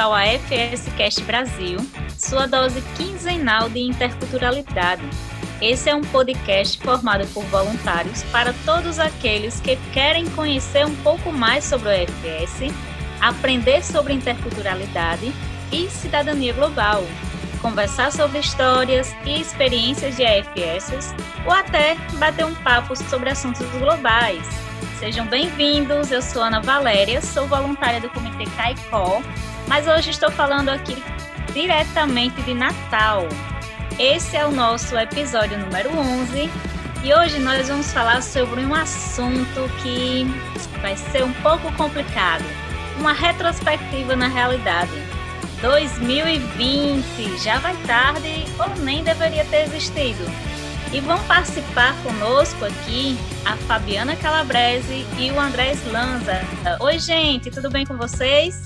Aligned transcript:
ao 0.00 0.14
AFS 0.14 0.88
Cast 0.96 1.22
Brasil, 1.24 1.78
sua 2.18 2.46
dose 2.46 2.80
quinzenal 2.96 3.68
de 3.68 3.80
interculturalidade. 3.80 5.02
Esse 5.60 5.90
é 5.90 5.94
um 5.94 6.00
podcast 6.00 6.78
formado 6.78 7.26
por 7.34 7.44
voluntários 7.44 8.22
para 8.32 8.54
todos 8.64 8.98
aqueles 8.98 9.60
que 9.60 9.76
querem 9.92 10.24
conhecer 10.30 10.86
um 10.86 10.96
pouco 10.96 11.30
mais 11.30 11.64
sobre 11.64 11.88
o 11.88 11.92
AFS, 11.92 12.74
aprender 13.20 13.84
sobre 13.84 14.14
interculturalidade 14.14 15.34
e 15.70 15.88
cidadania 15.90 16.54
global, 16.54 17.04
conversar 17.60 18.10
sobre 18.10 18.38
histórias 18.38 19.14
e 19.26 19.38
experiências 19.38 20.16
de 20.16 20.24
AFS 20.24 21.14
ou 21.44 21.52
até 21.52 21.96
bater 22.18 22.46
um 22.46 22.54
papo 22.54 22.96
sobre 22.96 23.28
assuntos 23.28 23.66
globais. 23.72 24.42
Sejam 24.98 25.26
bem-vindos, 25.26 26.10
eu 26.10 26.22
sou 26.22 26.42
Ana 26.42 26.60
Valéria, 26.60 27.20
sou 27.20 27.46
voluntária 27.46 28.00
do 28.00 28.08
Comitê 28.10 28.44
CAICO, 28.56 29.22
mas 29.70 29.86
hoje 29.86 30.10
estou 30.10 30.32
falando 30.32 30.68
aqui 30.68 31.00
diretamente 31.54 32.42
de 32.42 32.52
Natal, 32.52 33.28
esse 34.00 34.36
é 34.36 34.44
o 34.44 34.50
nosso 34.50 34.98
episódio 34.98 35.56
número 35.56 35.96
11 35.96 36.50
e 37.04 37.14
hoje 37.14 37.38
nós 37.38 37.68
vamos 37.68 37.92
falar 37.92 38.20
sobre 38.20 38.64
um 38.64 38.74
assunto 38.74 39.70
que 39.80 40.26
vai 40.82 40.96
ser 40.96 41.22
um 41.22 41.32
pouco 41.34 41.72
complicado, 41.74 42.42
uma 42.98 43.12
retrospectiva 43.12 44.16
na 44.16 44.26
realidade. 44.26 44.90
2020 45.62 47.38
já 47.38 47.60
vai 47.60 47.76
tarde 47.86 48.46
ou 48.58 48.68
nem 48.82 49.04
deveria 49.04 49.44
ter 49.44 49.66
existido. 49.66 50.24
E 50.92 50.98
vão 50.98 51.22
participar 51.24 51.94
conosco 52.02 52.64
aqui 52.64 53.16
a 53.44 53.56
Fabiana 53.56 54.16
Calabrese 54.16 55.06
e 55.16 55.30
o 55.30 55.38
Andrés 55.38 55.78
Lanza. 55.92 56.40
Oi, 56.80 56.98
gente, 56.98 57.52
tudo 57.52 57.70
bem 57.70 57.86
com 57.86 57.96
vocês? 57.96 58.60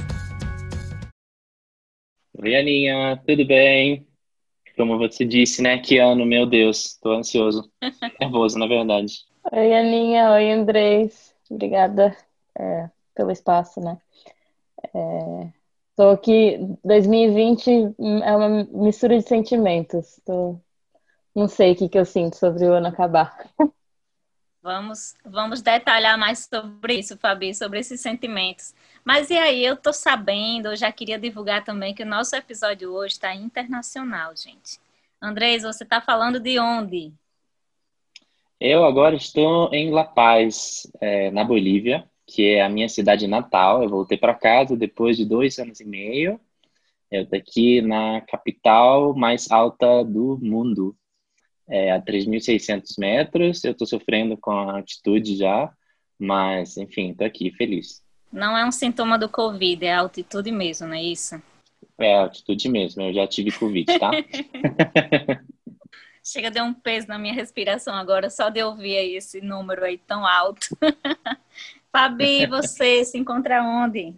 Oi, 2.44 2.54
Aninha, 2.56 3.16
tudo 3.26 3.46
bem? 3.46 4.06
Como 4.76 4.98
você 4.98 5.24
disse, 5.24 5.62
né? 5.62 5.78
Que 5.78 5.96
ano, 5.96 6.26
meu 6.26 6.44
Deus, 6.44 6.94
tô 7.00 7.12
ansioso. 7.12 7.72
Nervoso, 8.20 8.58
na 8.58 8.66
verdade. 8.66 9.24
Oi, 9.50 9.74
Aninha. 9.74 10.30
Oi, 10.32 10.52
Andrés. 10.52 11.34
Obrigada 11.48 12.14
é, 12.54 12.90
pelo 13.14 13.30
espaço, 13.30 13.80
né? 13.80 13.96
É, 14.94 15.48
tô 15.96 16.10
aqui, 16.10 16.58
2020 16.84 17.94
é 18.22 18.36
uma 18.36 18.64
mistura 18.64 19.16
de 19.16 19.26
sentimentos. 19.26 20.20
Tô, 20.22 20.60
não 21.34 21.48
sei 21.48 21.72
o 21.72 21.76
que, 21.76 21.88
que 21.88 21.98
eu 21.98 22.04
sinto 22.04 22.36
sobre 22.36 22.66
o 22.66 22.74
ano 22.74 22.88
acabar. 22.88 23.34
Vamos, 24.60 25.14
vamos 25.24 25.62
detalhar 25.62 26.18
mais 26.18 26.40
sobre 26.40 26.96
isso, 26.98 27.16
Fabi, 27.16 27.54
sobre 27.54 27.78
esses 27.78 28.02
sentimentos. 28.02 28.74
Mas 29.04 29.28
e 29.28 29.34
aí, 29.34 29.62
eu 29.62 29.76
tô 29.76 29.92
sabendo, 29.92 30.68
eu 30.68 30.76
já 30.76 30.90
queria 30.90 31.18
divulgar 31.18 31.62
também 31.62 31.94
que 31.94 32.02
o 32.02 32.06
nosso 32.06 32.34
episódio 32.34 32.90
hoje 32.90 33.14
está 33.14 33.34
internacional, 33.34 34.34
gente. 34.34 34.80
Andrés, 35.20 35.62
você 35.62 35.84
está 35.84 36.00
falando 36.00 36.40
de 36.40 36.58
onde? 36.58 37.12
Eu 38.58 38.84
agora 38.84 39.14
estou 39.14 39.72
em 39.74 39.90
La 39.90 40.04
Paz, 40.04 40.90
é, 41.00 41.30
na 41.30 41.44
Bolívia, 41.44 42.08
que 42.26 42.54
é 42.54 42.62
a 42.62 42.68
minha 42.68 42.88
cidade 42.88 43.26
natal. 43.26 43.82
Eu 43.82 43.90
voltei 43.90 44.16
para 44.16 44.34
casa 44.34 44.76
depois 44.76 45.16
de 45.18 45.26
dois 45.26 45.58
anos 45.58 45.80
e 45.80 45.84
meio. 45.84 46.40
Eu 47.10 47.22
estou 47.22 47.38
aqui 47.38 47.82
na 47.82 48.22
capital 48.22 49.14
mais 49.14 49.50
alta 49.50 50.02
do 50.04 50.38
mundo, 50.42 50.96
é, 51.68 51.92
a 51.92 52.00
3.600 52.00 52.98
metros. 52.98 53.64
Eu 53.64 53.72
estou 53.72 53.86
sofrendo 53.86 54.36
com 54.36 54.50
a 54.50 54.76
altitude 54.76 55.36
já, 55.36 55.72
mas 56.18 56.76
enfim, 56.76 57.10
estou 57.10 57.26
aqui 57.26 57.50
feliz. 57.52 58.03
Não 58.34 58.58
é 58.58 58.66
um 58.66 58.72
sintoma 58.72 59.16
do 59.16 59.28
Covid, 59.28 59.86
é 59.86 59.94
a 59.94 60.00
altitude 60.00 60.50
mesmo, 60.50 60.88
não 60.88 60.94
é 60.94 61.02
isso? 61.02 61.40
É, 61.96 62.18
altitude 62.18 62.68
mesmo. 62.68 63.00
Eu 63.00 63.14
já 63.14 63.28
tive 63.28 63.52
Covid, 63.52 63.86
tá? 63.96 64.10
Chega, 66.20 66.50
deu 66.50 66.64
um 66.64 66.74
peso 66.74 67.06
na 67.06 67.16
minha 67.16 67.32
respiração 67.32 67.94
agora, 67.94 68.28
só 68.28 68.48
de 68.48 68.60
ouvir 68.60 68.96
aí 68.96 69.14
esse 69.14 69.40
número 69.40 69.84
aí 69.84 69.98
tão 69.98 70.26
alto. 70.26 70.66
Fabi, 71.92 72.44
você 72.46 73.04
se 73.04 73.16
encontra 73.16 73.62
onde? 73.62 74.12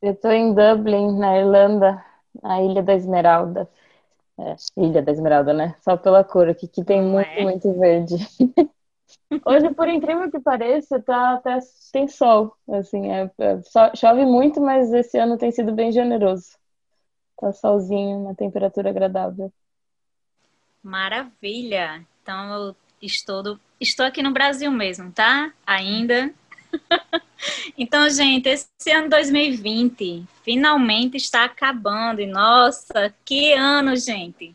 Eu 0.00 0.12
estou 0.12 0.30
em 0.30 0.54
Dublin, 0.54 1.18
na 1.18 1.36
Irlanda, 1.36 2.04
na 2.40 2.62
Ilha 2.62 2.84
da 2.84 2.94
Esmeralda. 2.94 3.68
É, 4.38 4.54
Ilha 4.76 5.02
da 5.02 5.10
Esmeralda, 5.10 5.52
né? 5.52 5.74
Só 5.80 5.96
pela 5.96 6.22
cor 6.22 6.48
aqui, 6.48 6.68
que 6.68 6.84
tem 6.84 7.02
Não 7.02 7.10
muito, 7.10 7.30
é? 7.30 7.42
muito 7.42 7.72
verde. 7.72 8.14
Hoje, 9.44 9.72
por 9.74 9.88
incrível 9.88 10.30
que 10.30 10.40
pareça, 10.40 11.00
tá, 11.00 11.34
até 11.34 11.58
tem 11.92 12.08
sol. 12.08 12.56
Assim, 12.68 13.10
é, 13.10 13.30
é, 13.38 13.60
chove 13.96 14.24
muito, 14.24 14.60
mas 14.60 14.92
esse 14.92 15.18
ano 15.18 15.38
tem 15.38 15.50
sido 15.50 15.72
bem 15.72 15.92
generoso. 15.92 16.58
Tá 17.38 17.52
solzinho, 17.52 18.18
uma 18.18 18.34
temperatura 18.34 18.90
agradável. 18.90 19.52
Maravilha! 20.82 22.04
Então, 22.22 22.52
eu 22.52 22.76
estou, 23.02 23.42
do, 23.42 23.60
estou 23.80 24.04
aqui 24.04 24.22
no 24.22 24.32
Brasil 24.32 24.70
mesmo, 24.70 25.10
tá? 25.12 25.52
Ainda. 25.66 26.32
então, 27.76 28.08
gente, 28.10 28.48
esse 28.48 28.90
ano 28.90 29.08
2020 29.08 30.26
finalmente 30.42 31.16
está 31.16 31.44
acabando. 31.44 32.20
E, 32.20 32.26
nossa, 32.26 33.14
que 33.24 33.52
ano, 33.52 33.96
gente! 33.96 34.54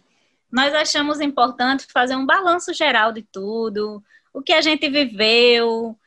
Nós 0.52 0.74
achamos 0.74 1.20
importante 1.20 1.86
fazer 1.92 2.16
um 2.16 2.26
balanço 2.26 2.74
geral 2.74 3.12
de 3.12 3.22
tudo, 3.22 4.02
o 4.36 4.42
que 4.42 4.52
a 4.52 4.60
gente 4.60 4.90
viveu 4.90 5.98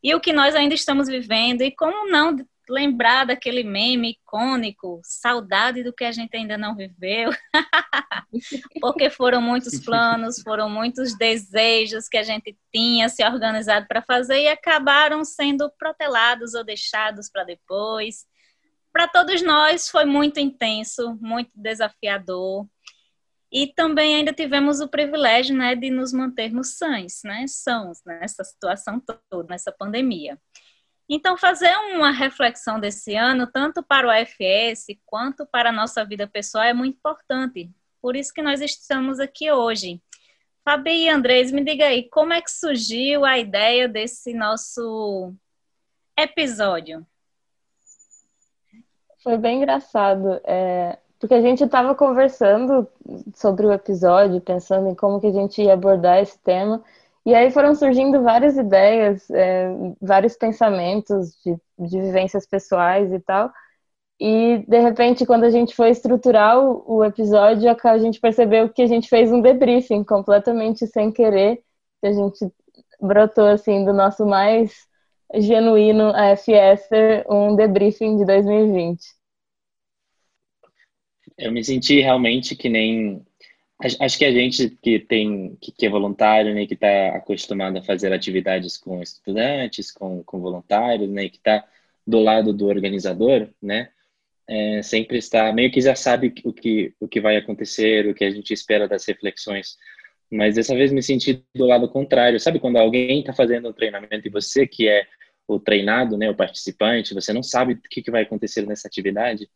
e 0.00 0.14
o 0.14 0.20
que 0.20 0.32
nós 0.32 0.54
ainda 0.54 0.74
estamos 0.74 1.08
vivendo. 1.08 1.62
E 1.62 1.72
como 1.72 2.08
não 2.08 2.36
lembrar 2.68 3.26
daquele 3.26 3.64
meme 3.64 4.12
icônico, 4.12 5.00
saudade 5.02 5.82
do 5.82 5.92
que 5.92 6.04
a 6.04 6.12
gente 6.12 6.36
ainda 6.36 6.56
não 6.56 6.76
viveu, 6.76 7.30
porque 8.80 9.10
foram 9.10 9.42
muitos 9.42 9.80
planos, 9.80 10.40
foram 10.40 10.70
muitos 10.70 11.18
desejos 11.18 12.08
que 12.08 12.16
a 12.16 12.22
gente 12.22 12.56
tinha 12.72 13.08
se 13.08 13.24
organizado 13.24 13.86
para 13.88 14.00
fazer 14.00 14.42
e 14.42 14.48
acabaram 14.48 15.24
sendo 15.24 15.68
protelados 15.76 16.54
ou 16.54 16.64
deixados 16.64 17.28
para 17.28 17.42
depois. 17.42 18.24
Para 18.92 19.08
todos 19.08 19.42
nós 19.42 19.90
foi 19.90 20.04
muito 20.04 20.38
intenso, 20.38 21.18
muito 21.20 21.50
desafiador, 21.54 22.66
e 23.54 23.68
também 23.68 24.16
ainda 24.16 24.32
tivemos 24.32 24.80
o 24.80 24.88
privilégio 24.88 25.56
né, 25.56 25.76
de 25.76 25.88
nos 25.88 26.12
mantermos 26.12 26.76
sãos, 26.76 27.20
né, 27.22 27.46
sãos 27.46 28.02
nessa 28.04 28.42
situação 28.42 29.00
toda, 29.30 29.48
nessa 29.48 29.70
pandemia. 29.70 30.36
Então, 31.08 31.38
fazer 31.38 31.72
uma 31.94 32.10
reflexão 32.10 32.80
desse 32.80 33.14
ano, 33.14 33.46
tanto 33.46 33.80
para 33.80 34.08
o 34.08 34.10
AFS 34.10 34.86
quanto 35.06 35.46
para 35.46 35.68
a 35.68 35.72
nossa 35.72 36.04
vida 36.04 36.26
pessoal, 36.26 36.64
é 36.64 36.74
muito 36.74 36.96
importante. 36.96 37.70
Por 38.02 38.16
isso 38.16 38.34
que 38.34 38.42
nós 38.42 38.60
estamos 38.60 39.20
aqui 39.20 39.52
hoje. 39.52 40.02
Fabi 40.64 41.04
e 41.04 41.08
Andrés, 41.08 41.52
me 41.52 41.62
diga 41.62 41.86
aí, 41.86 42.08
como 42.08 42.32
é 42.32 42.42
que 42.42 42.50
surgiu 42.50 43.24
a 43.24 43.38
ideia 43.38 43.86
desse 43.86 44.34
nosso 44.34 45.32
episódio? 46.18 47.06
Foi 49.22 49.38
bem 49.38 49.58
engraçado. 49.58 50.40
É, 50.42 50.98
porque 51.24 51.32
a 51.32 51.40
gente 51.40 51.64
estava 51.64 51.94
conversando 51.94 52.86
sobre 53.34 53.66
o 53.66 53.72
episódio, 53.72 54.42
pensando 54.42 54.90
em 54.90 54.94
como 54.94 55.18
que 55.18 55.28
a 55.28 55.32
gente 55.32 55.62
ia 55.62 55.72
abordar 55.72 56.18
esse 56.18 56.38
tema, 56.40 56.84
e 57.24 57.34
aí 57.34 57.50
foram 57.50 57.74
surgindo 57.74 58.22
várias 58.22 58.58
ideias, 58.58 59.30
é, 59.30 59.70
vários 60.02 60.36
pensamentos 60.36 61.30
de, 61.42 61.56
de, 61.78 61.98
vivências 61.98 62.46
pessoais 62.46 63.10
e 63.10 63.18
tal. 63.20 63.50
E 64.20 64.66
de 64.68 64.78
repente, 64.80 65.24
quando 65.24 65.44
a 65.44 65.50
gente 65.50 65.74
foi 65.74 65.88
estruturar 65.88 66.58
o, 66.60 66.84
o 66.98 67.02
episódio, 67.02 67.74
a 67.84 67.98
gente 67.98 68.20
percebeu 68.20 68.68
que 68.68 68.82
a 68.82 68.86
gente 68.86 69.08
fez 69.08 69.32
um 69.32 69.40
debriefing 69.40 70.04
completamente 70.04 70.86
sem 70.86 71.10
querer, 71.10 71.62
que 72.02 72.06
a 72.06 72.12
gente 72.12 72.52
brotou 73.00 73.46
assim 73.46 73.82
do 73.82 73.94
nosso 73.94 74.26
mais 74.26 74.74
genuíno 75.34 76.12
AFS, 76.14 76.90
um 77.30 77.56
debriefing 77.56 78.18
de 78.18 78.26
2020 78.26 79.13
eu 81.38 81.52
me 81.52 81.64
senti 81.64 82.00
realmente 82.00 82.56
que 82.56 82.68
nem 82.68 83.24
acho 84.00 84.18
que 84.18 84.24
a 84.24 84.32
gente 84.32 84.70
que 84.82 84.98
tem 84.98 85.56
que, 85.60 85.86
é 85.86 85.90
voluntário 85.90 86.54
né 86.54 86.66
que 86.66 86.74
está 86.74 87.16
acostumado 87.16 87.78
a 87.78 87.82
fazer 87.82 88.12
atividades 88.12 88.76
com 88.76 89.02
estudantes 89.02 89.90
com, 89.90 90.22
com 90.22 90.40
voluntários 90.40 91.10
né 91.10 91.28
que 91.28 91.36
está 91.36 91.64
do 92.06 92.20
lado 92.20 92.52
do 92.52 92.66
organizador 92.66 93.48
né 93.60 93.90
é, 94.46 94.82
sempre 94.82 95.18
está 95.18 95.52
meio 95.52 95.70
que 95.70 95.80
já 95.80 95.94
sabe 95.94 96.34
o 96.44 96.52
que 96.52 96.94
o 97.00 97.08
que 97.08 97.20
vai 97.20 97.36
acontecer 97.36 98.06
o 98.06 98.14
que 98.14 98.24
a 98.24 98.30
gente 98.30 98.52
espera 98.52 98.86
das 98.86 99.06
reflexões. 99.06 99.76
Mas 100.30 100.56
dessa 100.56 100.74
vez 100.74 100.92
me 100.92 101.02
senti 101.02 101.42
do 101.54 101.66
lado 101.66 101.88
contrário. 101.88 102.40
Sabe 102.40 102.58
quando 102.58 102.76
alguém 102.76 103.20
está 103.20 103.32
fazendo 103.32 103.68
um 103.68 103.72
treinamento 103.72 104.26
e 104.26 104.30
você 104.30 104.66
que 104.66 104.88
é 104.88 105.06
o 105.46 105.58
treinado 105.58 106.16
né 106.16 106.28
o 106.30 106.34
participante 106.34 107.12
você 107.12 107.30
não 107.32 107.42
sabe 107.42 107.74
o 107.74 107.80
que, 107.90 108.02
que 108.02 108.10
vai 108.10 108.22
acontecer 108.22 108.66
nessa 108.66 108.88
atividade 108.88 109.48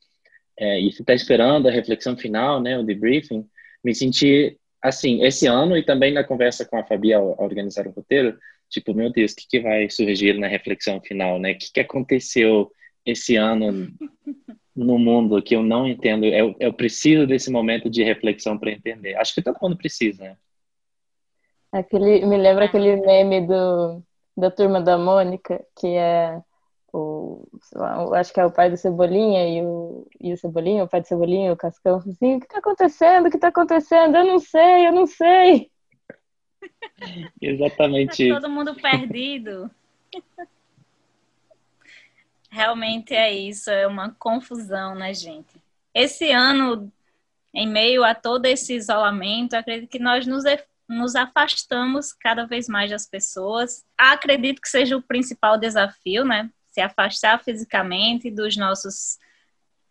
é, 0.58 0.80
e 0.80 0.92
ficar 0.92 1.14
esperando 1.14 1.68
a 1.68 1.70
reflexão 1.70 2.16
final, 2.16 2.60
né, 2.60 2.78
o 2.78 2.82
debriefing, 2.82 3.46
me 3.82 3.94
senti 3.94 4.58
assim, 4.82 5.22
esse 5.24 5.46
ano 5.46 5.76
e 5.76 5.82
também 5.82 6.12
na 6.12 6.24
conversa 6.24 6.64
com 6.64 6.78
a 6.78 6.84
Fabi 6.84 7.12
ao, 7.12 7.30
ao 7.38 7.44
organizar 7.44 7.86
o 7.86 7.90
roteiro, 7.90 8.36
tipo, 8.68 8.94
meu 8.94 9.10
Deus, 9.10 9.32
o 9.32 9.36
que, 9.36 9.46
que 9.48 9.60
vai 9.60 9.88
surgir 9.88 10.38
na 10.38 10.46
reflexão 10.46 11.00
final, 11.00 11.38
né? 11.38 11.52
O 11.52 11.58
que, 11.58 11.72
que 11.72 11.80
aconteceu 11.80 12.70
esse 13.04 13.36
ano 13.36 13.88
no 14.76 14.98
mundo 14.98 15.42
que 15.42 15.56
eu 15.56 15.62
não 15.62 15.88
entendo. 15.88 16.24
Eu, 16.24 16.54
eu 16.60 16.72
preciso 16.72 17.26
desse 17.26 17.50
momento 17.50 17.90
de 17.90 18.04
reflexão 18.04 18.58
para 18.58 18.70
entender. 18.70 19.16
Acho 19.16 19.34
que 19.34 19.42
todo 19.42 19.58
mundo 19.60 19.76
precisa, 19.76 20.22
né? 20.22 20.36
Aquele, 21.72 22.24
me 22.24 22.36
lembra 22.36 22.66
aquele 22.66 22.96
meme 22.96 23.46
do, 23.46 24.02
da 24.36 24.50
turma 24.50 24.80
da 24.80 24.96
Mônica, 24.96 25.62
que 25.78 25.88
é 25.88 26.40
o, 26.92 27.46
acho 28.14 28.32
que 28.32 28.40
é 28.40 28.46
o 28.46 28.50
pai 28.50 28.70
do 28.70 28.76
Cebolinha 28.76 29.46
e 29.48 29.62
o, 29.62 30.06
e 30.20 30.32
o 30.32 30.36
Cebolinha, 30.36 30.84
o 30.84 30.88
pai 30.88 31.00
do 31.00 31.06
Cebolinha, 31.06 31.52
o 31.52 31.56
Cascão, 31.56 31.96
assim, 31.98 32.36
o 32.36 32.40
que 32.40 32.48
tá 32.48 32.58
acontecendo? 32.58 33.26
O 33.26 33.30
que 33.30 33.38
tá 33.38 33.48
acontecendo? 33.48 34.16
Eu 34.16 34.24
não 34.24 34.38
sei, 34.38 34.86
eu 34.86 34.92
não 34.92 35.06
sei. 35.06 35.70
Exatamente. 37.40 38.28
Tá 38.28 38.40
todo 38.40 38.50
mundo 38.50 38.74
perdido. 38.74 39.70
Realmente 42.50 43.14
é 43.14 43.30
isso, 43.30 43.70
é 43.70 43.86
uma 43.86 44.10
confusão, 44.18 44.94
né, 44.94 45.12
gente? 45.12 45.60
Esse 45.94 46.30
ano, 46.30 46.90
em 47.52 47.68
meio 47.68 48.02
a 48.02 48.14
todo 48.14 48.46
esse 48.46 48.74
isolamento, 48.74 49.52
acredito 49.52 49.90
que 49.90 49.98
nós 49.98 50.26
nos, 50.26 50.44
nos 50.88 51.14
afastamos 51.14 52.14
cada 52.14 52.46
vez 52.46 52.66
mais 52.66 52.90
das 52.90 53.06
pessoas. 53.06 53.84
Acredito 53.98 54.62
que 54.62 54.68
seja 54.68 54.96
o 54.96 55.02
principal 55.02 55.58
desafio, 55.58 56.24
né? 56.24 56.50
Se 56.78 56.82
afastar 56.82 57.42
fisicamente 57.42 58.30
dos 58.30 58.56
nossos 58.56 59.18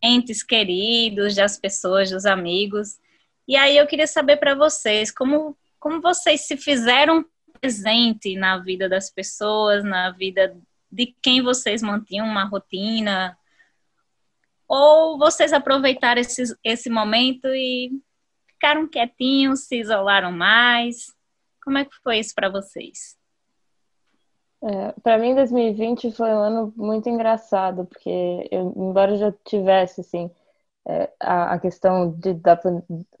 entes 0.02 0.42
queridos, 0.42 1.34
das 1.34 1.58
pessoas, 1.58 2.10
dos 2.10 2.24
amigos. 2.24 2.98
E 3.46 3.56
aí 3.56 3.76
eu 3.76 3.86
queria 3.86 4.06
saber 4.06 4.38
para 4.38 4.54
vocês 4.54 5.10
como 5.10 5.54
como 5.78 6.00
vocês 6.00 6.46
se 6.46 6.56
fizeram 6.56 7.22
presente 7.60 8.36
na 8.36 8.56
vida 8.56 8.88
das 8.88 9.10
pessoas, 9.10 9.84
na 9.84 10.10
vida 10.12 10.56
de 10.90 11.14
quem 11.20 11.42
vocês 11.42 11.82
mantinham 11.82 12.26
uma 12.26 12.44
rotina? 12.44 13.38
Ou 14.66 15.18
vocês 15.18 15.52
aproveitaram 15.52 16.22
esse, 16.22 16.42
esse 16.64 16.88
momento 16.88 17.48
e 17.48 17.92
ficaram 18.46 18.88
quietinhos, 18.88 19.66
se 19.66 19.78
isolaram 19.78 20.32
mais? 20.32 21.14
Como 21.62 21.76
é 21.76 21.84
que 21.84 21.94
foi 22.02 22.18
isso 22.18 22.34
para 22.34 22.48
vocês? 22.48 23.18
É, 24.62 24.92
para 25.02 25.18
mim, 25.18 25.34
2020 25.34 26.10
foi 26.10 26.28
um 26.30 26.38
ano 26.38 26.74
muito 26.76 27.08
engraçado, 27.08 27.86
porque 27.86 28.48
eu, 28.50 28.72
embora 28.76 29.16
já 29.16 29.32
tivesse 29.44 30.00
assim 30.00 30.30
é, 30.86 31.12
a, 31.20 31.54
a, 31.54 31.60
questão 31.60 32.12
de, 32.12 32.34
da, 32.34 32.56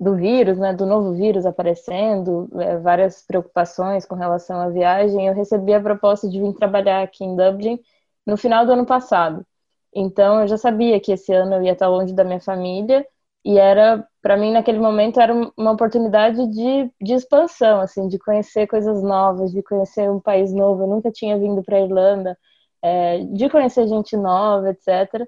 do 0.00 0.16
vírus, 0.16 0.58
né, 0.58 0.74
do 0.74 0.86
novo 0.86 1.14
vírus 1.14 1.46
aparecendo, 1.46 2.48
é, 2.60 2.78
várias 2.78 3.22
preocupações 3.22 4.06
com 4.06 4.14
relação 4.16 4.60
à 4.60 4.68
viagem, 4.70 5.28
eu 5.28 5.34
recebi 5.34 5.74
a 5.74 5.80
proposta 5.82 6.28
de 6.28 6.40
vir 6.40 6.54
trabalhar 6.54 7.02
aqui 7.02 7.24
em 7.24 7.36
Dublin 7.36 7.80
no 8.26 8.36
final 8.36 8.66
do 8.66 8.72
ano 8.72 8.86
passado. 8.86 9.46
Então 9.94 10.42
eu 10.42 10.48
já 10.48 10.56
sabia 10.58 11.00
que 11.00 11.12
esse 11.12 11.32
ano 11.32 11.54
eu 11.56 11.62
ia 11.62 11.72
estar 11.72 11.88
longe 11.88 12.12
da 12.14 12.24
minha 12.24 12.40
família 12.40 13.06
e 13.44 13.58
era 13.58 14.06
para 14.28 14.36
mim 14.36 14.52
naquele 14.52 14.78
momento 14.78 15.18
era 15.18 15.32
uma 15.56 15.72
oportunidade 15.72 16.46
de, 16.48 16.92
de 17.00 17.14
expansão, 17.14 17.80
assim, 17.80 18.08
de 18.08 18.18
conhecer 18.18 18.66
coisas 18.66 19.02
novas, 19.02 19.50
de 19.50 19.62
conhecer 19.62 20.10
um 20.10 20.20
país 20.20 20.52
novo. 20.52 20.82
Eu 20.82 20.86
nunca 20.86 21.10
tinha 21.10 21.38
vindo 21.38 21.62
para 21.62 21.78
a 21.78 21.80
Irlanda, 21.80 22.38
é, 22.82 23.20
de 23.24 23.48
conhecer 23.48 23.88
gente 23.88 24.18
nova, 24.18 24.68
etc. 24.68 25.26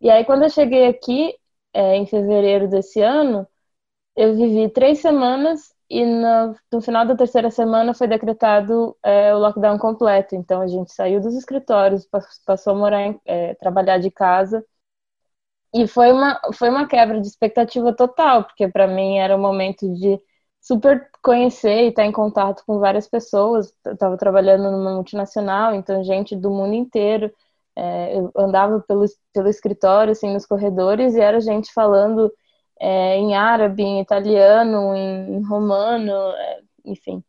E 0.00 0.08
aí 0.10 0.24
quando 0.24 0.44
eu 0.44 0.48
cheguei 0.48 0.86
aqui 0.86 1.34
é, 1.74 1.96
em 1.96 2.06
fevereiro 2.06 2.68
desse 2.68 3.02
ano, 3.02 3.46
eu 4.16 4.34
vivi 4.34 4.70
três 4.70 5.00
semanas 5.00 5.74
e 5.90 6.04
no, 6.06 6.56
no 6.72 6.80
final 6.80 7.06
da 7.06 7.14
terceira 7.14 7.50
semana 7.50 7.92
foi 7.94 8.08
decretado 8.08 8.96
é, 9.02 9.34
o 9.34 9.38
lockdown 9.40 9.78
completo. 9.78 10.34
Então 10.34 10.62
a 10.62 10.66
gente 10.66 10.90
saiu 10.92 11.20
dos 11.20 11.34
escritórios, 11.36 12.08
passou 12.46 12.72
a 12.74 12.76
morar, 12.76 13.02
em, 13.02 13.20
é, 13.26 13.54
trabalhar 13.56 13.98
de 13.98 14.10
casa 14.10 14.64
e 15.74 15.86
foi 15.86 16.12
uma 16.12 16.40
foi 16.54 16.68
uma 16.70 16.86
quebra 16.86 17.20
de 17.20 17.26
expectativa 17.26 17.94
total, 17.94 18.44
porque 18.44 18.68
para 18.68 18.86
mim 18.86 19.18
era 19.18 19.36
um 19.36 19.40
momento 19.40 19.88
de 19.94 20.20
super 20.60 21.10
conhecer 21.22 21.84
e 21.86 21.88
estar 21.88 22.04
em 22.04 22.12
contato 22.12 22.62
com 22.66 22.78
várias 22.78 23.08
pessoas. 23.08 23.74
Eu 23.84 23.92
estava 23.94 24.16
trabalhando 24.16 24.70
numa 24.70 24.94
multinacional, 24.94 25.74
então 25.74 26.04
gente 26.04 26.36
do 26.36 26.50
mundo 26.50 26.74
inteiro. 26.74 27.32
É, 27.76 28.16
eu 28.18 28.30
andava 28.36 28.80
pelo, 28.80 29.04
pelo 29.32 29.48
escritório, 29.48 30.12
assim, 30.12 30.32
nos 30.32 30.46
corredores, 30.46 31.14
e 31.14 31.20
era 31.20 31.40
gente 31.40 31.72
falando 31.72 32.32
é, 32.80 33.16
em 33.16 33.34
árabe, 33.34 33.82
em 33.82 34.00
italiano, 34.00 34.94
em, 34.94 35.36
em 35.36 35.42
romano, 35.42 36.12
é, 36.12 36.60
enfim. 36.84 37.24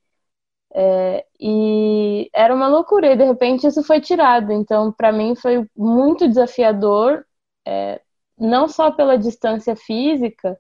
É, 0.76 1.26
e 1.40 2.30
era 2.34 2.54
uma 2.54 2.68
loucura, 2.68 3.12
e 3.14 3.16
de 3.18 3.24
repente 3.26 3.68
isso 3.68 3.84
foi 3.84 4.02
tirado. 4.02 4.52
Então, 4.52 4.92
para 4.92 5.12
mim, 5.12 5.36
foi 5.36 5.68
muito 5.76 6.28
desafiador, 6.28 7.26
é, 7.66 8.02
não 8.44 8.68
só 8.68 8.92
pela 8.92 9.18
distância 9.18 9.76
física 9.76 10.58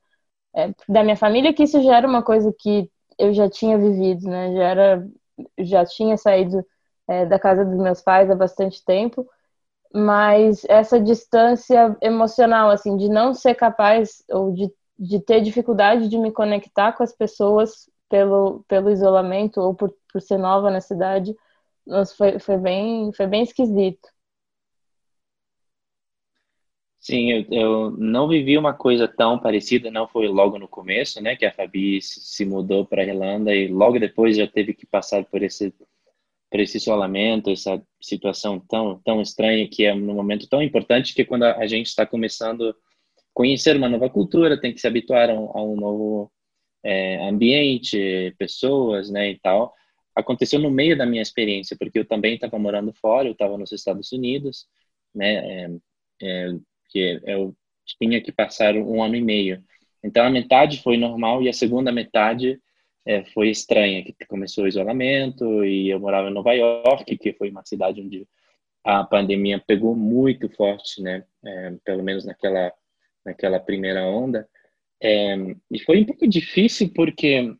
é, 0.55 0.73
da 0.89 1.03
minha 1.03 1.17
família, 1.17 1.53
que 1.53 1.63
isso 1.63 1.81
já 1.83 1.97
era 1.97 2.07
uma 2.07 2.23
coisa 2.23 2.53
que 2.59 2.89
eu 3.19 3.33
já 3.33 3.49
tinha 3.49 3.77
vivido, 3.77 4.27
né? 4.29 4.53
Já, 4.55 4.63
era, 4.63 5.07
já 5.59 5.85
tinha 5.85 6.17
saído 6.17 6.65
da 7.29 7.39
casa 7.39 7.65
dos 7.65 7.77
meus 7.77 8.01
pais 8.01 8.29
há 8.31 8.35
bastante 8.35 8.83
tempo 8.85 9.27
mas 9.93 10.63
essa 10.65 10.99
distância 10.99 11.95
emocional, 12.01 12.69
assim, 12.71 12.97
de 12.97 13.09
não 13.09 13.33
ser 13.33 13.55
capaz 13.55 14.23
ou 14.29 14.51
de, 14.53 14.73
de 14.97 15.19
ter 15.19 15.41
dificuldade 15.41 16.09
de 16.09 16.17
me 16.17 16.31
conectar 16.31 16.93
com 16.93 17.03
as 17.03 17.13
pessoas 17.13 17.89
pelo, 18.09 18.63
pelo 18.67 18.89
isolamento 18.89 19.61
ou 19.61 19.75
por, 19.75 19.93
por 20.11 20.21
ser 20.21 20.37
nova 20.37 20.71
na 20.71 20.81
cidade, 20.81 21.35
foi, 22.17 22.39
foi, 22.39 22.57
bem, 22.57 23.11
foi 23.13 23.27
bem 23.27 23.43
esquisito. 23.43 24.09
Sim, 27.03 27.31
eu, 27.33 27.45
eu 27.51 27.91
não 27.97 28.29
vivi 28.29 28.57
uma 28.57 28.73
coisa 28.73 29.09
tão 29.09 29.37
parecida, 29.37 29.91
não 29.91 30.07
foi 30.07 30.25
logo 30.29 30.57
no 30.57 30.69
começo, 30.69 31.21
né, 31.21 31.35
que 31.35 31.45
a 31.45 31.51
Fabi 31.51 32.01
se 32.01 32.45
mudou 32.45 32.85
para 32.85 33.01
a 33.01 33.05
Irlanda 33.05 33.53
e 33.53 33.67
logo 33.67 33.99
depois 33.99 34.37
já 34.37 34.47
teve 34.47 34.73
que 34.73 34.85
passar 34.85 35.25
por 35.25 35.43
esse 35.43 35.73
para 36.49 36.61
esse 36.61 36.77
isolamento, 36.77 37.49
essa 37.49 37.81
situação 37.99 38.57
tão 38.59 38.99
tão 39.03 39.21
estranha 39.21 39.67
que 39.67 39.83
é 39.85 39.93
num 39.93 40.13
momento 40.15 40.47
tão 40.47 40.61
importante 40.63 41.13
que 41.13 41.25
quando 41.25 41.43
a 41.43 41.67
gente 41.67 41.87
está 41.87 42.05
começando 42.05 42.69
a 42.69 42.75
conhecer 43.33 43.75
uma 43.75 43.89
nova 43.89 44.09
cultura, 44.09 44.59
tem 44.59 44.73
que 44.73 44.79
se 44.79 44.87
habituar 44.87 45.29
a 45.29 45.33
um, 45.33 45.57
a 45.57 45.61
um 45.63 45.75
novo 45.75 46.31
é, 46.83 47.27
ambiente, 47.27 48.33
pessoas, 48.37 49.09
né, 49.09 49.31
e 49.31 49.39
tal. 49.39 49.73
Aconteceu 50.15 50.59
no 50.59 50.71
meio 50.71 50.97
da 50.97 51.05
minha 51.05 51.21
experiência, 51.21 51.75
porque 51.77 51.99
eu 51.99 52.05
também 52.07 52.35
estava 52.35 52.57
morando 52.59 52.93
fora, 52.93 53.27
eu 53.27 53.33
estava 53.33 53.57
nos 53.57 53.71
Estados 53.73 54.11
Unidos, 54.13 54.67
né, 55.13 55.65
é, 55.65 55.69
é, 56.21 56.55
que 56.93 57.19
eu 57.25 57.55
tinha 57.99 58.21
que 58.21 58.31
passar 58.31 58.75
um 58.75 59.03
ano 59.03 59.15
e 59.15 59.21
meio. 59.21 59.63
Então 60.03 60.25
a 60.25 60.29
metade 60.29 60.81
foi 60.81 60.95
normal 60.95 61.41
e 61.41 61.49
a 61.49 61.53
segunda 61.53 61.91
metade 61.91 62.61
é, 63.05 63.25
foi 63.25 63.49
estranha, 63.49 64.03
que 64.03 64.13
começou 64.27 64.65
o 64.65 64.67
isolamento 64.67 65.65
e 65.65 65.89
eu 65.89 65.99
morava 65.99 66.29
em 66.29 66.33
Nova 66.33 66.53
York, 66.53 67.17
que 67.17 67.33
foi 67.33 67.49
uma 67.49 67.65
cidade 67.65 68.01
onde 68.01 68.27
a 68.83 69.03
pandemia 69.03 69.61
pegou 69.65 69.95
muito 69.95 70.49
forte, 70.49 71.01
né? 71.01 71.23
É, 71.43 71.73
pelo 71.83 72.03
menos 72.03 72.25
naquela 72.25 72.71
naquela 73.25 73.59
primeira 73.59 74.05
onda. 74.05 74.47
É, 75.01 75.35
e 75.71 75.79
foi 75.79 76.01
um 76.01 76.05
pouco 76.05 76.27
difícil 76.27 76.91
porque 76.93 77.53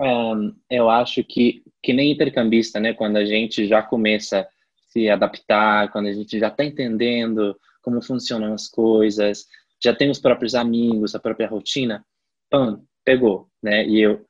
um, 0.00 0.54
eu 0.68 0.90
acho 0.90 1.22
que 1.24 1.62
que 1.82 1.92
nem 1.92 2.12
intercambista, 2.12 2.80
né? 2.80 2.92
Quando 2.92 3.16
a 3.16 3.24
gente 3.24 3.66
já 3.66 3.82
começa 3.82 4.40
a 4.40 4.48
se 4.88 5.08
adaptar, 5.08 5.90
quando 5.92 6.06
a 6.06 6.12
gente 6.12 6.38
já 6.38 6.48
está 6.48 6.64
entendendo 6.64 7.56
como 7.84 8.02
funcionam 8.02 8.54
as 8.54 8.66
coisas, 8.66 9.46
já 9.82 9.94
tem 9.94 10.10
os 10.10 10.18
próprios 10.18 10.54
amigos, 10.54 11.14
a 11.14 11.20
própria 11.20 11.46
rotina, 11.46 12.04
pam, 12.50 12.82
pegou, 13.04 13.50
né? 13.62 13.86
E 13.86 14.00
eu 14.00 14.26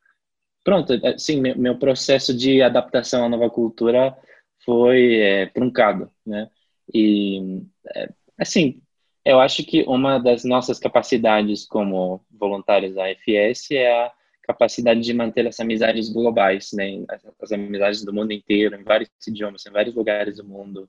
pronto, 0.64 0.92
assim, 1.06 1.40
meu, 1.40 1.56
meu 1.56 1.78
processo 1.78 2.36
de 2.36 2.60
adaptação 2.60 3.24
à 3.24 3.28
nova 3.28 3.48
cultura 3.48 4.16
foi 4.64 5.16
é, 5.20 5.46
truncado, 5.46 6.10
né? 6.26 6.50
E, 6.92 7.62
é, 7.94 8.08
assim, 8.38 8.82
eu 9.24 9.40
acho 9.40 9.64
que 9.64 9.84
uma 9.84 10.18
das 10.18 10.44
nossas 10.44 10.78
capacidades 10.78 11.64
como 11.66 12.24
voluntários 12.30 12.94
da 12.94 13.08
FS 13.08 13.70
é 13.72 13.90
a 13.90 14.12
capacidade 14.42 15.00
de 15.00 15.14
manter 15.14 15.46
as 15.46 15.60
amizades 15.60 16.08
globais, 16.10 16.70
né? 16.72 17.04
As, 17.08 17.24
as 17.40 17.52
amizades 17.52 18.04
do 18.04 18.12
mundo 18.12 18.32
inteiro, 18.32 18.74
em 18.74 18.82
vários 18.82 19.10
idiomas, 19.28 19.64
em 19.64 19.70
vários 19.70 19.94
lugares 19.94 20.38
do 20.38 20.44
mundo, 20.44 20.88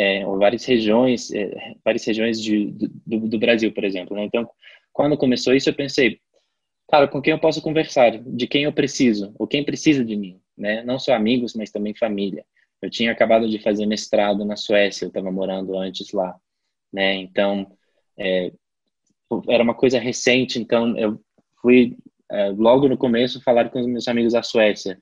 é, 0.00 0.26
ou 0.26 0.38
várias 0.38 0.64
regiões, 0.64 1.30
é, 1.30 1.74
várias 1.84 2.06
regiões 2.06 2.40
de, 2.40 2.72
do, 3.06 3.28
do 3.28 3.38
Brasil, 3.38 3.70
por 3.70 3.84
exemplo. 3.84 4.16
Né? 4.16 4.24
Então, 4.24 4.48
quando 4.92 5.16
começou 5.18 5.54
isso, 5.54 5.68
eu 5.68 5.74
pensei, 5.74 6.18
cara, 6.90 7.06
com 7.06 7.20
quem 7.20 7.32
eu 7.32 7.38
posso 7.38 7.60
conversar, 7.60 8.18
de 8.18 8.46
quem 8.46 8.64
eu 8.64 8.72
preciso, 8.72 9.34
ou 9.38 9.46
quem 9.46 9.62
precisa 9.62 10.02
de 10.02 10.16
mim, 10.16 10.40
né? 10.56 10.82
Não 10.84 10.98
só 10.98 11.12
amigos, 11.12 11.54
mas 11.54 11.70
também 11.70 11.94
família. 11.94 12.44
Eu 12.80 12.88
tinha 12.88 13.12
acabado 13.12 13.46
de 13.46 13.58
fazer 13.58 13.84
mestrado 13.84 14.42
na 14.42 14.56
Suécia, 14.56 15.04
eu 15.04 15.08
estava 15.08 15.30
morando 15.30 15.76
antes 15.76 16.12
lá, 16.12 16.34
né? 16.90 17.16
Então, 17.16 17.70
é, 18.18 18.52
era 19.48 19.62
uma 19.62 19.74
coisa 19.74 19.98
recente, 19.98 20.58
então 20.58 20.96
eu 20.96 21.20
fui 21.60 21.96
é, 22.30 22.48
logo 22.48 22.88
no 22.88 22.96
começo 22.96 23.42
falar 23.42 23.68
com 23.68 23.80
os 23.80 23.86
meus 23.86 24.08
amigos 24.08 24.32
da 24.32 24.42
Suécia. 24.42 24.98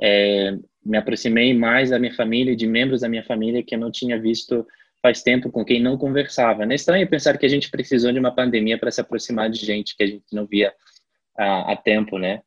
É, 0.00 0.56
me 0.88 0.96
aproximei 0.96 1.52
mais 1.54 1.90
da 1.90 1.98
minha 1.98 2.14
família 2.14 2.56
de 2.56 2.66
membros 2.66 3.02
da 3.02 3.08
minha 3.08 3.22
família 3.22 3.62
que 3.62 3.74
eu 3.74 3.78
não 3.78 3.90
tinha 3.90 4.18
visto 4.20 4.66
faz 5.02 5.22
tempo 5.22 5.50
com 5.50 5.64
quem 5.64 5.80
não 5.80 5.96
conversava. 5.96 6.64
É 6.64 6.74
estranho 6.74 7.08
pensar 7.08 7.38
que 7.38 7.46
a 7.46 7.48
gente 7.48 7.70
precisou 7.70 8.10
de 8.10 8.18
uma 8.18 8.34
pandemia 8.34 8.78
para 8.78 8.90
se 8.90 9.00
aproximar 9.00 9.50
de 9.50 9.64
gente 9.64 9.94
que 9.96 10.02
a 10.02 10.06
gente 10.06 10.24
não 10.32 10.46
via 10.46 10.72
há, 11.36 11.72
há 11.72 11.76
tempo, 11.76 12.18
né? 12.18 12.40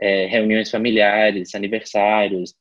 É, 0.00 0.26
reuniões 0.26 0.70
familiares, 0.70 1.54
aniversários. 1.54 2.54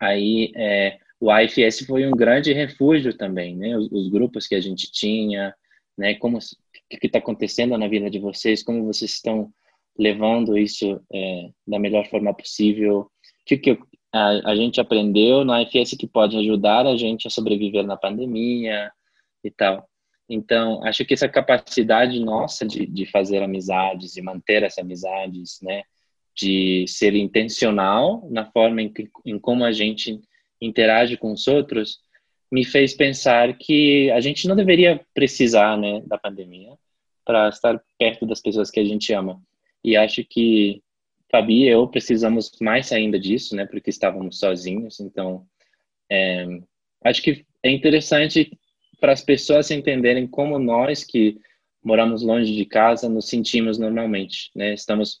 Aí 0.00 0.52
é, 0.56 0.98
o 1.20 1.30
AFS 1.30 1.86
foi 1.86 2.06
um 2.06 2.10
grande 2.10 2.52
refúgio 2.52 3.16
também, 3.16 3.56
né? 3.56 3.76
Os, 3.78 3.90
os 3.90 4.08
grupos 4.10 4.46
que 4.46 4.54
a 4.54 4.60
gente 4.60 4.90
tinha, 4.92 5.54
né? 5.96 6.14
Como 6.16 6.38
o 6.38 6.98
que 6.98 7.06
está 7.06 7.18
acontecendo 7.18 7.78
na 7.78 7.88
vida 7.88 8.10
de 8.10 8.18
vocês, 8.18 8.62
como 8.62 8.84
vocês 8.84 9.12
estão 9.12 9.50
levando 9.98 10.58
isso 10.58 11.00
é, 11.12 11.48
da 11.66 11.78
melhor 11.78 12.06
forma 12.08 12.34
possível, 12.34 13.00
o 13.00 13.10
que, 13.46 13.56
que 13.56 13.78
a, 14.16 14.50
a 14.50 14.56
gente 14.56 14.80
aprendeu 14.80 15.44
no 15.44 15.52
AFS 15.52 15.96
que 15.98 16.06
pode 16.06 16.36
ajudar 16.38 16.86
a 16.86 16.96
gente 16.96 17.26
a 17.26 17.30
sobreviver 17.30 17.84
na 17.84 17.96
pandemia 17.96 18.90
e 19.44 19.50
tal. 19.50 19.88
Então, 20.28 20.82
acho 20.84 21.04
que 21.04 21.14
essa 21.14 21.28
capacidade 21.28 22.18
nossa 22.18 22.66
de, 22.66 22.86
de 22.86 23.06
fazer 23.06 23.42
amizades, 23.42 24.14
de 24.14 24.22
manter 24.22 24.62
essas 24.62 24.78
amizades, 24.78 25.58
né, 25.62 25.82
de 26.34 26.84
ser 26.88 27.14
intencional 27.14 28.26
na 28.30 28.44
forma 28.50 28.82
em, 28.82 28.92
que, 28.92 29.08
em 29.24 29.38
como 29.38 29.64
a 29.64 29.72
gente 29.72 30.20
interage 30.60 31.16
com 31.16 31.32
os 31.32 31.46
outros, 31.46 32.00
me 32.50 32.64
fez 32.64 32.94
pensar 32.94 33.56
que 33.56 34.10
a 34.10 34.20
gente 34.20 34.48
não 34.48 34.56
deveria 34.56 35.00
precisar, 35.14 35.76
né, 35.76 36.02
da 36.06 36.18
pandemia 36.18 36.72
para 37.24 37.48
estar 37.48 37.80
perto 37.98 38.24
das 38.24 38.40
pessoas 38.40 38.70
que 38.70 38.80
a 38.80 38.84
gente 38.84 39.12
ama. 39.12 39.40
E 39.84 39.96
acho 39.96 40.24
que 40.24 40.82
Fabi 41.30 41.64
e 41.64 41.68
eu 41.68 41.88
precisamos 41.88 42.50
mais 42.60 42.92
ainda 42.92 43.18
disso, 43.18 43.56
né? 43.56 43.66
Porque 43.66 43.90
estávamos 43.90 44.38
sozinhos. 44.38 45.00
Então, 45.00 45.46
é, 46.10 46.46
acho 47.04 47.22
que 47.22 47.44
é 47.62 47.70
interessante 47.70 48.58
para 49.00 49.12
as 49.12 49.22
pessoas 49.22 49.70
entenderem 49.70 50.26
como 50.26 50.58
nós 50.58 51.04
que 51.04 51.38
moramos 51.82 52.22
longe 52.22 52.54
de 52.54 52.64
casa 52.64 53.08
nos 53.08 53.28
sentimos 53.28 53.78
normalmente, 53.78 54.50
né? 54.54 54.74
Estamos 54.74 55.20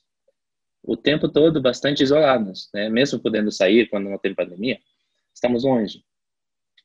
o 0.82 0.96
tempo 0.96 1.28
todo 1.28 1.60
bastante 1.60 2.02
isolados, 2.02 2.68
né? 2.72 2.88
Mesmo 2.88 3.20
podendo 3.20 3.50
sair 3.50 3.88
quando 3.88 4.08
não 4.08 4.18
tem 4.18 4.34
pandemia, 4.34 4.78
estamos 5.34 5.64
longe. 5.64 6.04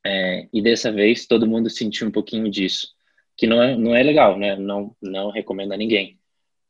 É, 0.05 0.47
e 0.51 0.61
dessa 0.61 0.91
vez 0.91 1.27
todo 1.27 1.47
mundo 1.47 1.69
sentiu 1.69 2.07
um 2.07 2.11
pouquinho 2.11 2.49
disso, 2.49 2.89
que 3.37 3.47
não 3.47 3.61
é, 3.61 3.75
não 3.75 3.95
é 3.95 4.03
legal, 4.03 4.37
né? 4.37 4.55
Não, 4.55 4.95
não 5.01 5.31
recomendo 5.31 5.73
a 5.73 5.77
ninguém. 5.77 6.19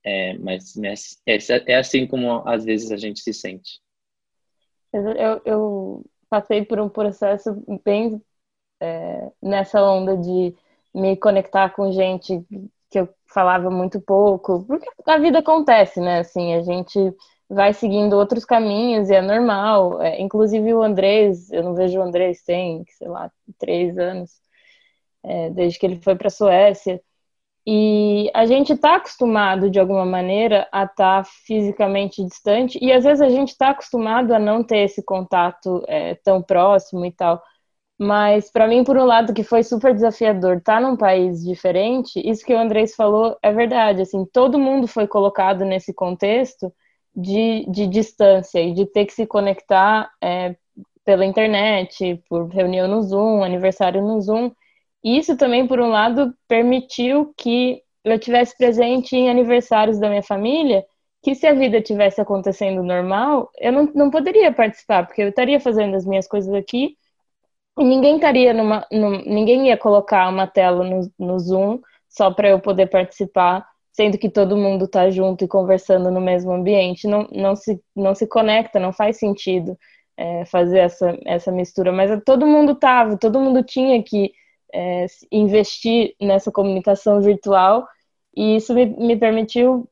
É, 0.03 0.37
mas, 0.39 0.75
mas 0.75 1.21
é, 1.27 1.37
é, 1.73 1.75
assim 1.75 2.07
como 2.07 2.47
às 2.47 2.65
vezes 2.65 2.91
a 2.91 2.97
gente 2.97 3.21
se 3.21 3.33
sente. 3.33 3.79
Eu, 4.93 5.41
eu 5.45 6.05
passei 6.29 6.65
por 6.65 6.79
um 6.79 6.89
processo 6.89 7.63
bem 7.83 8.21
é, 8.81 9.31
nessa 9.41 9.81
onda 9.83 10.17
de 10.17 10.55
me 10.93 11.15
conectar 11.15 11.69
com 11.69 11.91
gente 11.91 12.43
que 12.89 12.99
eu 12.99 13.07
falava 13.25 13.69
muito 13.69 14.01
pouco, 14.01 14.65
porque 14.65 14.87
a 15.07 15.17
vida 15.17 15.39
acontece, 15.39 16.01
né? 16.01 16.19
Assim, 16.19 16.53
a 16.53 16.61
gente 16.61 16.99
vai 17.49 17.73
seguindo 17.73 18.13
outros 18.13 18.43
caminhos 18.43 19.09
e 19.09 19.15
é 19.15 19.21
normal. 19.21 20.01
É, 20.01 20.19
inclusive 20.19 20.73
o 20.73 20.81
Andrés, 20.81 21.49
eu 21.51 21.63
não 21.63 21.73
vejo 21.73 21.99
o 21.99 22.01
Andrés 22.01 22.43
tem, 22.43 22.83
sei 22.97 23.07
lá, 23.07 23.31
três 23.57 23.97
anos, 23.97 24.41
é, 25.23 25.49
desde 25.51 25.79
que 25.79 25.85
ele 25.85 26.01
foi 26.01 26.15
para 26.15 26.27
a 26.27 26.31
Suécia. 26.31 27.01
E 27.65 28.31
a 28.33 28.45
gente 28.45 28.73
está 28.73 28.95
acostumado, 28.95 29.69
de 29.69 29.79
alguma 29.79 30.05
maneira, 30.05 30.67
a 30.71 30.83
estar 30.83 31.23
tá 31.23 31.29
fisicamente 31.45 32.23
distante, 32.23 32.79
e 32.81 32.91
às 32.91 33.03
vezes 33.03 33.21
a 33.21 33.29
gente 33.29 33.49
está 33.49 33.69
acostumado 33.69 34.33
a 34.33 34.39
não 34.39 34.63
ter 34.63 34.79
esse 34.79 35.03
contato 35.03 35.83
é, 35.87 36.15
tão 36.15 36.41
próximo 36.41 37.05
e 37.05 37.11
tal. 37.11 37.41
Mas, 37.99 38.51
para 38.51 38.67
mim, 38.67 38.83
por 38.83 38.97
um 38.97 39.05
lado, 39.05 39.33
que 39.33 39.43
foi 39.43 39.63
super 39.63 39.93
desafiador 39.93 40.57
estar 40.57 40.81
tá 40.81 40.81
num 40.81 40.97
país 40.97 41.43
diferente, 41.43 42.19
isso 42.27 42.43
que 42.43 42.53
o 42.53 42.57
Andrés 42.57 42.95
falou 42.95 43.37
é 43.43 43.51
verdade. 43.53 44.01
Assim, 44.01 44.25
todo 44.25 44.57
mundo 44.57 44.87
foi 44.87 45.07
colocado 45.07 45.63
nesse 45.63 45.93
contexto 45.93 46.73
de, 47.15 47.65
de 47.69 47.87
distância 47.87 48.59
e 48.59 48.73
de 48.73 48.87
ter 48.87 49.05
que 49.05 49.13
se 49.13 49.27
conectar 49.27 50.09
é, 50.19 50.55
pela 51.05 51.25
internet, 51.25 52.23
por 52.29 52.47
reunião 52.49 52.87
no 52.87 53.03
Zoom, 53.03 53.43
aniversário 53.43 54.01
no 54.01 54.19
Zoom. 54.19 54.51
Isso 55.03 55.35
também, 55.35 55.67
por 55.67 55.79
um 55.79 55.89
lado, 55.89 56.33
permitiu 56.47 57.33
que 57.37 57.81
eu 58.03 58.19
tivesse 58.19 58.57
presente 58.57 59.15
em 59.15 59.29
aniversários 59.29 59.99
da 59.99 60.09
minha 60.09 60.23
família, 60.23 60.85
que 61.23 61.35
se 61.35 61.45
a 61.45 61.53
vida 61.53 61.81
tivesse 61.81 62.19
acontecendo 62.19 62.83
normal, 62.83 63.49
eu 63.59 63.71
não, 63.71 63.91
não 63.93 64.09
poderia 64.09 64.51
participar, 64.51 65.05
porque 65.05 65.21
eu 65.21 65.29
estaria 65.29 65.59
fazendo 65.59 65.95
as 65.95 66.05
minhas 66.05 66.27
coisas 66.27 66.53
aqui 66.53 66.97
e 67.77 67.83
ninguém 67.83 68.15
estaria 68.15 68.53
numa, 68.53 68.85
num, 68.91 69.23
ninguém 69.23 69.67
ia 69.67 69.77
colocar 69.77 70.27
uma 70.29 70.47
tela 70.47 70.83
no, 70.83 71.11
no 71.17 71.39
Zoom 71.39 71.79
só 72.09 72.31
para 72.31 72.49
eu 72.49 72.59
poder 72.59 72.87
participar, 72.87 73.65
sendo 73.93 74.17
que 74.17 74.29
todo 74.29 74.57
mundo 74.57 74.85
está 74.85 75.09
junto 75.09 75.43
e 75.43 75.47
conversando 75.47 76.11
no 76.11 76.19
mesmo 76.19 76.51
ambiente, 76.51 77.07
não, 77.07 77.27
não, 77.31 77.55
se, 77.55 77.81
não 77.95 78.13
se 78.13 78.27
conecta, 78.27 78.79
não 78.79 78.91
faz 78.91 79.17
sentido 79.17 79.77
é, 80.17 80.45
fazer 80.45 80.79
essa, 80.79 81.17
essa 81.25 81.51
mistura, 81.51 81.91
mas 81.91 82.11
todo 82.25 82.45
mundo 82.45 82.73
estava, 82.73 83.17
todo 83.17 83.39
mundo 83.39 83.63
tinha 83.63 84.01
que 84.03 84.31
é, 84.73 85.05
investir 85.31 86.15
nessa 86.21 86.51
comunicação 86.51 87.21
virtual. 87.21 87.87
E 88.35 88.55
isso 88.55 88.73
me, 88.73 88.85
me 88.85 89.17
permitiu 89.17 89.89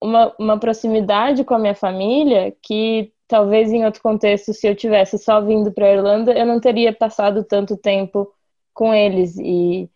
uma, 0.00 0.34
uma 0.38 0.58
proximidade 0.58 1.44
com 1.44 1.54
a 1.54 1.58
minha 1.58 1.74
família 1.74 2.54
que 2.62 3.12
talvez 3.26 3.72
em 3.72 3.84
outro 3.84 4.02
contexto, 4.02 4.54
se 4.54 4.66
eu 4.66 4.74
tivesse 4.74 5.18
só 5.18 5.40
vindo 5.40 5.70
para 5.72 5.86
a 5.86 5.92
Irlanda, 5.92 6.32
eu 6.32 6.46
não 6.46 6.60
teria 6.60 6.92
passado 6.92 7.44
tanto 7.44 7.76
tempo 7.76 8.32
com 8.72 8.94
eles. 8.94 9.36
E, 9.38 9.90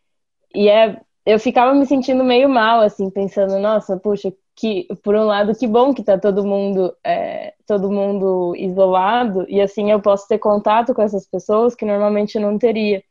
e 0.55 0.69
é 0.69 1.01
eu 1.25 1.39
ficava 1.39 1.75
me 1.75 1.87
sentindo 1.87 2.25
meio 2.25 2.49
mal 2.49 2.81
assim 2.81 3.09
pensando 3.11 3.59
nossa 3.59 3.97
puxa 3.97 4.33
que 4.57 4.87
por 5.03 5.15
um 5.15 5.25
lado 5.25 5.55
que 5.55 5.67
bom 5.67 5.95
que 5.95 6.01
está 6.01 6.19
todo 6.19 6.45
mundo 6.45 6.95
é, 7.05 7.55
todo 7.67 7.91
mundo 7.91 8.55
isolado 8.57 9.47
e 9.49 9.61
assim 9.61 9.91
eu 9.91 10.01
posso 10.01 10.27
ter 10.29 10.39
contato 10.39 10.93
com 10.95 11.03
essas 11.03 11.27
pessoas 11.27 11.75
que 11.75 11.85
normalmente 11.85 12.39
não 12.39 12.59
teria 12.59 13.03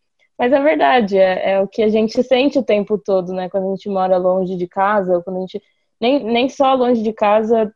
mas 0.42 0.52
é 0.54 0.60
verdade, 0.60 1.20
é, 1.20 1.52
é, 1.52 1.62
o 1.62 1.68
que 1.68 1.84
a 1.84 1.88
gente 1.88 2.24
sente 2.24 2.58
o 2.58 2.64
tempo 2.64 2.98
todo, 2.98 3.32
né? 3.32 3.48
Quando 3.48 3.68
a 3.68 3.76
gente 3.76 3.88
mora 3.88 4.18
longe 4.18 4.58
de 4.58 4.68
casa, 4.68 5.22
quando 5.24 5.38
a 5.38 5.40
gente. 5.42 5.62
Nem, 6.00 6.24
nem 6.24 6.50
só 6.50 6.74
longe 6.74 7.04
de 7.04 7.14
casa, 7.14 7.72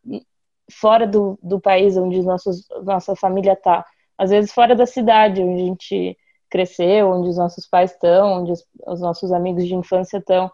fora 0.72 1.05
do, 1.05 1.38
do 1.43 1.62
país 1.62 1.95
onde 1.95 2.24
nossos, 2.24 2.67
nossa 2.84 3.15
família 3.15 3.53
está. 3.53 3.86
Às 4.17 4.31
vezes 4.31 4.51
fora 4.51 4.75
da 4.75 4.88
cidade 4.88 5.43
onde 5.43 5.62
a 5.62 5.65
gente 5.67 6.17
cresceu, 6.50 7.12
onde 7.12 7.29
os 7.29 7.38
nossos 7.38 7.67
pais 7.67 7.91
estão, 7.91 8.41
onde 8.41 8.53
os, 8.53 8.65
os 8.88 9.00
nossos 9.00 9.31
amigos 9.31 9.67
de 9.67 9.75
infância 9.75 10.17
estão. 10.17 10.51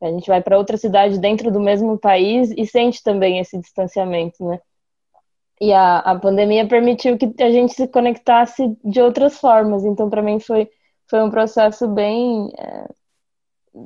A 0.00 0.06
gente 0.06 0.28
vai 0.28 0.40
para 0.40 0.58
outra 0.58 0.76
cidade 0.76 1.18
dentro 1.18 1.50
do 1.50 1.58
mesmo 1.58 1.98
país 1.98 2.52
e 2.56 2.64
sente 2.66 3.02
também 3.02 3.40
esse 3.40 3.58
distanciamento, 3.58 4.44
né? 4.44 4.60
E 5.60 5.72
a, 5.72 5.98
a 5.98 6.16
pandemia 6.16 6.68
permitiu 6.68 7.18
que 7.18 7.34
a 7.42 7.50
gente 7.50 7.74
se 7.74 7.88
conectasse 7.88 8.78
de 8.84 9.00
outras 9.00 9.40
formas. 9.40 9.84
Então, 9.84 10.08
para 10.08 10.22
mim, 10.22 10.38
foi 10.38 10.70
foi 11.08 11.22
um 11.22 11.30
processo 11.30 11.88
bem 11.88 12.50
é, 12.58 12.88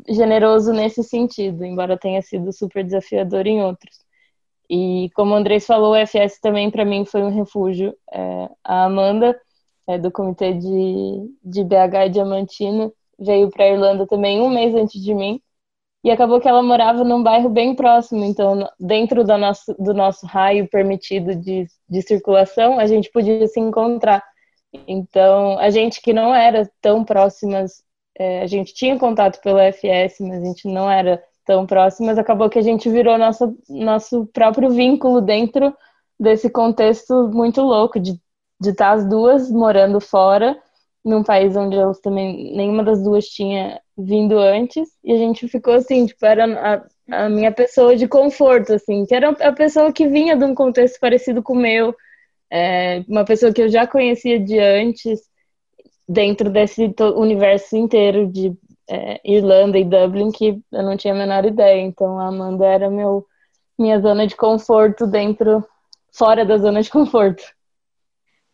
generoso 0.09 0.73
nesse 0.73 1.03
sentido, 1.03 1.65
embora 1.65 1.99
tenha 1.99 2.23
sido 2.23 2.53
super 2.53 2.85
desafiador 2.85 3.47
em 3.47 3.63
outros. 3.63 4.03
E 4.71 5.11
como 5.15 5.33
o 5.33 5.37
Andrés 5.37 5.67
falou, 5.67 5.93
o 5.93 6.07
FS 6.07 6.41
também 6.41 6.71
para 6.71 6.85
mim 6.85 7.05
foi 7.05 7.23
um 7.23 7.35
refúgio. 7.35 7.95
É, 8.11 8.49
a 8.65 8.85
Amanda, 8.85 9.39
é, 9.87 9.99
do 9.99 10.11
comitê 10.11 10.55
de, 10.55 11.31
de 11.45 11.65
BH 11.65 12.07
e 12.07 12.09
Diamantina, 12.11 12.93
veio 13.19 13.51
para 13.51 13.69
Irlanda 13.69 14.07
também 14.07 14.41
um 14.41 14.49
mês 14.49 14.75
antes 14.75 15.01
de 15.01 15.15
mim. 15.15 15.41
E 16.05 16.11
acabou 16.11 16.41
que 16.41 16.49
ela 16.49 16.63
morava 16.63 17.05
num 17.05 17.23
bairro 17.23 17.49
bem 17.49 17.77
próximo, 17.77 18.25
então, 18.25 18.69
dentro 18.81 19.23
do 19.23 19.39
nosso, 19.39 19.73
do 19.79 19.95
nosso 19.95 20.27
raio 20.27 20.69
permitido 20.69 21.37
de, 21.37 21.67
de 21.89 22.03
circulação, 22.03 22.81
a 22.81 22.87
gente 22.87 23.09
podia 23.11 23.47
se 23.47 23.61
encontrar. 23.61 24.23
Então, 24.87 25.59
a 25.59 25.71
gente 25.71 26.01
que 26.01 26.13
não 26.13 26.35
era 26.35 26.71
tão 26.81 27.05
próximas, 27.05 27.83
é, 28.19 28.43
a 28.43 28.47
gente 28.47 28.75
tinha 28.75 28.99
contato 28.99 29.41
pelo 29.41 29.59
FS, 29.59 30.21
mas 30.21 30.43
a 30.43 30.47
gente 30.47 30.69
não 30.69 30.91
era 30.91 31.23
tão 31.45 31.67
próximas, 31.67 32.19
acabou 32.19 32.49
que 32.49 32.59
a 32.59 32.63
gente 32.63 32.89
virou 32.89 33.19
nosso, 33.19 33.57
nosso 33.69 34.27
próprio 34.27 34.71
vínculo 34.71 35.21
dentro 35.21 35.75
desse 36.19 36.49
contexto 36.49 37.29
muito 37.33 37.61
louco 37.61 37.99
de, 37.99 38.19
estar 38.65 38.93
as 38.93 39.05
duas 39.09 39.51
morando 39.51 40.01
fora, 40.01 40.57
num 41.05 41.25
país 41.25 41.57
onde 41.57 41.77
elas 41.77 41.99
também, 42.01 42.55
nenhuma 42.57 42.85
das 42.85 43.03
duas 43.03 43.27
tinha 43.27 43.81
vindo 43.99 44.39
antes, 44.39 44.89
e 45.03 45.13
a 45.13 45.17
gente 45.17 45.49
ficou 45.49 45.75
assim, 45.75 46.07
tipo, 46.07 46.25
era 46.25 46.45
a, 47.11 47.25
a 47.25 47.29
minha 47.29 47.51
pessoa 47.51 47.97
de 47.97 48.07
conforto, 48.07 48.73
assim, 48.73 49.05
que 49.05 49.15
era 49.15 49.31
a 49.31 49.53
pessoa 49.53 49.93
que 49.93 50.07
vinha 50.07 50.37
de 50.37 50.45
um 50.45 50.55
contexto 50.55 51.01
parecido 51.01 51.43
com 51.43 51.55
o 51.55 51.57
meu, 51.57 51.93
é 52.55 53.03
uma 53.09 53.25
pessoa 53.25 53.51
que 53.51 53.63
eu 53.63 53.69
já 53.71 53.87
conhecia 53.87 54.39
de 54.39 54.59
antes, 54.59 55.23
dentro 56.07 56.51
desse 56.51 56.95
universo 57.17 57.75
inteiro 57.75 58.27
de 58.27 58.53
é, 58.91 59.19
Irlanda 59.25 59.79
e 59.79 59.85
Dublin, 59.85 60.31
que 60.31 60.61
eu 60.71 60.83
não 60.83 60.95
tinha 60.95 61.15
a 61.15 61.17
menor 61.17 61.47
ideia. 61.47 61.81
Então 61.81 62.19
a 62.19 62.27
Amanda 62.27 62.67
era 62.67 62.91
meu, 62.91 63.27
minha 63.79 63.99
zona 64.01 64.27
de 64.27 64.37
conforto 64.37 65.07
dentro, 65.07 65.67
fora 66.13 66.45
da 66.45 66.59
zona 66.59 66.83
de 66.83 66.91
conforto. 66.91 67.43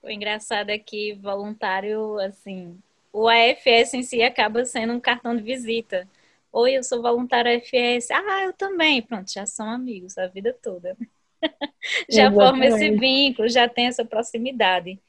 O 0.00 0.08
engraçado 0.08 0.70
é 0.70 0.78
que 0.78 1.14
voluntário, 1.14 2.20
assim, 2.20 2.78
o 3.12 3.28
AFS 3.28 3.94
em 3.94 4.04
si 4.04 4.22
acaba 4.22 4.64
sendo 4.64 4.92
um 4.92 5.00
cartão 5.00 5.34
de 5.36 5.42
visita. 5.42 6.06
Oi, 6.52 6.74
eu 6.74 6.84
sou 6.84 7.02
voluntário 7.02 7.50
AFS. 7.50 8.12
Ah, 8.12 8.44
eu 8.44 8.52
também. 8.52 9.02
Pronto, 9.02 9.28
já 9.32 9.44
são 9.44 9.68
amigos 9.68 10.16
a 10.16 10.28
vida 10.28 10.56
toda. 10.62 10.96
já 12.10 12.30
forma 12.32 12.66
esse 12.66 12.90
vínculo, 12.90 13.48
já 13.48 13.68
tem 13.68 13.86
essa 13.86 14.04
proximidade. 14.04 15.00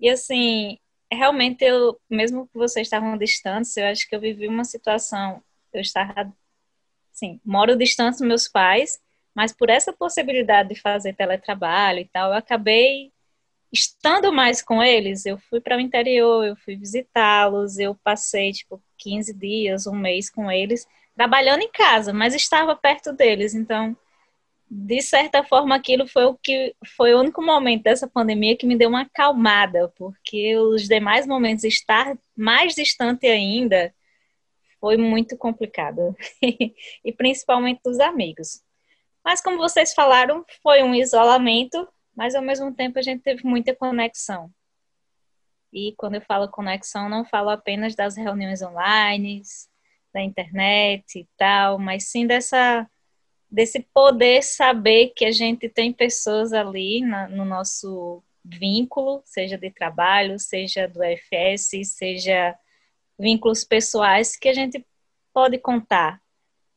E 0.00 0.08
assim, 0.08 0.78
realmente 1.12 1.64
eu, 1.64 2.00
mesmo 2.08 2.46
que 2.46 2.54
vocês 2.58 2.86
estavam 2.86 3.16
distantes, 3.16 3.76
eu 3.76 3.86
acho 3.86 4.08
que 4.08 4.14
eu 4.14 4.20
vivi 4.20 4.48
uma 4.48 4.64
situação, 4.64 5.42
eu 5.72 5.80
estava, 5.80 6.32
assim, 7.14 7.40
moro 7.44 7.76
distante 7.76 8.18
dos 8.18 8.26
meus 8.26 8.48
pais, 8.48 9.00
mas 9.34 9.52
por 9.52 9.70
essa 9.70 9.92
possibilidade 9.92 10.70
de 10.70 10.80
fazer 10.80 11.14
teletrabalho 11.14 12.00
e 12.00 12.08
tal, 12.08 12.32
eu 12.32 12.38
acabei 12.38 13.12
estando 13.72 14.32
mais 14.32 14.62
com 14.62 14.82
eles. 14.82 15.24
Eu 15.24 15.38
fui 15.38 15.60
para 15.60 15.76
o 15.76 15.80
interior, 15.80 16.44
eu 16.44 16.56
fui 16.56 16.76
visitá-los, 16.76 17.78
eu 17.78 17.94
passei 18.04 18.52
tipo 18.52 18.82
15 18.98 19.32
dias, 19.32 19.86
um 19.86 19.96
mês 19.96 20.28
com 20.28 20.50
eles, 20.50 20.86
trabalhando 21.14 21.62
em 21.62 21.70
casa, 21.70 22.12
mas 22.12 22.34
estava 22.34 22.76
perto 22.76 23.12
deles, 23.12 23.54
então 23.54 23.96
de 24.74 25.02
certa 25.02 25.44
forma, 25.44 25.76
aquilo 25.76 26.08
foi 26.08 26.24
o 26.24 26.34
que 26.34 26.74
foi 26.96 27.12
o 27.12 27.20
único 27.20 27.42
momento 27.42 27.82
dessa 27.82 28.08
pandemia 28.08 28.56
que 28.56 28.66
me 28.66 28.74
deu 28.74 28.88
uma 28.88 29.02
acalmada, 29.02 29.92
porque 29.98 30.56
os 30.56 30.88
demais 30.88 31.26
momentos 31.26 31.62
estar 31.64 32.16
mais 32.34 32.74
distante 32.74 33.26
ainda 33.26 33.94
foi 34.80 34.96
muito 34.96 35.36
complicado, 35.36 36.16
e 37.04 37.12
principalmente 37.12 37.82
dos 37.84 38.00
amigos. 38.00 38.62
Mas 39.22 39.42
como 39.42 39.58
vocês 39.58 39.92
falaram, 39.92 40.42
foi 40.62 40.82
um 40.82 40.94
isolamento, 40.94 41.86
mas 42.16 42.34
ao 42.34 42.40
mesmo 42.40 42.74
tempo 42.74 42.98
a 42.98 43.02
gente 43.02 43.22
teve 43.22 43.44
muita 43.44 43.76
conexão. 43.76 44.50
E 45.70 45.94
quando 45.98 46.14
eu 46.14 46.22
falo 46.22 46.48
conexão, 46.48 47.10
não 47.10 47.26
falo 47.26 47.50
apenas 47.50 47.94
das 47.94 48.16
reuniões 48.16 48.62
online, 48.62 49.42
da 50.14 50.22
internet 50.22 51.18
e 51.18 51.28
tal, 51.36 51.78
mas 51.78 52.04
sim 52.04 52.26
dessa 52.26 52.88
desse 53.52 53.80
poder 53.92 54.42
saber 54.42 55.12
que 55.14 55.26
a 55.26 55.30
gente 55.30 55.68
tem 55.68 55.92
pessoas 55.92 56.54
ali 56.54 57.02
na, 57.02 57.28
no 57.28 57.44
nosso 57.44 58.22
vínculo, 58.42 59.22
seja 59.26 59.58
de 59.58 59.70
trabalho, 59.70 60.38
seja 60.38 60.88
do 60.88 61.00
FS, 61.02 61.70
seja 61.84 62.58
vínculos 63.18 63.62
pessoais 63.62 64.36
que 64.38 64.48
a 64.48 64.54
gente 64.54 64.84
pode 65.34 65.58
contar 65.58 66.18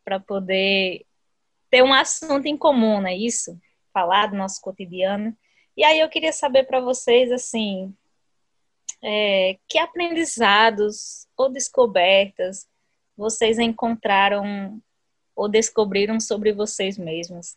para 0.03 0.19
poder 0.19 1.05
ter 1.69 1.81
um 1.81 1.93
assunto 1.93 2.45
em 2.45 2.57
comum, 2.57 2.99
não 2.99 3.07
é 3.07 3.15
isso? 3.15 3.57
Falar 3.93 4.27
do 4.27 4.35
nosso 4.35 4.59
cotidiano. 4.59 5.35
E 5.77 5.83
aí 5.83 6.01
eu 6.01 6.09
queria 6.09 6.33
saber 6.33 6.65
para 6.65 6.81
vocês, 6.81 7.31
assim, 7.31 7.95
é, 9.01 9.57
que 9.67 9.79
aprendizados 9.79 11.25
ou 11.37 11.49
descobertas 11.49 12.67
vocês 13.17 13.59
encontraram 13.59 14.81
ou 15.35 15.49
descobriram 15.49 16.19
sobre 16.19 16.53
vocês 16.53 16.97
mesmos? 16.97 17.55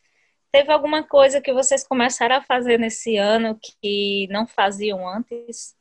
Teve 0.50 0.73
alguma 0.73 1.02
coisa 1.02 1.40
que 1.40 1.52
vocês 1.52 1.87
começaram 1.87 2.37
a 2.37 2.42
fazer 2.42 2.78
nesse 2.78 3.16
ano 3.16 3.58
que 3.61 4.26
não 4.30 4.47
faziam 4.47 5.06
antes? 5.06 5.76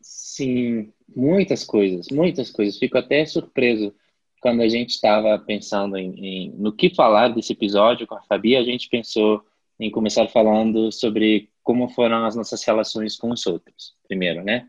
Sim, 0.00 0.92
muitas 1.14 1.64
coisas, 1.64 2.08
muitas 2.10 2.50
coisas. 2.50 2.78
Fico 2.78 2.96
até 2.96 3.24
surpreso 3.26 3.94
quando 4.40 4.62
a 4.62 4.68
gente 4.68 4.90
estava 4.90 5.38
pensando 5.38 5.98
em, 5.98 6.14
em, 6.18 6.50
no 6.52 6.72
que 6.72 6.94
falar 6.94 7.28
desse 7.28 7.52
episódio 7.52 8.06
com 8.06 8.14
a 8.14 8.22
Fabi. 8.22 8.56
A 8.56 8.62
gente 8.62 8.88
pensou 8.88 9.44
em 9.78 9.90
começar 9.90 10.26
falando 10.28 10.90
sobre 10.90 11.50
como 11.62 11.88
foram 11.90 12.24
as 12.24 12.34
nossas 12.34 12.64
relações 12.64 13.16
com 13.16 13.30
os 13.30 13.46
outros, 13.46 13.94
primeiro, 14.08 14.42
né? 14.42 14.68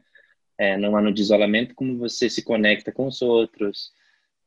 É, 0.57 0.77
no 0.77 0.95
ano 0.95 1.11
de 1.11 1.21
isolamento, 1.21 1.73
como 1.73 1.97
você 1.97 2.29
se 2.29 2.43
conecta 2.43 2.91
com 2.91 3.07
os 3.07 3.21
outros, 3.21 3.91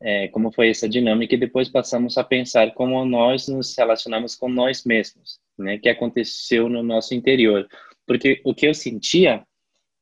é, 0.05 0.29
como 0.29 0.53
foi 0.53 0.69
essa 0.69 0.87
dinâmica 0.87 1.35
e 1.35 1.39
depois 1.39 1.71
passamos 1.71 2.19
a 2.19 2.23
pensar 2.23 2.75
como 2.75 3.03
nós 3.07 3.49
nos 3.49 3.75
relacionamos 3.75 4.37
com 4.37 4.51
nós 4.51 4.85
mesmos, 4.85 5.41
né? 5.57 5.79
Que 5.79 5.89
aconteceu 5.89 6.69
no 6.69 6.83
nosso 6.83 7.15
interior, 7.15 7.67
porque 8.07 8.43
o 8.45 8.55
que 8.55 8.67
eu 8.67 8.75
sentia 8.75 9.43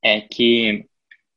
é 0.03 0.21
que 0.21 0.85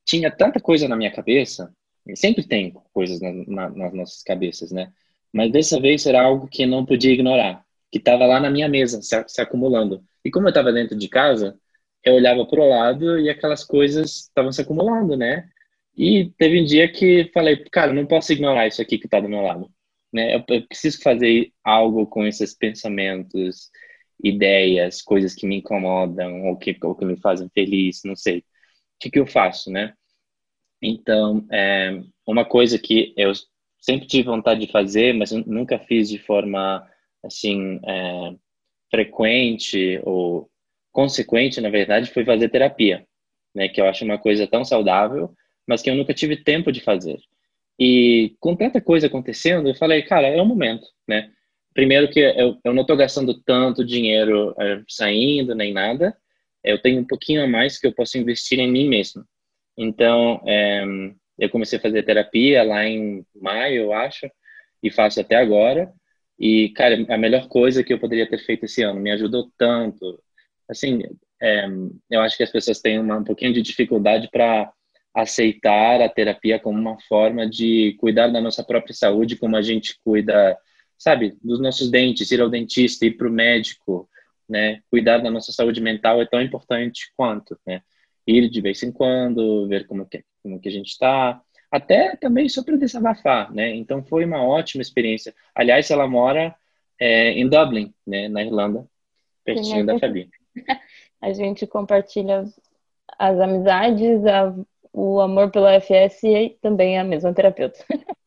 tinha 0.04 0.32
tanta 0.32 0.60
coisa 0.60 0.88
na 0.88 0.95
minha 0.95 1.12
cabeça, 1.12 1.71
sempre 2.15 2.43
tem 2.43 2.73
coisas 2.91 3.21
na, 3.21 3.32
na, 3.32 3.69
nas 3.69 3.93
nossas 3.93 4.23
cabeças, 4.23 4.71
né? 4.71 4.91
Mas 5.32 5.51
dessa 5.51 5.80
vez 5.80 6.04
era 6.08 6.23
algo 6.23 6.47
que 6.47 6.65
não 6.65 6.84
podia 6.84 7.13
ignorar, 7.13 7.63
que 7.91 7.99
estava 7.99 8.25
lá 8.25 8.39
na 8.39 8.49
minha 8.49 8.67
mesa, 8.67 8.99
se, 8.99 9.23
se 9.28 9.41
acumulando. 9.41 10.04
E 10.23 10.32
como 10.32 10.47
eu 10.47 10.49
estava 10.49 10.73
dentro 10.73 10.97
de 10.97 11.08
casa, 11.08 11.56
eu 12.04 12.15
olhava 12.15 12.43
para 12.47 12.62
o 12.62 12.67
lado 12.67 13.19
e 13.19 13.30
aquelas 13.30 13.63
coisas 13.63 14.21
estavam 14.21 14.51
se 14.51 14.62
acumulando, 14.62 15.15
né? 15.15 15.47
E 15.98 16.30
teve 16.38 16.62
um 16.62 16.66
dia 16.66 16.92
que 16.92 17.30
falei, 17.34 17.58
cara, 17.72 17.94
não 17.94 18.06
posso 18.06 18.34
ignorar 18.34 18.68
isso 18.68 18.82
aqui 18.82 18.98
que 18.98 19.08
está 19.08 19.20
do 19.20 19.30
meu 19.30 19.42
lado. 19.42 19.72
Né? 20.12 20.36
Eu, 20.36 20.44
eu, 20.50 20.68
preciso 20.68 21.02
fazer 21.02 21.54
algo 21.64 22.06
com 22.06 22.26
esses 22.26 22.54
pensamentos, 22.54 23.70
ideias, 24.24 25.02
coisas 25.02 25.34
que 25.34 25.48
me 25.48 25.58
incomodam 25.58 26.48
ou 26.48 26.58
que, 26.58 26.78
ou 26.84 26.96
que 26.96 27.06
me 27.06 27.18
fazem 27.18 27.50
feliz, 27.54 28.02
não 28.04 28.16
sei. 28.16 28.40
O 28.40 28.44
que, 29.00 29.10
que 29.10 29.20
eu 29.20 29.28
faço, 29.28 29.72
né? 29.72 29.94
Então, 30.82 31.46
é, 31.52 32.02
uma 32.28 32.46
coisa 32.46 32.78
que 32.78 33.14
eu 33.18 33.32
sempre 33.80 34.08
tive 34.08 34.24
vontade 34.24 34.66
de 34.66 34.72
fazer, 34.72 35.14
mas 35.14 35.32
nunca 35.32 35.80
fiz 35.80 36.10
de 36.10 36.20
forma, 36.20 36.86
assim, 37.24 37.80
é, 37.86 38.36
frequente 38.92 40.02
ou 40.04 40.50
consequente, 40.92 41.60
na 41.62 41.70
verdade, 41.70 42.12
foi 42.12 42.26
fazer 42.26 42.50
terapia, 42.50 43.06
né? 43.54 43.68
Que 43.70 43.82
eu 43.82 43.86
acho 43.86 44.06
uma 44.06 44.18
coisa 44.18 44.48
tão 44.48 44.64
saudável 44.64 45.34
mas 45.67 45.82
que 45.82 45.89
eu 45.89 45.95
nunca 45.95 46.13
tive 46.13 46.38
tempo 46.38 46.71
de 46.71 46.82
fazer. 46.82 47.19
E 47.80 48.36
com 48.39 48.56
tanta 48.56 48.80
coisa 48.80 49.08
acontecendo, 49.08 49.67
eu 49.67 49.75
falei, 49.75 50.01
cara, 50.04 50.28
é 50.28 50.41
o 50.41 50.45
momento, 50.45 50.88
né? 51.08 51.32
Primeiro 51.73 52.10
que 52.10 52.19
eu, 52.19 52.58
eu 52.63 52.73
não 52.73 52.82
estou 52.82 52.95
gastando 52.95 53.34
tanto 53.43 53.84
dinheiro 53.84 54.56
é, 54.58 54.82
saindo 54.88 55.54
nem 55.54 55.73
nada, 55.73 56.15
eu 56.63 56.82
tenho 56.82 57.01
um 57.01 57.06
pouquinho 57.06 57.43
a 57.43 57.47
mais 57.47 57.78
que 57.78 57.86
eu 57.86 57.93
posso 57.93 58.17
investir 58.17 58.60
em 58.60 58.71
mim 58.71 58.88
mesmo. 58.88 59.25
Então, 59.78 60.41
é, 60.47 60.84
eu 61.38 61.49
comecei 61.49 61.78
a 61.78 61.82
fazer 61.82 62.04
terapia 62.04 62.63
lá 62.63 62.86
em 62.86 63.25
maio, 63.36 63.84
eu 63.84 63.93
acho, 63.93 64.30
e 64.82 64.89
faço 64.89 65.19
até 65.19 65.36
agora. 65.36 65.91
E, 66.39 66.69
cara, 66.69 67.06
a 67.10 67.17
melhor 67.17 67.47
coisa 67.47 67.84
que 67.84 67.93
eu 67.93 67.99
poderia 67.99 68.28
ter 68.28 68.39
feito 68.39 68.65
esse 68.65 68.82
ano, 68.84 68.99
me 68.99 69.12
ajudou 69.12 69.51
tanto. 69.58 70.21
Assim, 70.69 71.04
é, 71.41 71.67
eu 72.10 72.21
acho 72.21 72.38
que 72.38 72.43
as 72.43 72.51
pessoas 72.51 72.82
têm 72.82 72.99
uma, 72.99 73.17
um 73.17 73.23
pouquinho 73.23 73.54
de 73.54 73.62
dificuldade 73.62 74.30
para 74.32 74.71
aceitar 75.15 76.01
a 76.01 76.10
terapia 76.10 76.60
como 76.60 76.78
uma 76.78 76.99
forma 77.08 77.49
de 77.49 77.95
cuidar 77.99 78.28
da 78.28 78.41
nossa 78.41 78.63
própria 78.63 78.93
saúde, 78.93 79.38
como 79.38 79.56
a 79.56 79.62
gente 79.62 79.97
cuida, 80.04 80.58
sabe, 80.97 81.38
dos 81.41 81.60
nossos 81.62 81.89
dentes, 81.89 82.30
ir 82.32 82.41
ao 82.41 82.49
dentista, 82.49 83.06
ir 83.06 83.12
para 83.12 83.28
o 83.28 83.32
médico, 83.32 84.10
né? 84.47 84.82
Cuidar 84.91 85.19
da 85.19 85.32
nossa 85.32 85.54
saúde 85.54 85.80
mental 85.80 86.21
é 86.21 86.25
tão 86.25 86.41
importante 86.41 87.12
quanto, 87.15 87.58
né? 87.65 87.82
Ir 88.28 88.49
de 88.49 88.60
vez 88.60 88.84
em 88.84 88.91
quando, 88.91 89.67
ver 89.67 89.88
como 89.88 90.06
que, 90.06 90.21
como 90.43 90.60
que 90.60 90.67
a 90.67 90.71
gente 90.71 90.89
está, 90.89 91.41
até 91.71 92.15
também 92.17 92.49
só 92.49 92.62
para 92.62 92.75
desabafar, 92.75 93.54
né? 93.54 93.73
Então 93.73 94.04
foi 94.04 94.25
uma 94.25 94.43
ótima 94.43 94.82
experiência. 94.82 95.34
Aliás, 95.56 95.89
ela 95.89 96.08
mora 96.08 96.54
é, 96.99 97.32
em 97.32 97.47
Dublin, 97.47 97.93
né, 98.06 98.28
na 98.28 98.43
Irlanda, 98.43 98.86
pertinho 99.45 99.80
Sim, 99.80 99.86
da 99.86 99.97
Fabi. 99.97 100.30
A 101.21 101.32
gente 101.32 101.65
compartilha 101.65 102.43
as 103.17 103.39
amizades, 103.39 104.25
a 104.25 104.54
o 104.96 105.20
amor 105.20 105.52
pelo 105.52 105.68
FS 105.68 106.24
e 106.24 106.58
também 106.62 106.98
a 106.98 107.04
mesma 107.04 107.34
terapeuta. 107.34 107.78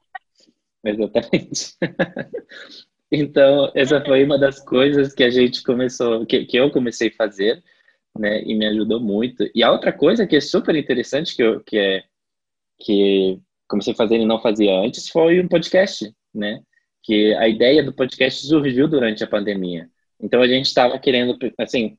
Exatamente. 0.85 1.75
então, 3.11 3.73
essa 3.75 4.05
foi 4.05 4.23
uma 4.23 4.39
das 4.39 4.61
coisas 4.61 5.15
que 5.15 5.25
a 5.25 5.31
gente 5.31 5.63
começou, 5.63 6.27
que, 6.27 6.45
que 6.45 6.59
eu 6.59 6.71
comecei 6.71 7.09
a 7.09 7.17
fazer, 7.17 7.65
né, 8.17 8.43
e 8.43 8.55
me 8.55 8.67
ajudou 8.67 9.01
muito. 9.01 9.49
E 9.55 9.63
a 9.63 9.73
outra 9.73 9.93
coisa 9.93 10.27
que 10.27 10.37
é 10.37 10.41
super 10.41 10.77
interessante 10.77 11.35
que 11.35 11.43
eu, 11.43 11.61
que 11.65 11.79
é 11.79 12.05
que 12.81 13.41
comecei 13.67 13.95
a 13.95 13.97
fazer 13.97 14.19
e 14.19 14.27
não 14.27 14.41
fazia 14.41 14.79
antes 14.79 15.09
foi 15.09 15.41
um 15.41 15.49
podcast, 15.49 16.15
né? 16.33 16.63
Que 17.03 17.35
a 17.35 17.49
ideia 17.49 17.83
do 17.83 17.93
podcast 17.93 18.47
surgiu 18.47 18.87
durante 18.87 19.25
a 19.25 19.27
pandemia. 19.27 19.89
Então 20.21 20.43
a 20.43 20.47
gente 20.47 20.67
estava 20.67 20.99
querendo, 20.99 21.37
assim, 21.59 21.99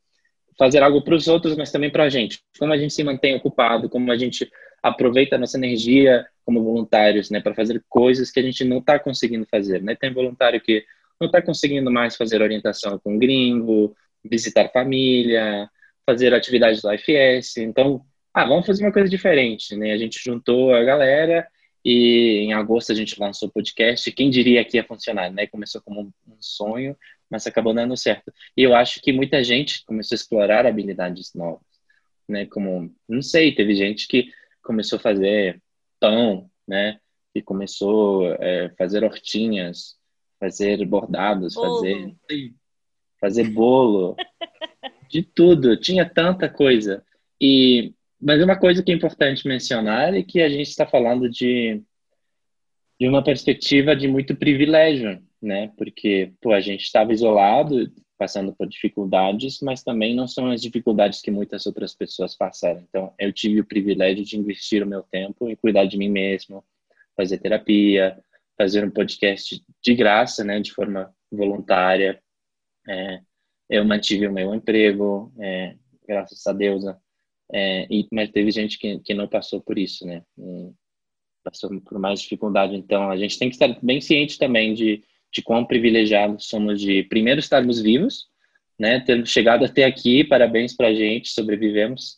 fazer 0.59 0.83
algo 0.83 1.01
para 1.01 1.15
os 1.15 1.29
outros, 1.29 1.55
mas 1.55 1.71
também 1.71 1.89
para 1.89 2.03
a 2.03 2.09
gente. 2.09 2.41
Como 2.59 2.73
a 2.73 2.77
gente 2.77 2.93
se 2.93 3.01
mantém 3.01 3.33
ocupado, 3.33 3.89
como 3.89 4.11
a 4.11 4.17
gente 4.17 4.51
aproveita 4.83 5.37
a 5.37 5.39
nossa 5.39 5.57
energia 5.57 6.27
como 6.45 6.63
voluntários, 6.63 7.29
né, 7.29 7.39
para 7.39 7.55
fazer 7.55 7.83
coisas 7.87 8.29
que 8.29 8.39
a 8.39 8.43
gente 8.43 8.65
não 8.65 8.79
está 8.79 8.99
conseguindo 8.99 9.45
fazer, 9.49 9.81
né? 9.81 9.95
Tem 9.95 10.11
voluntário 10.11 10.59
que 10.59 10.83
não 11.19 11.27
está 11.27 11.41
conseguindo 11.41 11.89
mais 11.89 12.15
fazer 12.17 12.41
orientação 12.41 12.99
com 12.99 13.17
gringo, 13.17 13.95
visitar 14.23 14.69
família, 14.69 15.69
fazer 16.05 16.33
atividades 16.33 16.81
do 16.81 16.91
IFS. 16.93 17.57
Então, 17.57 18.01
ah, 18.33 18.45
vamos 18.45 18.65
fazer 18.65 18.83
uma 18.83 18.91
coisa 18.91 19.07
diferente, 19.07 19.75
né? 19.75 19.93
A 19.93 19.97
gente 19.97 20.19
juntou 20.23 20.73
a 20.73 20.83
galera 20.83 21.47
e 21.85 22.39
em 22.39 22.53
agosto 22.53 22.91
a 22.91 22.95
gente 22.95 23.19
lançou 23.19 23.47
o 23.47 23.51
podcast. 23.51 24.11
Quem 24.11 24.29
diria 24.29 24.65
que 24.65 24.77
ia 24.77 24.83
funcionar, 24.83 25.31
né? 25.31 25.47
Começou 25.47 25.81
como 25.81 26.01
um 26.01 26.37
sonho, 26.39 26.97
mas 27.29 27.45
acabou 27.45 27.73
dando 27.73 27.95
certo. 27.95 28.33
E 28.57 28.63
eu 28.63 28.75
acho 28.75 29.01
que 29.01 29.11
muita 29.11 29.43
gente 29.43 29.85
começou 29.85 30.15
a 30.15 30.17
explorar 30.17 30.65
habilidades 30.65 31.33
novas. 31.33 31.61
né? 32.27 32.45
Como, 32.45 32.93
não 33.07 33.21
sei, 33.21 33.53
teve 33.53 33.75
gente 33.75 34.07
que 34.07 34.31
começou 34.61 34.97
a 34.97 35.01
fazer 35.01 35.61
pão, 35.99 36.49
né? 36.67 36.99
Que 37.33 37.41
começou 37.41 38.31
a 38.33 38.37
é, 38.39 38.69
fazer 38.77 39.03
hortinhas, 39.03 39.97
fazer 40.39 40.83
bordados, 40.85 41.53
bolo. 41.53 41.75
fazer 41.75 42.15
fazer 43.19 43.49
bolo, 43.49 44.15
de 45.09 45.21
tudo. 45.23 45.75
Tinha 45.77 46.09
tanta 46.09 46.49
coisa. 46.49 47.03
E 47.39 47.93
mas 48.21 48.43
uma 48.43 48.59
coisa 48.59 48.83
que 48.83 48.91
é 48.91 48.95
importante 48.95 49.47
mencionar 49.47 50.13
é 50.13 50.21
que 50.21 50.41
a 50.41 50.49
gente 50.49 50.67
está 50.67 50.85
falando 50.85 51.29
de 51.29 51.81
de 52.99 53.07
uma 53.07 53.23
perspectiva 53.23 53.95
de 53.95 54.09
muito 54.09 54.35
privilégio, 54.35 55.23
né? 55.41 55.71
Porque 55.77 56.33
pô, 56.41 56.53
a 56.53 56.59
gente 56.59 56.83
estava 56.83 57.13
isolado, 57.13 57.91
passando 58.17 58.53
por 58.53 58.67
dificuldades, 58.67 59.61
mas 59.61 59.81
também 59.81 60.13
não 60.13 60.27
são 60.27 60.51
as 60.51 60.61
dificuldades 60.61 61.21
que 61.21 61.31
muitas 61.31 61.65
outras 61.65 61.95
pessoas 61.95 62.35
passaram. 62.35 62.81
Então, 62.81 63.13
eu 63.17 63.31
tive 63.31 63.61
o 63.61 63.65
privilégio 63.65 64.25
de 64.25 64.37
investir 64.37 64.83
o 64.83 64.87
meu 64.87 65.03
tempo 65.03 65.49
em 65.49 65.55
cuidar 65.55 65.85
de 65.85 65.97
mim 65.97 66.09
mesmo, 66.09 66.63
fazer 67.15 67.37
terapia, 67.37 68.19
fazer 68.57 68.85
um 68.85 68.91
podcast 68.91 69.63
de 69.81 69.95
graça, 69.95 70.43
né, 70.43 70.59
de 70.59 70.73
forma 70.73 71.15
voluntária. 71.31 72.21
É, 72.87 73.21
eu 73.69 73.85
mantive 73.85 74.27
o 74.27 74.33
meu 74.33 74.53
emprego, 74.53 75.31
é, 75.39 75.75
graças 76.05 76.45
a 76.45 76.51
Deus, 76.51 76.83
né? 76.83 76.97
é, 77.51 77.87
e, 77.89 78.07
mas 78.11 78.29
teve 78.31 78.51
gente 78.51 78.77
que, 78.77 78.99
que 78.99 79.13
não 79.13 79.27
passou 79.27 79.61
por 79.61 79.77
isso, 79.77 80.05
né? 80.05 80.23
Passou 81.43 81.69
por 81.81 81.97
mais 81.97 82.21
dificuldade. 82.21 82.75
Então, 82.75 83.09
a 83.09 83.17
gente 83.17 83.39
tem 83.39 83.49
que 83.49 83.55
estar 83.55 83.79
bem 83.81 84.01
ciente 84.01 84.37
também 84.37 84.73
de 84.73 85.03
de 85.31 85.41
quão 85.41 85.65
privilegiados 85.65 86.47
somos 86.47 86.81
de 86.81 87.03
primeiro 87.03 87.39
estarmos 87.39 87.79
vivos, 87.79 88.27
né, 88.77 88.99
termos 89.01 89.29
chegado 89.29 89.65
até 89.65 89.83
aqui, 89.83 90.23
parabéns 90.23 90.75
para 90.75 90.87
a 90.87 90.93
gente, 90.93 91.29
sobrevivemos. 91.29 92.17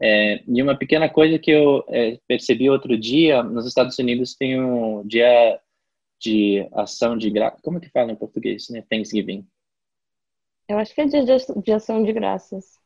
É, 0.00 0.42
e 0.46 0.62
uma 0.62 0.76
pequena 0.76 1.08
coisa 1.08 1.38
que 1.38 1.50
eu 1.50 1.84
é, 1.88 2.18
percebi 2.28 2.68
outro 2.68 2.98
dia, 2.98 3.42
nos 3.42 3.66
Estados 3.66 3.98
Unidos 3.98 4.34
tem 4.34 4.60
um 4.60 5.06
dia 5.06 5.58
de 6.20 6.68
ação 6.72 7.16
de 7.16 7.30
graça, 7.30 7.58
como 7.62 7.80
que 7.80 7.90
fala 7.90 8.12
em 8.12 8.16
português, 8.16 8.68
né, 8.68 8.84
Thanksgiving? 8.88 9.46
Eu 10.68 10.78
acho 10.78 10.94
que 10.94 11.00
é 11.00 11.06
dia 11.06 11.24
de 11.24 11.72
ação 11.72 12.02
de 12.02 12.12
graças. 12.12 12.78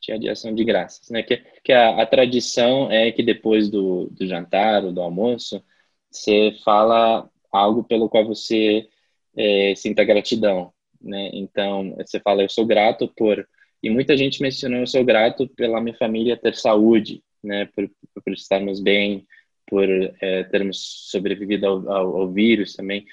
Dia 0.00 0.18
de 0.18 0.28
ação 0.28 0.54
de 0.54 0.64
graças, 0.64 1.08
né, 1.10 1.22
que, 1.22 1.36
que 1.62 1.72
a, 1.72 2.02
a 2.02 2.06
tradição 2.06 2.90
é 2.90 3.12
que 3.12 3.22
depois 3.22 3.68
do, 3.70 4.08
do 4.10 4.26
jantar 4.26 4.84
ou 4.84 4.92
do 4.92 5.00
almoço, 5.00 5.62
você 6.10 6.56
fala 6.64 7.30
algo 7.52 7.84
pelo 7.84 8.08
qual 8.08 8.26
você 8.26 8.88
é, 9.36 9.74
sinta 9.76 10.04
gratidão, 10.04 10.72
né? 11.00 11.30
Então, 11.32 11.94
você 11.96 12.18
fala, 12.20 12.42
eu 12.42 12.48
sou 12.48 12.66
grato 12.66 13.08
por... 13.16 13.46
E 13.82 13.90
muita 13.90 14.16
gente 14.16 14.40
mencionou, 14.40 14.80
eu 14.80 14.86
sou 14.86 15.04
grato 15.04 15.48
pela 15.48 15.80
minha 15.80 15.96
família 15.96 16.36
ter 16.36 16.54
saúde, 16.54 17.22
né? 17.42 17.66
Por, 17.74 17.90
por 18.24 18.32
estarmos 18.32 18.80
bem, 18.80 19.26
por 19.66 19.88
é, 20.20 20.44
termos 20.44 21.08
sobrevivido 21.10 21.66
ao, 21.66 21.90
ao, 21.90 22.16
ao, 22.18 22.32
vírus 22.32 22.74
também. 22.74 23.04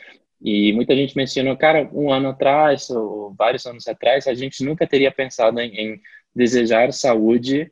E 0.41 0.71
muita 0.73 0.95
gente 0.95 1.17
mencionou, 1.17 1.57
cara, 1.57 1.89
um 1.93 2.11
ano 2.11 2.29
atrás, 2.29 2.89
ou 2.89 3.33
vários 3.37 3.65
anos 3.65 3.87
atrás, 3.87 4.27
a 4.27 4.33
gente 4.33 4.63
nunca 4.63 4.87
teria 4.87 5.11
pensado 5.11 5.59
em, 5.59 5.75
em 5.75 6.01
desejar 6.33 6.93
saúde 6.93 7.71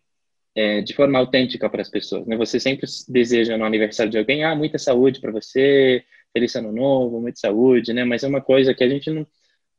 é, 0.55 0.81
de 0.81 0.93
forma 0.93 1.19
autêntica 1.19 1.69
para 1.69 1.81
as 1.81 1.89
pessoas. 1.89 2.25
Né? 2.25 2.35
Você 2.35 2.59
sempre 2.59 2.87
deseja 3.07 3.57
no 3.57 3.65
aniversário 3.65 4.11
de 4.11 4.17
alguém, 4.17 4.43
ah, 4.43 4.55
muita 4.55 4.79
saúde 4.79 5.21
para 5.21 5.31
você, 5.31 6.03
feliz 6.33 6.55
ano 6.55 6.71
novo, 6.71 7.21
muita 7.21 7.39
saúde, 7.39 7.93
né? 7.93 8.03
Mas 8.03 8.23
é 8.23 8.27
uma 8.27 8.41
coisa 8.41 8.73
que 8.73 8.83
a 8.83 8.89
gente 8.89 9.09
não, 9.09 9.25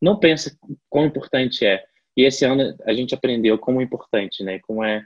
não 0.00 0.18
pensa 0.18 0.56
quão 0.88 1.06
importante 1.06 1.64
é. 1.66 1.84
E 2.16 2.24
esse 2.24 2.44
ano 2.44 2.76
a 2.84 2.92
gente 2.92 3.14
aprendeu 3.14 3.58
como 3.58 3.82
importante, 3.82 4.42
né? 4.42 4.58
Como 4.60 4.82
é, 4.84 5.04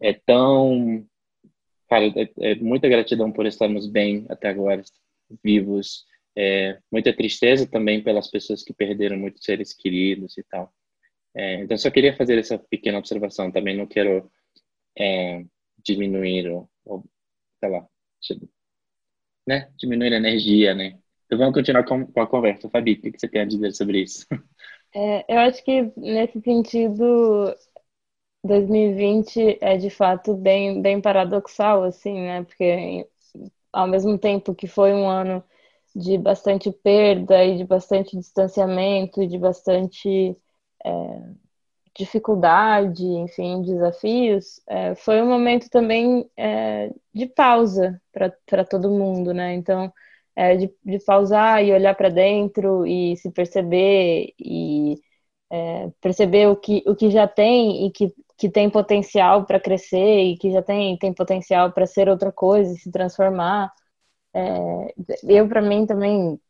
é 0.00 0.12
tão. 0.12 1.06
Cara, 1.88 2.06
é, 2.06 2.52
é 2.52 2.54
muita 2.56 2.88
gratidão 2.88 3.30
por 3.32 3.46
estarmos 3.46 3.86
bem 3.88 4.26
até 4.28 4.48
agora, 4.48 4.82
vivos. 5.44 6.04
É, 6.36 6.78
muita 6.90 7.14
tristeza 7.14 7.66
também 7.66 8.02
pelas 8.02 8.30
pessoas 8.30 8.62
que 8.64 8.72
perderam 8.72 9.18
muitos 9.18 9.44
seres 9.44 9.74
queridos 9.74 10.36
e 10.38 10.42
tal. 10.44 10.72
É, 11.34 11.56
então, 11.62 11.76
só 11.78 11.90
queria 11.90 12.16
fazer 12.16 12.38
essa 12.38 12.58
pequena 12.58 12.98
observação. 12.98 13.52
Também 13.52 13.76
não 13.76 13.86
quero 13.86 14.30
é, 14.98 15.44
diminuir 15.84 16.48
ou, 16.50 16.70
ou, 16.84 17.04
sei 17.60 17.70
lá, 17.70 17.86
né? 19.46 19.70
Diminuir 19.78 20.12
a 20.12 20.16
energia, 20.16 20.74
né? 20.74 20.98
Então 21.26 21.38
vamos 21.38 21.54
continuar 21.54 21.84
com, 21.84 22.06
com 22.06 22.20
a 22.20 22.26
conversa. 22.26 22.68
Fabi, 22.70 22.92
o 22.94 23.00
que 23.00 23.18
você 23.18 23.28
tem 23.28 23.40
a 23.42 23.46
dizer 23.46 23.72
sobre 23.72 24.02
isso? 24.02 24.26
É, 24.94 25.24
eu 25.34 25.38
acho 25.40 25.64
que 25.64 25.90
nesse 25.96 26.40
sentido 26.42 27.54
2020 28.44 29.58
é 29.60 29.76
de 29.78 29.90
fato 29.90 30.34
bem, 30.36 30.82
bem 30.82 31.00
paradoxal, 31.00 31.84
assim, 31.84 32.14
né? 32.14 32.44
Porque 32.44 33.08
ao 33.72 33.86
mesmo 33.88 34.18
tempo 34.18 34.54
que 34.54 34.66
foi 34.68 34.92
um 34.94 35.08
ano 35.08 35.42
de 35.94 36.18
bastante 36.18 36.70
perda 36.72 37.44
e 37.44 37.58
de 37.58 37.64
bastante 37.64 38.16
distanciamento 38.18 39.26
de 39.26 39.38
bastante 39.38 40.36
é, 40.84 40.90
dificuldade, 41.96 43.04
enfim, 43.04 43.62
desafios, 43.62 44.60
é, 44.66 44.94
foi 44.94 45.20
um 45.22 45.26
momento 45.28 45.68
também 45.68 46.30
é, 46.36 46.90
de 47.14 47.26
pausa 47.26 48.00
para 48.12 48.64
todo 48.64 48.90
mundo, 48.90 49.34
né? 49.34 49.54
Então, 49.54 49.92
é, 50.34 50.56
de, 50.56 50.74
de, 50.84 50.98
pausar 51.04 51.62
e 51.64 51.72
olhar 51.72 51.94
para 51.94 52.08
dentro 52.08 52.86
e 52.86 53.16
se 53.18 53.30
perceber 53.30 54.32
e 54.38 54.96
é, 55.50 55.90
perceber 56.00 56.48
o 56.48 56.56
que, 56.56 56.82
o 56.86 56.96
que 56.96 57.10
já 57.10 57.28
tem 57.28 57.86
e 57.86 57.90
que, 57.92 58.14
que 58.38 58.48
tem 58.50 58.70
potencial 58.70 59.44
para 59.46 59.60
crescer 59.60 60.20
e 60.24 60.38
que 60.38 60.50
já 60.50 60.62
tem, 60.62 60.96
tem 60.98 61.12
potencial 61.14 61.72
para 61.72 61.86
ser 61.86 62.08
outra 62.08 62.32
coisa 62.32 62.72
e 62.72 62.78
se 62.78 62.90
transformar. 62.90 63.72
É, 64.34 64.94
eu, 65.24 65.48
para 65.48 65.60
mim, 65.62 65.86
também 65.86 66.40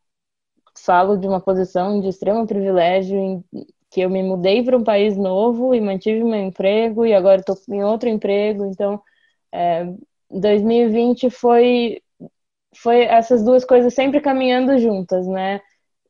falo 0.76 1.16
de 1.18 1.26
uma 1.26 1.40
posição 1.40 2.00
de 2.00 2.09
extremo 2.09 2.46
privilégio 2.46 3.18
em, 3.18 3.44
que 3.92 4.00
eu 4.00 4.11
me 4.11 4.22
mudei 4.22 4.64
para 4.64 4.76
um 4.76 4.83
país 4.85 5.16
novo 5.16 5.74
e 5.74 5.81
mantive 5.81 6.24
meu 6.24 6.40
emprego 6.40 7.05
e 7.05 7.12
agora 7.14 7.40
estou 7.40 7.57
em 7.68 7.85
outro 7.85 8.09
emprego. 8.09 8.64
Então, 8.64 9.00
é, 9.52 9.87
2020 10.31 11.31
foi 11.31 12.00
foi 12.74 13.02
essas 13.02 13.44
duas 13.44 13.64
coisas 13.66 13.94
sempre 13.94 14.20
caminhando 14.20 14.78
juntas, 14.78 15.26
né? 15.28 15.61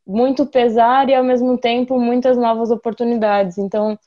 Muito 0.06 0.46
pesar 0.46 1.08
e 1.08 1.14
ao 1.14 1.24
mesmo 1.24 1.58
tempo 1.58 1.98
muitas 1.98 2.36
novas 2.38 2.70
oportunidades. 2.70 3.58
Então, 3.58 3.98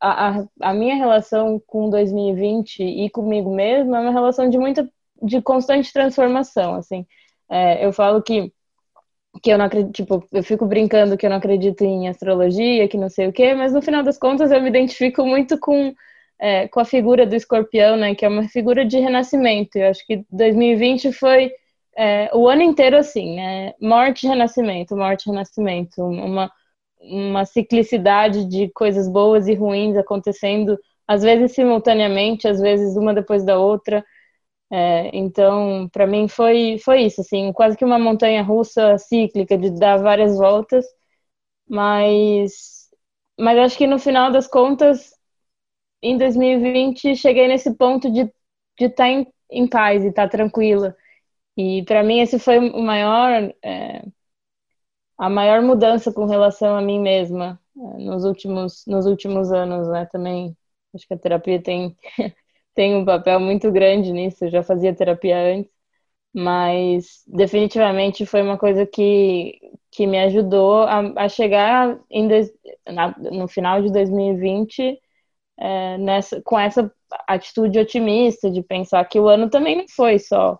a, 0.00 0.40
a, 0.40 0.44
a 0.60 0.74
minha 0.74 0.96
relação 0.96 1.62
com 1.66 1.88
2020 1.90 2.82
e 2.82 3.08
comigo 3.10 3.54
mesma 3.54 3.98
é 3.98 4.00
uma 4.00 4.12
relação 4.12 4.48
de 4.50 4.58
muita 4.58 4.88
de 5.22 5.40
constante 5.40 5.92
transformação, 5.92 6.74
assim. 6.74 7.06
É, 7.48 7.86
eu 7.86 7.92
falo 7.92 8.20
que 8.22 8.52
que 9.40 9.50
eu 9.50 9.58
não 9.58 9.64
acredito, 9.64 9.92
tipo, 9.92 10.24
eu 10.32 10.42
fico 10.42 10.66
brincando 10.66 11.16
que 11.16 11.24
eu 11.26 11.30
não 11.30 11.38
acredito 11.38 11.82
em 11.82 12.08
astrologia, 12.08 12.88
que 12.88 12.98
não 12.98 13.08
sei 13.08 13.28
o 13.28 13.32
quê, 13.32 13.54
mas 13.54 13.72
no 13.72 13.80
final 13.82 14.02
das 14.02 14.18
contas 14.18 14.50
eu 14.50 14.60
me 14.60 14.68
identifico 14.68 15.24
muito 15.24 15.58
com, 15.58 15.94
é, 16.38 16.68
com 16.68 16.80
a 16.80 16.84
figura 16.84 17.26
do 17.26 17.34
escorpião, 17.34 17.96
né, 17.96 18.14
que 18.14 18.24
é 18.24 18.28
uma 18.28 18.48
figura 18.48 18.84
de 18.84 18.98
renascimento. 18.98 19.76
Eu 19.76 19.88
acho 19.90 20.06
que 20.06 20.24
2020 20.30 21.12
foi 21.12 21.50
é, 21.96 22.30
o 22.34 22.48
ano 22.48 22.62
inteiro 22.62 22.96
assim, 22.96 23.36
né, 23.36 23.74
morte, 23.80 24.26
renascimento, 24.26 24.96
morte, 24.96 25.28
renascimento, 25.28 26.02
uma, 26.02 26.50
uma 27.00 27.44
ciclicidade 27.44 28.44
de 28.46 28.68
coisas 28.70 29.08
boas 29.08 29.48
e 29.48 29.54
ruins 29.54 29.96
acontecendo, 29.96 30.78
às 31.06 31.22
vezes 31.22 31.52
simultaneamente, 31.52 32.46
às 32.46 32.60
vezes 32.60 32.96
uma 32.96 33.14
depois 33.14 33.44
da 33.44 33.58
outra. 33.58 34.04
É, 34.72 35.10
então, 35.16 35.86
para 35.90 36.06
mim 36.06 36.28
foi, 36.28 36.78
foi 36.78 37.02
isso, 37.04 37.20
assim, 37.20 37.52
quase 37.52 37.76
que 37.76 37.84
uma 37.84 37.98
montanha 37.98 38.42
russa 38.42 38.96
cíclica 38.98 39.58
de 39.58 39.70
dar 39.70 39.98
várias 39.98 40.36
voltas, 40.38 40.86
mas, 41.68 42.88
mas 43.38 43.58
acho 43.58 43.78
que 43.78 43.86
no 43.86 43.98
final 43.98 44.32
das 44.32 44.46
contas, 44.48 45.12
em 46.02 46.18
2020, 46.18 47.16
cheguei 47.16 47.48
nesse 47.48 47.74
ponto 47.76 48.10
de 48.12 48.22
estar 48.22 48.32
de 48.78 48.90
tá 48.90 49.08
em, 49.08 49.26
em 49.50 49.68
paz 49.68 50.04
e 50.04 50.08
estar 50.08 50.24
tá 50.24 50.30
tranquila. 50.30 50.96
E 51.56 51.84
para 51.84 52.02
mim 52.04 52.20
esse 52.20 52.38
foi 52.38 52.58
o 52.58 52.82
maior, 52.82 53.54
é, 53.64 54.04
a 55.18 55.28
maior 55.30 55.62
mudança 55.62 56.12
com 56.12 56.26
relação 56.26 56.76
a 56.76 56.82
mim 56.82 57.00
mesma 57.00 57.60
é, 57.76 57.80
nos 57.98 58.24
últimos, 58.24 58.84
nos 58.86 59.06
últimos 59.06 59.52
anos, 59.52 59.88
né? 59.88 60.06
Também 60.06 60.56
acho 60.94 61.06
que 61.06 61.14
a 61.14 61.18
terapia 61.18 61.62
tem 61.62 61.96
tem 62.74 62.96
um 62.96 63.04
papel 63.04 63.40
muito 63.40 63.70
grande 63.72 64.12
nisso. 64.12 64.44
Eu 64.44 64.50
já 64.50 64.62
fazia 64.62 64.94
terapia 64.94 65.36
antes, 65.38 65.70
mas 66.34 67.22
definitivamente 67.26 68.26
foi 68.26 68.42
uma 68.42 68.58
coisa 68.58 68.86
que, 68.86 69.58
que 69.90 70.06
me 70.06 70.18
ajudou 70.20 70.82
a, 70.84 71.00
a 71.24 71.28
chegar 71.28 71.98
em, 72.10 72.28
na, 72.88 73.14
no 73.18 73.48
final 73.48 73.82
de 73.82 73.92
2020 73.92 74.98
é, 75.58 75.98
nessa, 75.98 76.40
com 76.42 76.58
essa 76.58 76.92
atitude 77.28 77.78
otimista 77.78 78.50
de 78.50 78.62
pensar 78.62 79.04
que 79.06 79.20
o 79.20 79.28
ano 79.28 79.50
também 79.50 79.76
não 79.76 79.86
foi 79.88 80.18
só 80.18 80.58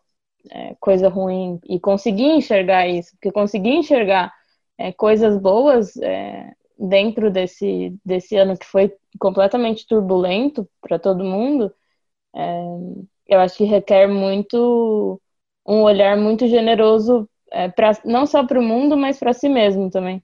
é, 0.50 0.74
coisa 0.80 1.08
ruim 1.08 1.58
e 1.68 1.78
conseguir 1.80 2.24
enxergar 2.24 2.86
isso, 2.88 3.10
porque 3.12 3.32
conseguir 3.32 3.70
enxergar 3.70 4.32
é, 4.78 4.92
coisas 4.92 5.38
boas 5.40 5.96
é, 5.98 6.52
dentro 6.78 7.30
desse, 7.30 7.96
desse 8.04 8.36
ano 8.36 8.56
que 8.58 8.66
foi 8.66 8.92
completamente 9.18 9.86
turbulento 9.86 10.68
para 10.80 10.98
todo 10.98 11.24
mundo, 11.24 11.72
eu 12.34 13.40
acho 13.40 13.56
que 13.56 13.64
requer 13.64 14.06
muito 14.06 15.20
um 15.66 15.82
olhar 15.82 16.16
muito 16.16 16.46
generoso 16.48 17.28
é, 17.50 17.68
pra, 17.68 17.92
não 18.04 18.26
só 18.26 18.44
para 18.46 18.58
o 18.58 18.62
mundo, 18.62 18.96
mas 18.96 19.18
para 19.18 19.32
si 19.32 19.48
mesmo 19.48 19.90
também. 19.90 20.22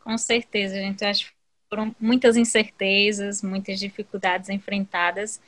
Com 0.00 0.16
certeza, 0.18 0.74
gente. 0.74 1.02
Eu 1.02 1.08
acho 1.08 1.26
que 1.26 1.32
foram 1.68 1.94
muitas 2.00 2.36
incertezas, 2.36 3.42
muitas 3.42 3.78
dificuldades 3.78 4.48
enfrentadas 4.48 5.40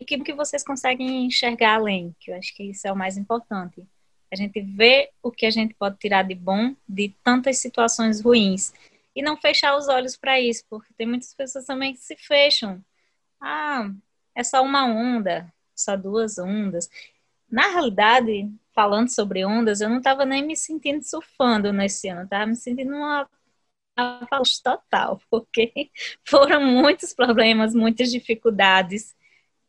e 0.00 0.04
que, 0.04 0.18
que 0.20 0.32
vocês 0.32 0.62
conseguem 0.62 1.26
enxergar 1.26 1.76
além, 1.76 2.14
que 2.20 2.30
eu 2.30 2.36
acho 2.36 2.54
que 2.54 2.64
isso 2.64 2.86
é 2.86 2.92
o 2.92 2.96
mais 2.96 3.16
importante. 3.16 3.82
A 4.30 4.36
gente 4.36 4.60
vê 4.60 5.10
o 5.22 5.30
que 5.30 5.46
a 5.46 5.50
gente 5.50 5.74
pode 5.74 5.98
tirar 5.98 6.22
de 6.22 6.34
bom 6.34 6.74
de 6.88 7.14
tantas 7.22 7.58
situações 7.58 8.20
ruins 8.20 8.72
e 9.16 9.22
não 9.22 9.36
fechar 9.36 9.76
os 9.76 9.88
olhos 9.88 10.16
para 10.16 10.40
isso, 10.40 10.64
porque 10.68 10.92
tem 10.94 11.06
muitas 11.06 11.34
pessoas 11.34 11.64
também 11.64 11.94
que 11.94 12.00
se 12.00 12.14
fecham. 12.16 12.84
Ah, 13.40 13.90
é 14.38 14.44
só 14.44 14.62
uma 14.62 14.86
onda, 14.86 15.52
só 15.74 15.96
duas 15.96 16.38
ondas. 16.38 16.88
Na 17.50 17.68
realidade, 17.70 18.48
falando 18.74 19.08
sobre 19.08 19.44
ondas, 19.44 19.80
eu 19.80 19.88
não 19.88 19.98
estava 19.98 20.24
nem 20.24 20.46
me 20.46 20.56
sentindo 20.56 21.02
surfando 21.02 21.72
nesse 21.72 22.08
ano, 22.08 22.22
estava 22.22 22.46
me 22.46 22.56
sentindo 22.56 22.94
uma 22.94 23.28
avalanche 23.96 24.62
total, 24.62 25.20
porque 25.28 25.90
foram 26.24 26.62
muitos 26.62 27.12
problemas, 27.12 27.74
muitas 27.74 28.10
dificuldades. 28.12 29.16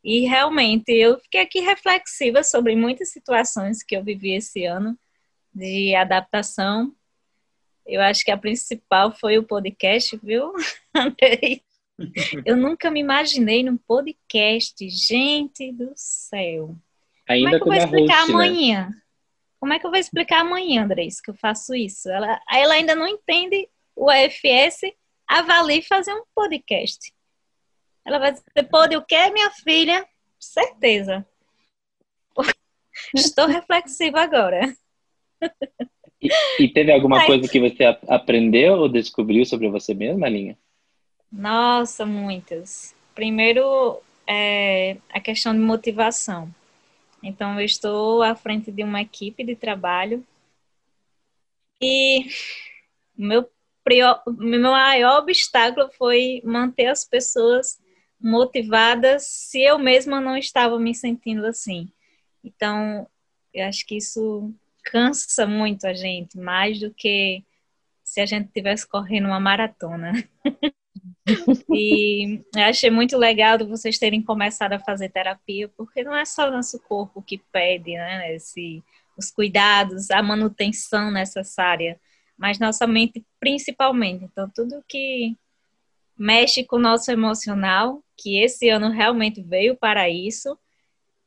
E 0.04 0.20
realmente 0.20 0.92
eu 0.92 1.18
fiquei 1.18 1.40
aqui 1.42 1.60
reflexiva 1.60 2.42
sobre 2.44 2.76
muitas 2.76 3.10
situações 3.10 3.82
que 3.82 3.96
eu 3.96 4.04
vivi 4.04 4.34
esse 4.34 4.64
ano 4.64 4.98
de 5.52 5.94
adaptação 5.96 6.94
eu 7.86 8.00
acho 8.00 8.24
que 8.24 8.30
a 8.30 8.38
principal 8.38 9.10
foi 9.10 9.36
o 9.36 9.42
podcast, 9.42 10.16
viu, 10.22 10.52
Andrei? 10.94 11.60
Eu 12.44 12.56
nunca 12.56 12.90
me 12.90 13.00
imaginei 13.00 13.62
num 13.62 13.76
podcast. 13.76 14.88
Gente 14.88 15.72
do 15.72 15.92
céu. 15.94 16.76
Ainda 17.28 17.58
Como 17.58 17.72
é 17.72 17.78
que 17.78 17.84
eu 17.84 17.90
vou 17.90 18.00
explicar 18.04 18.20
host, 18.20 18.32
né? 18.32 18.34
amanhã? 18.34 18.88
Né? 18.88 19.00
Como 19.60 19.72
é 19.74 19.78
que 19.78 19.86
eu 19.86 19.90
vou 19.90 20.00
explicar 20.00 20.40
amanhã, 20.40 20.84
Andrei, 20.84 21.08
que 21.22 21.30
eu 21.30 21.34
faço 21.34 21.74
isso? 21.74 22.08
Ela, 22.08 22.40
ela 22.50 22.74
ainda 22.74 22.94
não 22.94 23.06
entende 23.06 23.68
o 23.94 24.08
AFS, 24.08 24.90
avalie 25.28 25.82
fazer 25.82 26.14
um 26.14 26.24
podcast. 26.34 27.12
Ela 28.06 28.18
vai 28.18 28.32
dizer, 28.32 28.68
pode 28.70 28.96
o 28.96 29.04
quê, 29.04 29.30
minha 29.30 29.50
filha? 29.50 30.06
Certeza. 30.38 31.26
Estou 33.14 33.46
reflexiva 33.46 34.22
agora. 34.22 34.74
E, 36.22 36.28
e 36.58 36.68
teve 36.72 36.90
alguma 36.90 37.18
Ai. 37.18 37.26
coisa 37.26 37.48
que 37.48 37.60
você 37.60 37.84
aprendeu 38.08 38.78
ou 38.78 38.88
descobriu 38.88 39.44
sobre 39.44 39.68
você 39.68 39.92
mesma, 39.92 40.26
Aninha? 40.26 40.58
Nossa, 41.32 42.04
muitas. 42.04 42.94
Primeiro, 43.14 44.00
é, 44.26 44.96
a 45.10 45.20
questão 45.20 45.52
de 45.52 45.60
motivação. 45.60 46.52
Então, 47.22 47.58
eu 47.58 47.64
estou 47.64 48.22
à 48.22 48.34
frente 48.34 48.72
de 48.72 48.82
uma 48.82 49.02
equipe 49.02 49.44
de 49.44 49.54
trabalho 49.54 50.24
e 51.82 52.26
meu, 53.16 53.50
meu 54.26 54.60
maior 54.72 55.20
obstáculo 55.20 55.90
foi 55.92 56.42
manter 56.44 56.86
as 56.86 57.04
pessoas 57.04 57.80
motivadas 58.20 59.24
se 59.26 59.62
eu 59.62 59.78
mesma 59.78 60.20
não 60.20 60.36
estava 60.36 60.78
me 60.78 60.94
sentindo 60.94 61.46
assim. 61.46 61.90
Então, 62.44 63.08
eu 63.52 63.66
acho 63.66 63.86
que 63.86 63.96
isso 63.96 64.52
cansa 64.84 65.46
muito 65.46 65.86
a 65.86 65.92
gente, 65.94 66.38
mais 66.38 66.80
do 66.80 66.92
que 66.92 67.44
se 68.04 68.20
a 68.20 68.26
gente 68.26 68.46
estivesse 68.48 68.86
correndo 68.88 69.26
uma 69.26 69.40
maratona. 69.40 70.12
e 71.72 72.42
achei 72.56 72.90
muito 72.90 73.16
legal 73.16 73.58
de 73.58 73.64
vocês 73.64 73.98
terem 73.98 74.22
começado 74.22 74.72
a 74.72 74.80
fazer 74.80 75.08
terapia, 75.10 75.68
porque 75.76 76.02
não 76.02 76.14
é 76.14 76.24
só 76.24 76.50
nosso 76.50 76.80
corpo 76.80 77.22
que 77.22 77.38
pede, 77.52 77.92
né, 77.92 78.34
esse, 78.34 78.82
os 79.16 79.30
cuidados, 79.30 80.10
a 80.10 80.22
manutenção 80.22 81.10
necessária, 81.10 82.00
mas 82.36 82.58
nossa 82.58 82.86
mente 82.86 83.24
principalmente. 83.38 84.24
Então, 84.24 84.50
tudo 84.54 84.84
que 84.88 85.36
mexe 86.16 86.64
com 86.64 86.76
o 86.76 86.80
nosso 86.80 87.10
emocional, 87.10 88.02
que 88.16 88.42
esse 88.42 88.68
ano 88.68 88.90
realmente 88.90 89.42
veio 89.42 89.76
para 89.76 90.08
isso, 90.08 90.58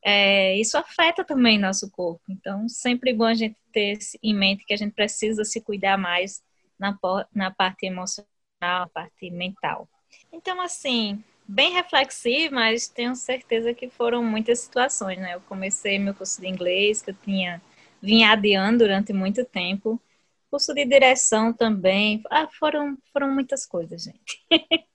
é, 0.04 0.56
isso 0.60 0.78
afeta 0.78 1.24
também 1.24 1.58
nosso 1.58 1.90
corpo. 1.90 2.22
Então, 2.30 2.68
sempre 2.68 3.14
bom 3.14 3.26
a 3.26 3.34
gente 3.34 3.58
ter 3.72 3.98
em 4.22 4.36
mente 4.36 4.66
que 4.66 4.74
a 4.74 4.78
gente 4.78 4.94
precisa 4.94 5.44
se 5.44 5.62
cuidar 5.62 5.98
mais 5.98 6.44
na, 6.78 6.98
na 7.34 7.50
parte 7.50 7.86
emocional, 7.86 8.28
na 8.62 8.88
parte 8.88 9.32
mental. 9.32 9.90
Então, 10.32 10.60
assim, 10.62 11.24
bem 11.48 11.74
reflexivo, 11.74 12.56
mas 12.56 12.88
tenho 12.88 13.16
certeza 13.16 13.74
que 13.74 13.90
foram 13.90 14.24
muitas 14.24 14.60
situações, 14.60 15.18
né? 15.20 15.36
Eu 15.36 15.42
comecei 15.42 16.00
meu 16.00 16.14
curso 16.14 16.42
de 16.42 16.48
inglês, 16.48 17.02
que 17.02 17.12
eu 17.12 17.16
tinha 17.16 17.62
vinha 18.02 18.32
adiando 18.32 18.80
durante 18.80 19.14
muito 19.14 19.46
tempo. 19.46 20.02
Curso 20.52 20.74
de 20.74 20.86
direção 20.86 21.54
também. 21.54 22.22
Ah, 22.30 22.48
foram, 22.60 22.98
foram 23.14 23.32
muitas 23.34 23.66
coisas, 23.66 24.04
gente. 24.04 24.46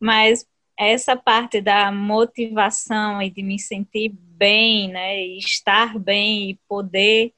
mas 0.00 0.46
essa 0.78 1.16
parte 1.16 1.60
da 1.60 1.92
motivação 1.92 3.20
e 3.22 3.30
de 3.30 3.42
me 3.42 3.58
sentir 3.58 4.08
bem, 4.10 4.88
né, 4.88 5.24
e 5.24 5.38
estar 5.38 5.98
bem 5.98 6.50
e 6.50 6.54
poder 6.68 7.32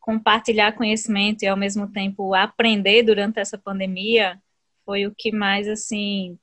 compartilhar 0.00 0.72
conhecimento 0.72 1.42
e 1.42 1.46
ao 1.46 1.56
mesmo 1.56 1.88
tempo 1.90 2.34
aprender 2.34 3.02
durante 3.04 3.38
essa 3.38 3.56
pandemia 3.56 4.40
foi 4.84 5.06
o 5.06 5.14
que 5.16 5.32
mais 5.32 5.68
assim 5.68 6.38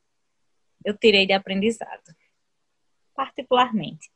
eu 0.86 0.98
tirei 0.98 1.26
de 1.26 1.34
aprendizado, 1.34 2.16
particularmente. 3.14 4.10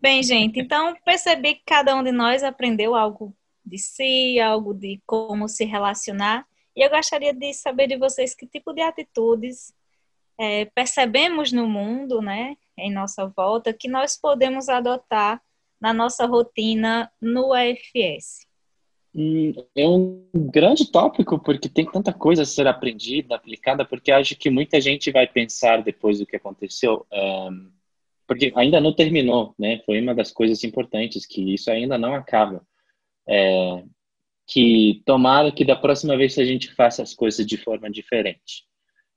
Bem, 0.00 0.22
gente, 0.22 0.58
então 0.60 0.96
percebi 1.04 1.56
que 1.56 1.62
cada 1.66 1.94
um 1.94 2.02
de 2.02 2.12
nós 2.12 2.42
aprendeu 2.42 2.94
algo 2.94 3.36
de 3.64 3.78
si, 3.78 4.40
algo 4.40 4.72
de 4.72 5.00
como 5.06 5.48
se 5.48 5.64
relacionar, 5.64 6.46
e 6.74 6.82
eu 6.82 6.90
gostaria 6.90 7.34
de 7.34 7.52
saber 7.52 7.88
de 7.88 7.96
vocês 7.96 8.34
que 8.34 8.46
tipo 8.46 8.72
de 8.72 8.80
atitudes 8.80 9.74
é, 10.38 10.64
percebemos 10.66 11.52
no 11.52 11.68
mundo, 11.68 12.22
né, 12.22 12.56
em 12.78 12.90
nossa 12.90 13.26
volta, 13.26 13.74
que 13.74 13.88
nós 13.88 14.16
podemos 14.16 14.68
adotar 14.68 15.42
na 15.80 15.92
nossa 15.92 16.26
rotina 16.26 17.12
no 17.20 17.52
AFS? 17.52 18.46
Hum, 19.14 19.52
é 19.74 19.88
um 19.88 20.24
grande 20.34 20.90
tópico, 20.90 21.38
porque 21.38 21.68
tem 21.68 21.84
tanta 21.84 22.12
coisa 22.12 22.42
a 22.42 22.46
ser 22.46 22.66
aprendida, 22.68 23.34
aplicada, 23.34 23.84
porque 23.84 24.12
acho 24.12 24.36
que 24.36 24.50
muita 24.50 24.80
gente 24.80 25.10
vai 25.10 25.26
pensar 25.26 25.82
depois 25.82 26.20
do 26.20 26.26
que 26.26 26.36
aconteceu, 26.36 27.04
um, 27.12 27.70
porque 28.26 28.52
ainda 28.54 28.80
não 28.80 28.94
terminou, 28.94 29.54
né? 29.58 29.82
Foi 29.84 30.00
uma 30.00 30.14
das 30.14 30.30
coisas 30.30 30.62
importantes, 30.62 31.26
que 31.26 31.52
isso 31.52 31.70
ainda 31.70 31.98
não 31.98 32.14
acaba. 32.14 32.64
É, 33.28 33.82
que 34.46 35.02
tomara 35.04 35.52
que 35.52 35.64
da 35.64 35.76
próxima 35.76 36.16
vez 36.16 36.36
a 36.38 36.44
gente 36.44 36.72
faça 36.74 37.02
as 37.02 37.14
coisas 37.14 37.46
de 37.46 37.56
forma 37.56 37.90
diferente. 37.90 38.64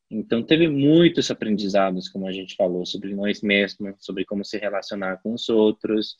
Então, 0.09 0.43
teve 0.43 0.67
muitos 0.67 1.31
aprendizados, 1.31 2.07
como 2.07 2.27
a 2.27 2.31
gente 2.31 2.55
falou, 2.55 2.85
sobre 2.85 3.15
nós 3.15 3.41
mesmos, 3.41 3.95
sobre 3.99 4.25
como 4.25 4.45
se 4.45 4.57
relacionar 4.57 5.17
com 5.23 5.33
os 5.33 5.49
outros. 5.49 6.15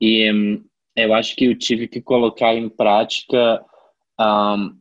E 0.00 0.32
um, 0.32 0.64
eu 1.04 1.14
acho 1.14 1.36
que 1.36 1.44
eu 1.46 1.56
tive 1.56 1.88
que 1.88 2.00
colocar 2.00 2.54
em 2.54 2.68
prática 2.68 3.64
um, 4.18 4.78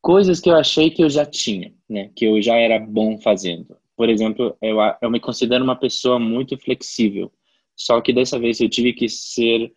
coisas 0.00 0.40
que 0.40 0.50
eu 0.50 0.56
achei 0.56 0.90
que 0.90 1.02
eu 1.02 1.10
já 1.10 1.24
tinha, 1.26 1.72
né? 1.88 2.10
Que 2.14 2.24
eu 2.26 2.40
já 2.40 2.56
era 2.56 2.78
bom 2.78 3.18
fazendo. 3.18 3.76
Por 3.96 4.08
exemplo, 4.08 4.56
eu, 4.62 4.78
eu 5.02 5.10
me 5.10 5.20
considero 5.20 5.64
uma 5.64 5.76
pessoa 5.76 6.18
muito 6.18 6.56
flexível. 6.58 7.32
Só 7.76 8.00
que 8.00 8.12
dessa 8.12 8.38
vez 8.38 8.60
eu 8.60 8.68
tive 8.68 8.92
que 8.92 9.08
ser 9.08 9.72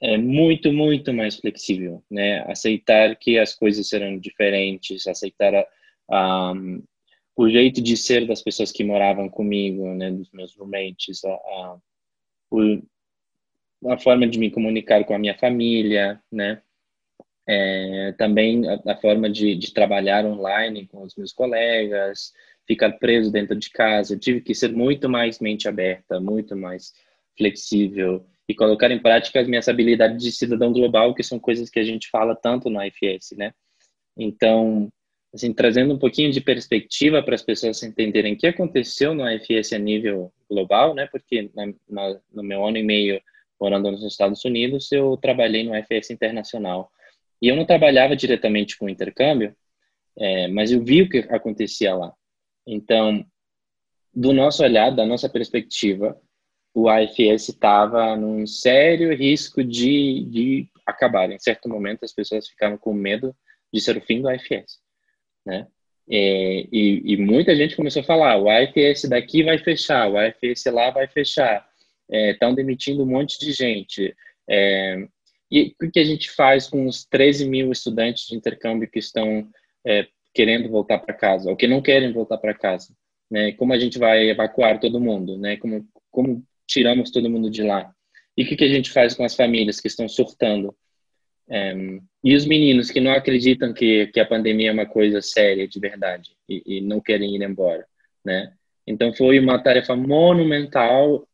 é, 0.00 0.18
muito, 0.18 0.72
muito 0.72 1.12
mais 1.12 1.36
flexível, 1.36 2.02
né? 2.10 2.44
Aceitar 2.50 3.16
que 3.16 3.38
as 3.38 3.54
coisas 3.54 3.88
serão 3.88 4.18
diferentes, 4.18 5.06
aceitar 5.06 5.66
a, 6.10 6.52
o 7.36 7.48
jeito 7.48 7.82
de 7.82 7.96
ser 7.96 8.26
das 8.26 8.42
pessoas 8.42 8.72
que 8.72 8.82
moravam 8.84 9.28
comigo, 9.28 9.86
né, 9.94 10.10
dos 10.10 10.30
meus 10.32 10.56
roommates, 10.56 11.24
a, 11.24 11.32
a, 11.32 11.78
o, 12.50 12.82
a 13.86 13.98
forma 13.98 14.26
de 14.26 14.38
me 14.38 14.50
comunicar 14.50 15.04
com 15.04 15.14
a 15.14 15.18
minha 15.18 15.36
família, 15.36 16.20
né, 16.30 16.62
é, 17.46 18.12
também 18.18 18.68
a, 18.68 18.92
a 18.92 18.96
forma 18.96 19.30
de, 19.30 19.54
de, 19.54 19.72
trabalhar 19.72 20.24
online 20.24 20.86
com 20.86 21.02
os 21.02 21.14
meus 21.14 21.32
colegas, 21.32 22.32
ficar 22.66 22.92
preso 22.92 23.30
dentro 23.30 23.54
de 23.56 23.70
casa, 23.70 24.14
eu 24.14 24.18
tive 24.18 24.40
que 24.40 24.54
ser 24.54 24.72
muito 24.72 25.08
mais 25.08 25.38
mente 25.38 25.68
aberta, 25.68 26.18
muito 26.18 26.56
mais 26.56 26.92
flexível 27.36 28.26
e 28.48 28.54
colocar 28.54 28.90
em 28.90 28.98
prática 28.98 29.40
as 29.40 29.46
minhas 29.46 29.68
habilidades 29.68 30.22
de 30.22 30.32
cidadão 30.32 30.72
global, 30.72 31.14
que 31.14 31.22
são 31.22 31.38
coisas 31.38 31.70
que 31.70 31.78
a 31.78 31.84
gente 31.84 32.08
fala 32.10 32.34
tanto 32.34 32.68
no 32.68 32.80
IFS, 32.82 33.36
né? 33.36 33.52
Então, 34.16 34.88
assim, 35.34 35.52
trazendo 35.52 35.94
um 35.94 35.98
pouquinho 35.98 36.32
de 36.32 36.40
perspectiva 36.40 37.22
para 37.22 37.34
as 37.34 37.42
pessoas 37.42 37.82
entenderem 37.82 38.34
o 38.34 38.36
que 38.36 38.46
aconteceu 38.46 39.14
no 39.14 39.24
AFS 39.24 39.72
a 39.72 39.78
nível 39.78 40.32
global, 40.48 40.94
né? 40.94 41.06
Porque 41.06 41.50
na, 41.54 41.66
na, 41.88 42.20
no 42.32 42.42
meu 42.42 42.64
ano 42.64 42.78
e 42.78 42.82
meio 42.82 43.20
morando 43.60 43.90
nos 43.90 44.04
Estados 44.04 44.44
Unidos, 44.44 44.90
eu 44.92 45.16
trabalhei 45.16 45.64
no 45.64 45.74
AFS 45.74 46.10
internacional. 46.10 46.90
E 47.40 47.48
eu 47.48 47.56
não 47.56 47.64
trabalhava 47.66 48.16
diretamente 48.16 48.78
com 48.78 48.88
intercâmbio, 48.88 49.54
é, 50.18 50.48
mas 50.48 50.72
eu 50.72 50.82
vi 50.82 51.02
o 51.02 51.08
que 51.08 51.18
acontecia 51.18 51.94
lá. 51.94 52.12
Então, 52.66 53.24
do 54.12 54.32
nosso 54.32 54.62
olhar, 54.62 54.90
da 54.90 55.04
nossa 55.04 55.28
perspectiva, 55.28 56.18
o 56.74 56.88
AFS 56.88 57.48
estava 57.48 58.16
num 58.16 58.46
sério 58.46 59.14
risco 59.14 59.62
de, 59.64 60.24
de 60.24 60.68
acabar. 60.84 61.30
Em 61.30 61.38
certo 61.38 61.68
momento, 61.68 62.04
as 62.04 62.12
pessoas 62.12 62.48
ficaram 62.48 62.76
com 62.76 62.92
medo 62.92 63.34
de 63.72 63.80
ser 63.80 63.96
o 63.96 64.00
fim 64.00 64.20
do 64.20 64.28
AFS, 64.28 64.78
né? 65.44 65.66
É, 66.08 66.68
e, 66.70 67.02
e, 67.04 67.16
muita 67.16 67.56
gente 67.56 67.74
começou 67.74 68.00
a 68.00 68.04
falar: 68.04 68.38
o 68.38 68.48
AFS 68.48 69.08
daqui 69.08 69.42
vai 69.42 69.58
fechar, 69.58 70.08
o 70.08 70.16
AFS 70.16 70.66
lá 70.66 70.90
vai 70.90 71.08
fechar, 71.08 71.65
estão 72.08 72.50
é, 72.50 72.54
demitindo 72.54 73.02
um 73.02 73.06
monte 73.06 73.38
de 73.38 73.52
gente. 73.52 74.14
É, 74.48 75.06
e 75.50 75.74
o 75.80 75.90
que 75.90 76.00
a 76.00 76.04
gente 76.04 76.30
faz 76.30 76.68
com 76.68 76.86
os 76.86 77.04
13 77.04 77.48
mil 77.48 77.70
estudantes 77.70 78.26
de 78.26 78.36
intercâmbio 78.36 78.90
que 78.90 78.98
estão 78.98 79.48
é, 79.86 80.06
querendo 80.34 80.68
voltar 80.68 80.98
para 80.98 81.14
casa, 81.14 81.50
ou 81.50 81.56
que 81.56 81.66
não 81.66 81.80
querem 81.80 82.12
voltar 82.12 82.38
para 82.38 82.54
casa? 82.54 82.94
Né? 83.30 83.52
Como 83.52 83.72
a 83.72 83.78
gente 83.78 83.98
vai 83.98 84.28
evacuar 84.28 84.80
todo 84.80 85.00
mundo? 85.00 85.38
Né? 85.38 85.56
Como, 85.56 85.86
como 86.10 86.44
tiramos 86.66 87.10
todo 87.10 87.30
mundo 87.30 87.50
de 87.50 87.62
lá? 87.62 87.92
E 88.36 88.42
o 88.42 88.46
que, 88.46 88.64
a 88.64 88.68
gente 88.68 88.90
faz 88.90 89.14
com 89.14 89.24
as 89.24 89.34
famílias 89.34 89.80
que 89.80 89.88
estão 89.88 90.08
surtando? 90.08 90.76
É, 91.48 91.74
e 92.24 92.34
os 92.34 92.44
meninos 92.44 92.90
que 92.90 93.00
não 93.00 93.12
acreditam 93.12 93.72
que, 93.72 94.08
que 94.08 94.20
a 94.20 94.26
pandemia 94.26 94.70
é 94.70 94.72
uma 94.72 94.86
coisa 94.86 95.22
séria 95.22 95.66
de 95.66 95.78
verdade 95.78 96.32
e, 96.48 96.62
e 96.66 96.80
não 96.80 97.00
querem 97.00 97.36
ir 97.36 97.42
embora, 97.42 97.86
né? 98.24 98.52
Então 98.86 99.12
foi 99.12 99.38
uma 99.38 99.58
tarefa 99.58 99.96
monumental. 99.96 101.26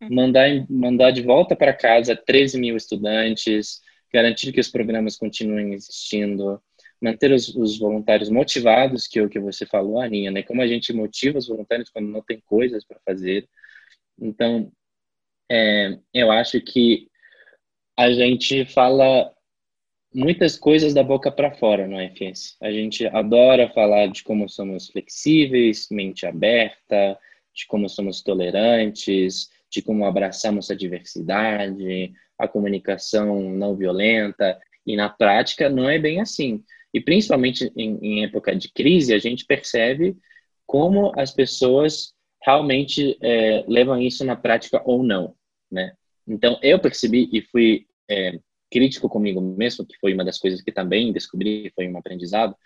Mandar, 0.00 0.48
mandar 0.68 1.10
de 1.10 1.22
volta 1.22 1.56
para 1.56 1.72
casa 1.72 2.16
13 2.16 2.58
mil 2.58 2.76
estudantes, 2.76 3.80
garantir 4.12 4.52
que 4.52 4.60
os 4.60 4.68
programas 4.68 5.16
continuem 5.16 5.74
existindo, 5.74 6.60
manter 7.00 7.32
os, 7.32 7.54
os 7.54 7.78
voluntários 7.78 8.28
motivados, 8.28 9.06
que 9.06 9.18
é 9.18 9.22
o 9.22 9.28
que 9.28 9.38
você 9.38 9.66
falou, 9.66 10.00
Aninha, 10.00 10.30
né? 10.30 10.42
Como 10.42 10.62
a 10.62 10.66
gente 10.66 10.92
motiva 10.92 11.38
os 11.38 11.48
voluntários 11.48 11.90
quando 11.90 12.08
não 12.08 12.22
tem 12.22 12.40
coisas 12.40 12.84
para 12.84 13.00
fazer. 13.04 13.48
Então, 14.18 14.72
é, 15.50 15.98
eu 16.12 16.30
acho 16.30 16.60
que 16.60 17.08
a 17.96 18.10
gente 18.10 18.64
fala 18.66 19.32
muitas 20.14 20.56
coisas 20.56 20.94
da 20.94 21.02
boca 21.02 21.30
para 21.30 21.54
fora 21.54 21.86
no 21.86 22.00
IFS. 22.00 22.56
A 22.62 22.70
gente 22.70 23.06
adora 23.06 23.70
falar 23.70 24.06
de 24.08 24.22
como 24.22 24.48
somos 24.48 24.88
flexíveis, 24.88 25.88
mente 25.90 26.26
aberta, 26.26 27.18
de 27.54 27.66
como 27.66 27.88
somos 27.88 28.22
tolerantes, 28.22 29.50
de 29.76 29.82
como 29.82 30.06
abraçamos 30.06 30.70
a 30.70 30.74
diversidade, 30.74 32.12
a 32.38 32.48
comunicação 32.48 33.50
não 33.50 33.76
violenta. 33.76 34.58
E 34.86 34.96
na 34.96 35.08
prática 35.08 35.68
não 35.68 35.88
é 35.88 35.98
bem 35.98 36.20
assim. 36.20 36.64
E 36.94 37.00
principalmente 37.00 37.70
em, 37.76 37.98
em 38.00 38.24
época 38.24 38.56
de 38.56 38.72
crise, 38.72 39.12
a 39.12 39.18
gente 39.18 39.44
percebe 39.44 40.16
como 40.66 41.12
as 41.14 41.30
pessoas 41.30 42.14
realmente 42.42 43.18
é, 43.20 43.64
levam 43.68 44.00
isso 44.00 44.24
na 44.24 44.34
prática 44.34 44.80
ou 44.84 45.02
não, 45.02 45.34
né? 45.70 45.92
Então 46.26 46.58
eu 46.62 46.78
percebi 46.78 47.28
e 47.32 47.42
fui 47.42 47.86
é, 48.08 48.38
crítico 48.70 49.08
comigo 49.08 49.40
mesmo, 49.40 49.84
que 49.84 49.98
foi 49.98 50.14
uma 50.14 50.24
das 50.24 50.38
coisas 50.38 50.62
que 50.62 50.72
também 50.72 51.12
descobri, 51.12 51.70
foi 51.74 51.86
um 51.88 51.98
aprendizado, 51.98 52.56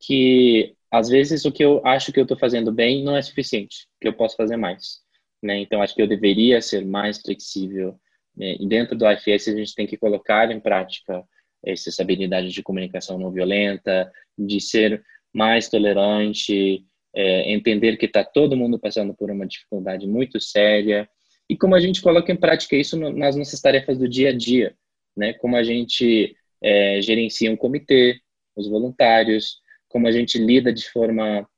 que 0.00 0.74
às 0.90 1.08
vezes 1.08 1.44
o 1.44 1.52
que 1.52 1.64
eu 1.64 1.84
acho 1.84 2.12
que 2.12 2.18
eu 2.18 2.24
estou 2.24 2.38
fazendo 2.38 2.72
bem 2.72 3.04
não 3.04 3.16
é 3.16 3.22
suficiente, 3.22 3.86
que 4.00 4.08
eu 4.08 4.14
posso 4.14 4.36
fazer 4.36 4.56
mais. 4.56 5.03
Né? 5.44 5.60
Então, 5.60 5.82
acho 5.82 5.94
que 5.94 6.02
eu 6.02 6.06
deveria 6.06 6.60
ser 6.60 6.84
mais 6.84 7.20
flexível. 7.20 7.98
Né? 8.36 8.56
E 8.58 8.66
dentro 8.66 8.96
do 8.96 9.08
IFS, 9.10 9.48
a 9.48 9.56
gente 9.56 9.74
tem 9.74 9.86
que 9.86 9.96
colocar 9.96 10.50
em 10.50 10.60
prática 10.60 11.22
essas 11.64 11.98
habilidades 12.00 12.52
de 12.52 12.62
comunicação 12.62 13.18
não 13.18 13.30
violenta, 13.30 14.10
de 14.38 14.60
ser 14.60 15.02
mais 15.32 15.68
tolerante, 15.68 16.84
é, 17.14 17.52
entender 17.52 17.96
que 17.96 18.06
está 18.06 18.24
todo 18.24 18.56
mundo 18.56 18.78
passando 18.78 19.14
por 19.14 19.30
uma 19.30 19.46
dificuldade 19.46 20.06
muito 20.06 20.40
séria, 20.40 21.08
e 21.48 21.56
como 21.56 21.74
a 21.74 21.80
gente 21.80 22.00
coloca 22.02 22.32
em 22.32 22.36
prática 22.36 22.76
isso 22.76 22.98
nas 22.98 23.36
nossas 23.36 23.60
tarefas 23.60 23.98
do 23.98 24.08
dia 24.08 24.30
a 24.30 24.32
dia 24.36 24.74
né? 25.16 25.32
Como 25.34 25.56
a 25.56 25.62
gente 25.62 26.36
é, 26.62 27.00
gerencia 27.00 27.50
um 27.50 27.56
comitê, 27.56 28.20
os 28.56 28.68
voluntários, 28.68 29.60
como 29.88 30.06
a 30.06 30.12
gente 30.12 30.38
lida 30.38 30.72
de 30.72 30.88
forma 30.90 31.48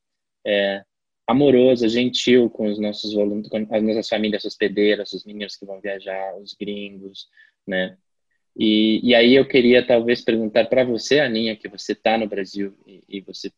é, 0.46 0.83
amorosa, 1.26 1.88
gentil 1.88 2.48
com 2.48 2.66
os 2.66 2.78
nossos 2.78 3.12
voluntários, 3.12 3.68
com 3.68 3.74
as 3.74 3.82
nossas 3.82 4.08
famílias 4.08 4.44
hospedeiras, 4.44 5.12
os 5.12 5.24
meninos 5.24 5.56
que 5.56 5.66
vão 5.66 5.80
viajar, 5.80 6.36
os 6.36 6.54
gringos, 6.54 7.28
né? 7.66 7.96
E, 8.56 9.00
e 9.02 9.14
aí 9.14 9.34
eu 9.34 9.46
queria 9.46 9.86
talvez 9.86 10.22
perguntar 10.22 10.66
para 10.66 10.84
você, 10.84 11.20
Aninha, 11.20 11.56
que 11.56 11.68
você 11.68 11.92
está 11.92 12.16
no 12.16 12.26
Brasil 12.26 12.74
e, 12.86 13.02
e 13.08 13.20
você 13.20 13.52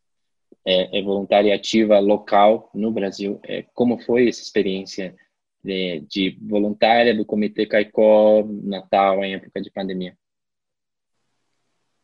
é, 0.64 0.98
é, 0.98 1.02
voluntária 1.02 1.54
ativa 1.54 1.98
local 1.98 2.70
no 2.74 2.90
Brasil, 2.90 3.40
é, 3.44 3.62
como 3.74 3.98
foi 4.00 4.28
essa 4.28 4.42
experiência 4.42 5.14
de, 5.62 6.00
de 6.00 6.38
voluntária 6.42 7.14
do 7.14 7.24
Comitê 7.24 7.66
Caicó 7.66 8.44
Natal 8.44 9.24
em 9.24 9.35
época 9.35 9.61
de 9.61 9.70
pandemia? 9.70 10.16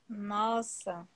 Nossa, 0.08 1.08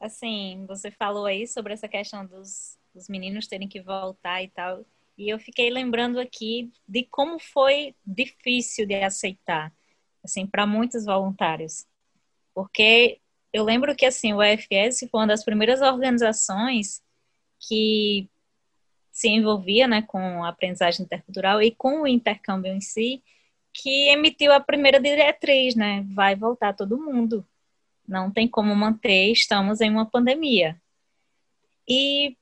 assim, 0.00 0.64
você 0.66 0.90
falou 0.90 1.26
aí 1.26 1.46
sobre 1.46 1.72
essa 1.72 1.86
questão 1.86 2.26
dos, 2.26 2.78
dos 2.94 3.08
meninos 3.08 3.46
terem 3.46 3.68
que 3.68 3.80
voltar 3.80 4.42
e 4.42 4.48
tal, 4.48 4.84
e 5.16 5.28
eu 5.28 5.38
fiquei 5.38 5.70
lembrando 5.70 6.18
aqui 6.18 6.72
de 6.86 7.04
como 7.04 7.38
foi 7.38 7.94
difícil 8.04 8.86
de 8.86 8.94
aceitar, 8.94 9.72
assim, 10.22 10.46
para 10.46 10.66
muitos 10.66 11.04
voluntários, 11.04 11.86
porque 12.54 13.20
eu 13.52 13.64
lembro 13.64 13.94
que 13.94 14.04
assim 14.06 14.32
o 14.32 14.38
UFS 14.38 15.08
foi 15.10 15.20
uma 15.20 15.26
das 15.26 15.44
primeiras 15.44 15.80
organizações 15.80 17.02
que 17.60 18.28
se 19.12 19.28
envolvia 19.28 19.86
né, 19.86 20.02
com 20.02 20.44
a 20.44 20.48
aprendizagem 20.48 21.04
intercultural 21.04 21.62
e 21.62 21.70
com 21.70 22.02
o 22.02 22.06
intercâmbio 22.06 22.72
em 22.72 22.80
si, 22.80 23.22
que 23.72 24.08
emitiu 24.08 24.52
a 24.52 24.60
primeira 24.60 25.00
diretriz, 25.00 25.76
né? 25.76 26.04
Vai 26.12 26.34
voltar 26.34 26.74
todo 26.74 27.00
mundo. 27.00 27.46
Não 28.06 28.30
tem 28.30 28.48
como 28.48 28.74
manter, 28.74 29.30
estamos 29.30 29.80
em 29.80 29.90
uma 29.90 30.04
pandemia. 30.04 30.80
E 31.88 32.36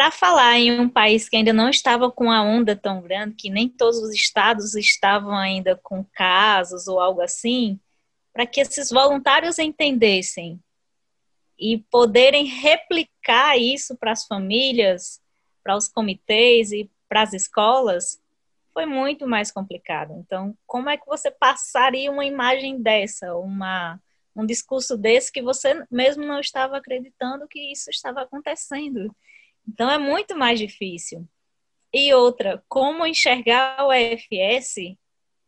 para 0.00 0.10
falar 0.10 0.58
em 0.58 0.80
um 0.80 0.88
país 0.88 1.28
que 1.28 1.36
ainda 1.36 1.52
não 1.52 1.68
estava 1.68 2.10
com 2.10 2.32
a 2.32 2.40
onda 2.40 2.74
tão 2.74 3.02
grande, 3.02 3.34
que 3.34 3.50
nem 3.50 3.68
todos 3.68 3.98
os 3.98 4.14
estados 4.14 4.74
estavam 4.74 5.36
ainda 5.36 5.76
com 5.76 6.02
casos 6.14 6.88
ou 6.88 6.98
algo 6.98 7.20
assim, 7.20 7.78
para 8.32 8.46
que 8.46 8.62
esses 8.62 8.88
voluntários 8.88 9.58
entendessem 9.58 10.58
e 11.58 11.84
poderem 11.90 12.46
replicar 12.46 13.58
isso 13.58 13.94
para 13.94 14.12
as 14.12 14.26
famílias, 14.26 15.20
para 15.62 15.76
os 15.76 15.86
comitês 15.86 16.72
e 16.72 16.90
para 17.06 17.20
as 17.20 17.34
escolas, 17.34 18.18
foi 18.72 18.86
muito 18.86 19.28
mais 19.28 19.52
complicado. 19.52 20.14
Então, 20.14 20.56
como 20.66 20.88
é 20.88 20.96
que 20.96 21.04
você 21.04 21.30
passaria 21.30 22.10
uma 22.10 22.24
imagem 22.24 22.80
dessa, 22.80 23.36
uma, 23.36 24.00
um 24.34 24.46
discurso 24.46 24.96
desse 24.96 25.30
que 25.30 25.42
você 25.42 25.84
mesmo 25.90 26.24
não 26.24 26.40
estava 26.40 26.78
acreditando 26.78 27.46
que 27.46 27.70
isso 27.70 27.90
estava 27.90 28.22
acontecendo? 28.22 29.14
Então, 29.72 29.88
é 29.88 29.98
muito 29.98 30.36
mais 30.36 30.58
difícil. 30.58 31.28
E 31.94 32.12
outra, 32.12 32.62
como 32.68 33.06
enxergar 33.06 33.86
o 33.86 33.92
EFS 33.92 34.96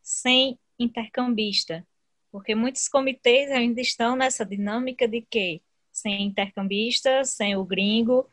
sem 0.00 0.58
intercambista? 0.78 1.84
Porque 2.30 2.54
muitos 2.54 2.88
comitês 2.88 3.50
ainda 3.50 3.80
estão 3.80 4.14
nessa 4.14 4.46
dinâmica 4.46 5.08
de 5.08 5.22
que 5.22 5.60
sem 5.90 6.22
intercambista, 6.22 7.24
sem 7.24 7.56
o 7.56 7.64
gringo, 7.64 8.28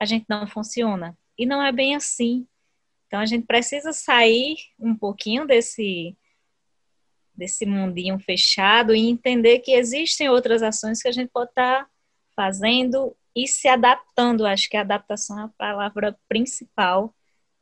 a 0.00 0.06
gente 0.06 0.24
não 0.28 0.46
funciona. 0.46 1.16
E 1.38 1.44
não 1.44 1.62
é 1.62 1.70
bem 1.70 1.94
assim. 1.94 2.46
Então 3.06 3.20
a 3.20 3.26
gente 3.26 3.46
precisa 3.46 3.92
sair 3.92 4.56
um 4.78 4.96
pouquinho 4.96 5.46
desse 5.46 6.16
desse 7.36 7.66
mundinho 7.66 8.16
fechado 8.20 8.94
e 8.94 9.08
entender 9.08 9.58
que 9.58 9.72
existem 9.72 10.28
outras 10.28 10.62
ações 10.62 11.02
que 11.02 11.08
a 11.08 11.12
gente 11.12 11.30
pode 11.30 11.50
estar 11.50 11.88
fazendo 12.34 13.16
e 13.34 13.46
se 13.46 13.68
adaptando. 13.68 14.46
Acho 14.46 14.68
que 14.68 14.76
a 14.76 14.82
adaptação 14.82 15.38
é 15.40 15.44
a 15.44 15.48
palavra 15.48 16.18
principal 16.28 17.14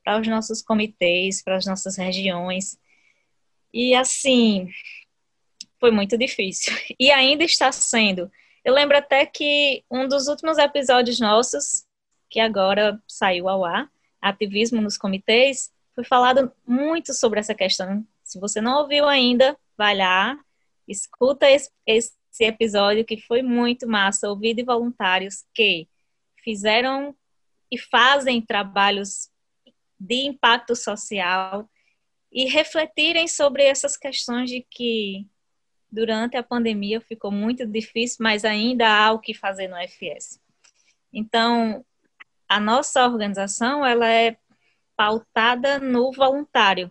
para 0.04 0.20
os 0.20 0.26
nossos 0.26 0.62
comitês, 0.62 1.42
para 1.42 1.56
as 1.56 1.66
nossas 1.66 1.96
regiões. 1.96 2.78
E 3.72 3.94
assim, 3.94 4.68
foi 5.80 5.90
muito 5.90 6.16
difícil. 6.18 6.72
E 6.98 7.10
ainda 7.10 7.44
está 7.44 7.72
sendo. 7.72 8.30
Eu 8.64 8.74
lembro 8.74 8.96
até 8.96 9.26
que 9.26 9.84
um 9.90 10.06
dos 10.06 10.28
últimos 10.28 10.58
episódios 10.58 11.18
nossos 11.18 11.84
que 12.30 12.40
agora 12.40 13.00
saiu 13.06 13.48
ao 13.48 13.64
ar, 13.64 13.90
ativismo 14.20 14.80
nos 14.80 14.96
comitês, 14.96 15.70
foi 15.94 16.04
falado 16.04 16.50
muito 16.66 17.12
sobre 17.12 17.40
essa 17.40 17.54
questão. 17.54 18.06
Se 18.22 18.40
você 18.40 18.60
não 18.60 18.80
ouviu 18.80 19.06
ainda, 19.06 19.56
vai 19.76 19.96
lá, 19.96 20.38
escuta 20.88 21.50
esse, 21.50 21.70
esse 21.86 22.12
episódio 22.44 23.04
que 23.04 23.20
foi 23.20 23.42
muito 23.42 23.86
massa, 23.88 24.28
ouvir 24.28 24.54
de 24.54 24.62
voluntários 24.62 25.44
que 25.54 25.88
fizeram 26.42 27.14
e 27.70 27.78
fazem 27.78 28.40
trabalhos 28.40 29.30
de 29.98 30.26
impacto 30.26 30.74
social 30.74 31.68
e 32.30 32.46
refletirem 32.46 33.28
sobre 33.28 33.62
essas 33.62 33.96
questões 33.96 34.50
de 34.50 34.66
que 34.70 35.26
durante 35.90 36.36
a 36.36 36.42
pandemia 36.42 37.00
ficou 37.00 37.30
muito 37.30 37.66
difícil, 37.66 38.18
mas 38.20 38.44
ainda 38.44 38.88
há 38.88 39.12
o 39.12 39.18
que 39.18 39.34
fazer 39.34 39.68
no 39.68 39.76
FS. 39.76 40.40
Então, 41.12 41.84
a 42.48 42.58
nossa 42.58 43.04
organização, 43.04 43.84
ela 43.84 44.08
é 44.08 44.36
pautada 44.96 45.78
no 45.78 46.10
voluntário. 46.12 46.90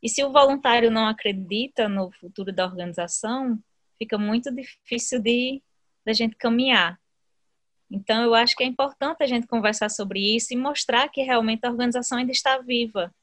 E 0.00 0.08
se 0.08 0.22
o 0.22 0.30
voluntário 0.30 0.90
não 0.90 1.06
acredita 1.06 1.88
no 1.88 2.12
futuro 2.12 2.52
da 2.52 2.64
organização, 2.64 3.58
fica 3.98 4.16
muito 4.16 4.54
difícil 4.54 5.20
de 5.20 5.62
da 6.04 6.12
gente 6.12 6.36
caminhar. 6.36 6.98
Então, 7.90 8.22
eu 8.22 8.34
acho 8.34 8.54
que 8.54 8.62
é 8.62 8.66
importante 8.66 9.22
a 9.22 9.26
gente 9.26 9.46
conversar 9.46 9.88
sobre 9.88 10.36
isso 10.36 10.52
e 10.52 10.56
mostrar 10.56 11.08
que 11.08 11.22
realmente 11.22 11.64
a 11.64 11.70
organização 11.70 12.18
ainda 12.18 12.32
está 12.32 12.58
viva. 12.58 13.14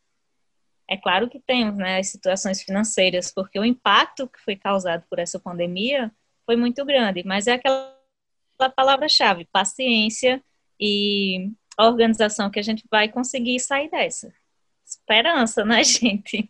É 0.88 0.97
claro 0.97 1.30
que 1.30 1.39
temos 1.39 1.78
né, 1.78 1.99
as 1.99 2.09
situações 2.09 2.61
financeiras, 2.61 3.32
porque 3.34 3.59
o 3.59 3.65
impacto 3.65 4.28
que 4.28 4.39
foi 4.39 4.55
causado 4.55 5.03
por 5.09 5.19
essa 5.19 5.39
pandemia 5.39 6.11
foi 6.45 6.55
muito 6.55 6.86
grande, 6.86 7.23
mas 7.26 7.47
é 7.47 7.53
aquela 7.53 7.95
palavra-chave, 8.76 9.47
paciência 9.51 10.43
e 10.80 11.51
organização 11.78 12.49
que 12.49 12.59
a 12.59 12.63
gente 12.63 12.84
vai 12.89 13.09
conseguir 13.09 13.59
sair 13.59 13.89
dessa. 13.89 14.32
Esperança, 14.86 15.65
né, 15.65 15.82
gente? 15.84 16.47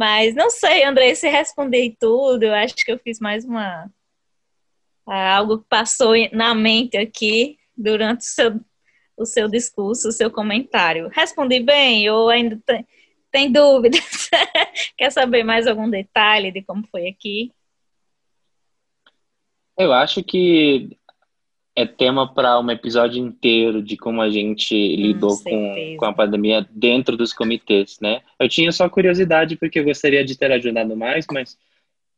Mas 0.00 0.34
não 0.34 0.48
sei, 0.48 0.82
André, 0.82 1.14
se 1.14 1.28
responder 1.28 1.94
tudo, 2.00 2.44
eu 2.44 2.54
acho 2.54 2.74
que 2.74 2.90
eu 2.90 2.98
fiz 2.98 3.20
mais 3.20 3.44
uma 3.44 3.86
ah, 5.06 5.36
algo 5.36 5.58
que 5.58 5.66
passou 5.68 6.14
na 6.32 6.54
mente 6.54 6.96
aqui 6.96 7.58
durante 7.76 8.20
o 8.22 8.24
seu, 8.24 8.60
o 9.14 9.26
seu 9.26 9.46
discurso, 9.46 10.08
o 10.08 10.12
seu 10.12 10.30
comentário. 10.30 11.10
Respondi 11.12 11.60
bem 11.60 12.08
ou 12.08 12.30
ainda 12.30 12.58
tem, 12.64 12.86
tem 13.30 13.52
dúvidas? 13.52 14.00
Quer 14.96 15.12
saber 15.12 15.44
mais 15.44 15.66
algum 15.66 15.90
detalhe 15.90 16.50
de 16.50 16.62
como 16.62 16.88
foi 16.90 17.06
aqui? 17.06 17.52
Eu 19.76 19.92
acho 19.92 20.24
que 20.24 20.96
é 21.80 21.86
tema 21.86 22.32
para 22.32 22.58
um 22.60 22.70
episódio 22.70 23.18
inteiro 23.22 23.82
de 23.82 23.96
como 23.96 24.20
a 24.20 24.30
gente 24.30 24.74
lidou 24.96 25.42
com, 25.42 25.96
com 25.98 26.04
a 26.04 26.12
pandemia 26.12 26.66
dentro 26.70 27.16
dos 27.16 27.32
comitês, 27.32 27.98
né? 28.00 28.20
Eu 28.38 28.48
tinha 28.48 28.70
só 28.72 28.88
curiosidade 28.88 29.56
porque 29.56 29.80
eu 29.80 29.84
gostaria 29.84 30.24
de 30.24 30.36
ter 30.36 30.52
ajudado 30.52 30.96
mais, 30.96 31.26
mas 31.32 31.58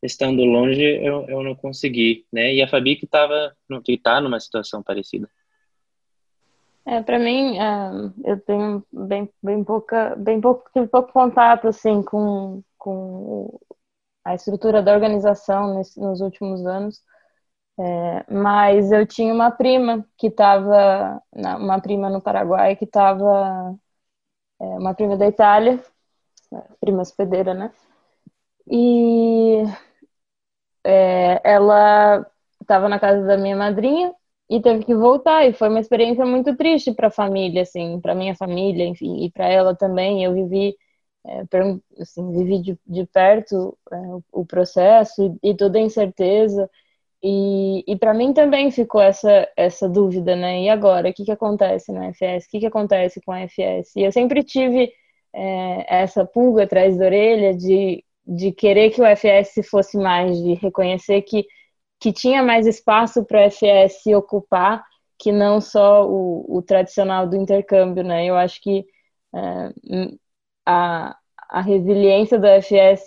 estando 0.02 0.44
longe 0.44 0.82
eu, 0.82 1.24
eu 1.28 1.42
não 1.42 1.54
consegui, 1.54 2.26
né? 2.32 2.54
E 2.54 2.62
a 2.62 2.68
Fabi 2.68 2.96
que 2.96 3.04
estava 3.04 3.54
que 3.84 3.96
tá 3.96 4.20
numa 4.20 4.40
situação 4.40 4.82
parecida. 4.82 5.28
É, 6.84 7.00
para 7.00 7.18
mim, 7.18 7.58
uh, 7.58 8.12
eu 8.24 8.40
tenho 8.40 8.84
bem, 8.92 9.28
bem 9.40 9.62
pouca, 9.62 10.16
bem 10.16 10.40
pouco, 10.40 10.68
tive 10.72 10.88
pouco 10.88 11.12
contato 11.12 11.68
assim 11.68 12.02
com, 12.02 12.60
com 12.76 13.60
a 14.24 14.34
estrutura 14.34 14.82
da 14.82 14.92
organização 14.92 15.76
nesse, 15.76 16.00
nos 16.00 16.20
últimos 16.20 16.66
anos. 16.66 17.00
É, 17.78 18.32
mas 18.32 18.92
eu 18.92 19.06
tinha 19.06 19.32
uma 19.32 19.50
prima 19.50 20.06
que 20.18 20.28
estava, 20.28 21.22
uma 21.32 21.80
prima 21.80 22.10
no 22.10 22.20
Paraguai 22.20 22.76
que 22.76 22.84
estava, 22.84 23.74
é, 24.60 24.64
uma 24.64 24.94
prima 24.94 25.16
da 25.16 25.26
Itália, 25.28 25.82
prima 26.80 27.02
hospedeira, 27.02 27.54
né? 27.54 27.72
E 28.66 29.64
é, 30.84 31.40
ela 31.44 32.26
estava 32.60 32.88
na 32.88 32.98
casa 32.98 33.26
da 33.26 33.36
minha 33.36 33.56
madrinha 33.56 34.14
e 34.48 34.60
teve 34.60 34.84
que 34.84 34.94
voltar 34.94 35.46
e 35.46 35.52
foi 35.52 35.68
uma 35.68 35.80
experiência 35.80 36.24
muito 36.26 36.56
triste 36.56 36.92
para 36.92 37.08
a 37.08 37.10
família, 37.10 37.62
assim, 37.62 38.00
para 38.00 38.14
minha 38.14 38.34
família, 38.36 38.84
enfim, 38.86 39.24
e 39.24 39.30
para 39.30 39.48
ela 39.48 39.74
também. 39.74 40.24
Eu 40.24 40.34
vivi, 40.34 40.76
é, 41.26 41.42
assim, 42.00 42.30
vivi 42.32 42.60
de, 42.62 42.78
de 42.86 43.06
perto 43.06 43.78
é, 43.92 43.96
o, 43.96 44.22
o, 44.32 44.46
processo 44.46 45.38
e, 45.42 45.50
e, 45.50 45.56
toda 45.56 45.78
a 45.78 45.82
incerteza. 45.82 46.70
E, 47.22 47.84
e 47.86 47.96
para 47.96 48.14
mim 48.14 48.32
também 48.32 48.70
ficou 48.70 49.00
essa 49.00 49.48
essa 49.56 49.88
dúvida, 49.88 50.34
né? 50.36 50.62
E 50.62 50.68
agora, 50.68 51.10
o 51.10 51.14
que 51.14 51.24
que 51.24 51.32
acontece 51.32 51.92
na 51.92 52.08
FS? 52.12 52.46
O 52.46 52.50
que 52.50 52.60
que 52.60 52.66
acontece 52.66 53.20
com 53.22 53.32
a 53.32 53.40
FS? 53.42 53.92
E 53.96 54.02
eu 54.04 54.12
sempre 54.12 54.42
tive 54.42 54.92
é, 55.32 56.02
essa 56.02 56.24
pulga 56.26 56.64
atrás 56.64 56.96
da 56.98 57.06
orelha 57.06 57.54
de 57.54 58.04
de 58.26 58.52
querer 58.52 58.90
que 58.90 59.00
o 59.00 59.04
FS 59.04 59.62
fosse 59.68 59.98
mais, 59.98 60.38
de 60.38 60.54
reconhecer 60.54 61.22
que, 61.22 61.46
que 62.00 62.12
tinha 62.12 62.42
mais 62.42 62.66
espaço 62.66 63.24
para 63.24 63.46
o 63.46 63.50
FS 63.50 64.06
ocupar, 64.14 64.84
que 65.18 65.32
não 65.32 65.60
só 65.60 66.06
o, 66.08 66.58
o, 66.58 66.62
tradicional 66.62 67.28
do 67.28 67.36
intercâmbio, 67.36 68.02
né? 68.04 68.26
Eu 68.26 68.36
acho 68.36 68.60
que 68.60 68.84
é, 69.34 69.72
a, 70.66 71.16
a 71.48 71.60
resiliência 71.60 72.38
do 72.38 72.46
FS 72.46 73.06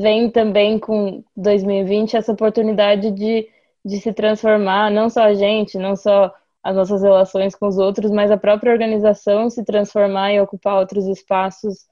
vem 0.00 0.30
também 0.30 0.78
com 0.78 1.22
2020 1.36 2.16
essa 2.16 2.32
oportunidade 2.32 3.10
de, 3.10 3.48
de 3.84 4.00
se 4.00 4.12
transformar, 4.12 4.90
não 4.90 5.08
só 5.08 5.22
a 5.24 5.34
gente, 5.34 5.78
não 5.78 5.96
só 5.96 6.32
as 6.62 6.74
nossas 6.76 7.02
relações 7.02 7.54
com 7.54 7.66
os 7.66 7.78
outros, 7.78 8.10
mas 8.10 8.30
a 8.30 8.36
própria 8.36 8.72
organização 8.72 9.50
se 9.50 9.64
transformar 9.64 10.32
e 10.32 10.40
ocupar 10.40 10.78
outros 10.78 11.06
espaços 11.06 11.86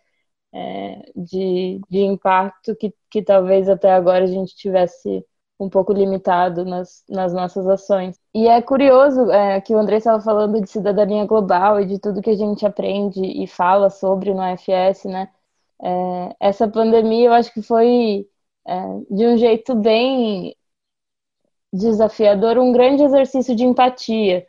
é, 0.55 1.03
de, 1.17 1.81
de 1.91 2.01
impacto 2.01 2.75
que, 2.77 2.95
que 3.11 3.23
talvez 3.23 3.69
até 3.69 3.93
agora 3.93 4.25
a 4.25 4.27
gente 4.27 4.57
tivesse 4.57 5.25
um 5.61 5.69
pouco 5.69 5.93
limitado 5.93 6.65
nas, 6.65 7.05
nas 7.09 7.33
nossas 7.33 7.67
ações. 7.69 8.19
E 8.35 8.49
é 8.49 8.61
curioso 8.61 9.31
é, 9.31 9.61
que 9.61 9.75
o 9.75 9.79
André 9.79 9.99
estava 9.99 10.21
falando 10.21 10.61
de 10.61 10.69
cidadania 10.69 11.25
global 11.27 11.81
e 11.81 11.87
de 11.87 11.99
tudo 12.01 12.23
que 12.23 12.31
a 12.31 12.37
gente 12.37 12.67
aprende 12.67 13.21
e 13.23 13.47
fala 13.47 13.89
sobre 13.91 14.35
no 14.35 14.43
FS, 14.43 15.07
né? 15.07 15.29
É, 15.83 16.37
essa 16.41 16.69
pandemia 16.69 17.27
eu 17.27 17.33
acho 17.33 17.53
que 17.53 17.63
foi 17.63 18.27
é, 18.67 18.73
de 19.11 19.27
um 19.27 19.37
jeito 19.37 19.75
bem 19.75 20.55
desafiador, 21.73 22.59
um 22.59 22.73
grande 22.73 23.03
exercício 23.03 23.57
de 23.57 23.65
empatia, 23.65 24.47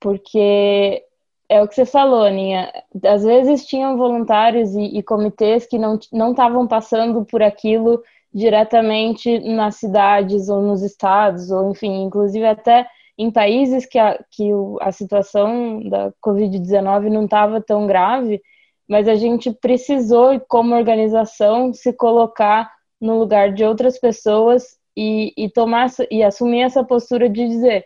porque 0.00 1.04
é 1.48 1.62
o 1.62 1.68
que 1.68 1.74
você 1.74 1.86
falou, 1.86 2.22
Aninha. 2.22 2.72
Às 3.04 3.24
vezes 3.24 3.66
tinham 3.66 3.96
voluntários 3.96 4.74
e, 4.74 4.98
e 4.98 5.02
comitês 5.02 5.66
que 5.66 5.78
não 5.78 5.96
estavam 6.30 6.66
passando 6.66 7.24
por 7.24 7.42
aquilo 7.42 8.02
diretamente 8.32 9.38
nas 9.40 9.76
cidades 9.76 10.48
ou 10.48 10.60
nos 10.62 10.82
estados, 10.82 11.50
ou 11.50 11.70
enfim, 11.70 12.02
inclusive 12.02 12.46
até 12.46 12.86
em 13.16 13.30
países 13.30 13.86
que 13.86 13.98
a, 13.98 14.18
que 14.30 14.50
a 14.80 14.92
situação 14.92 15.82
da 15.88 16.12
Covid-19 16.24 17.10
não 17.10 17.24
estava 17.24 17.60
tão 17.60 17.86
grave, 17.86 18.40
mas 18.88 19.08
a 19.08 19.14
gente 19.14 19.52
precisou, 19.52 20.40
como 20.48 20.74
organização, 20.74 21.72
se 21.72 21.92
colocar 21.92 22.72
no 23.00 23.18
lugar 23.18 23.52
de 23.52 23.64
outras 23.64 23.98
pessoas 23.98 24.76
e, 24.96 25.32
e 25.36 25.50
tomar 25.50 25.88
e 26.10 26.22
assumir 26.22 26.62
essa 26.62 26.82
postura 26.84 27.28
de 27.28 27.46
dizer 27.46 27.84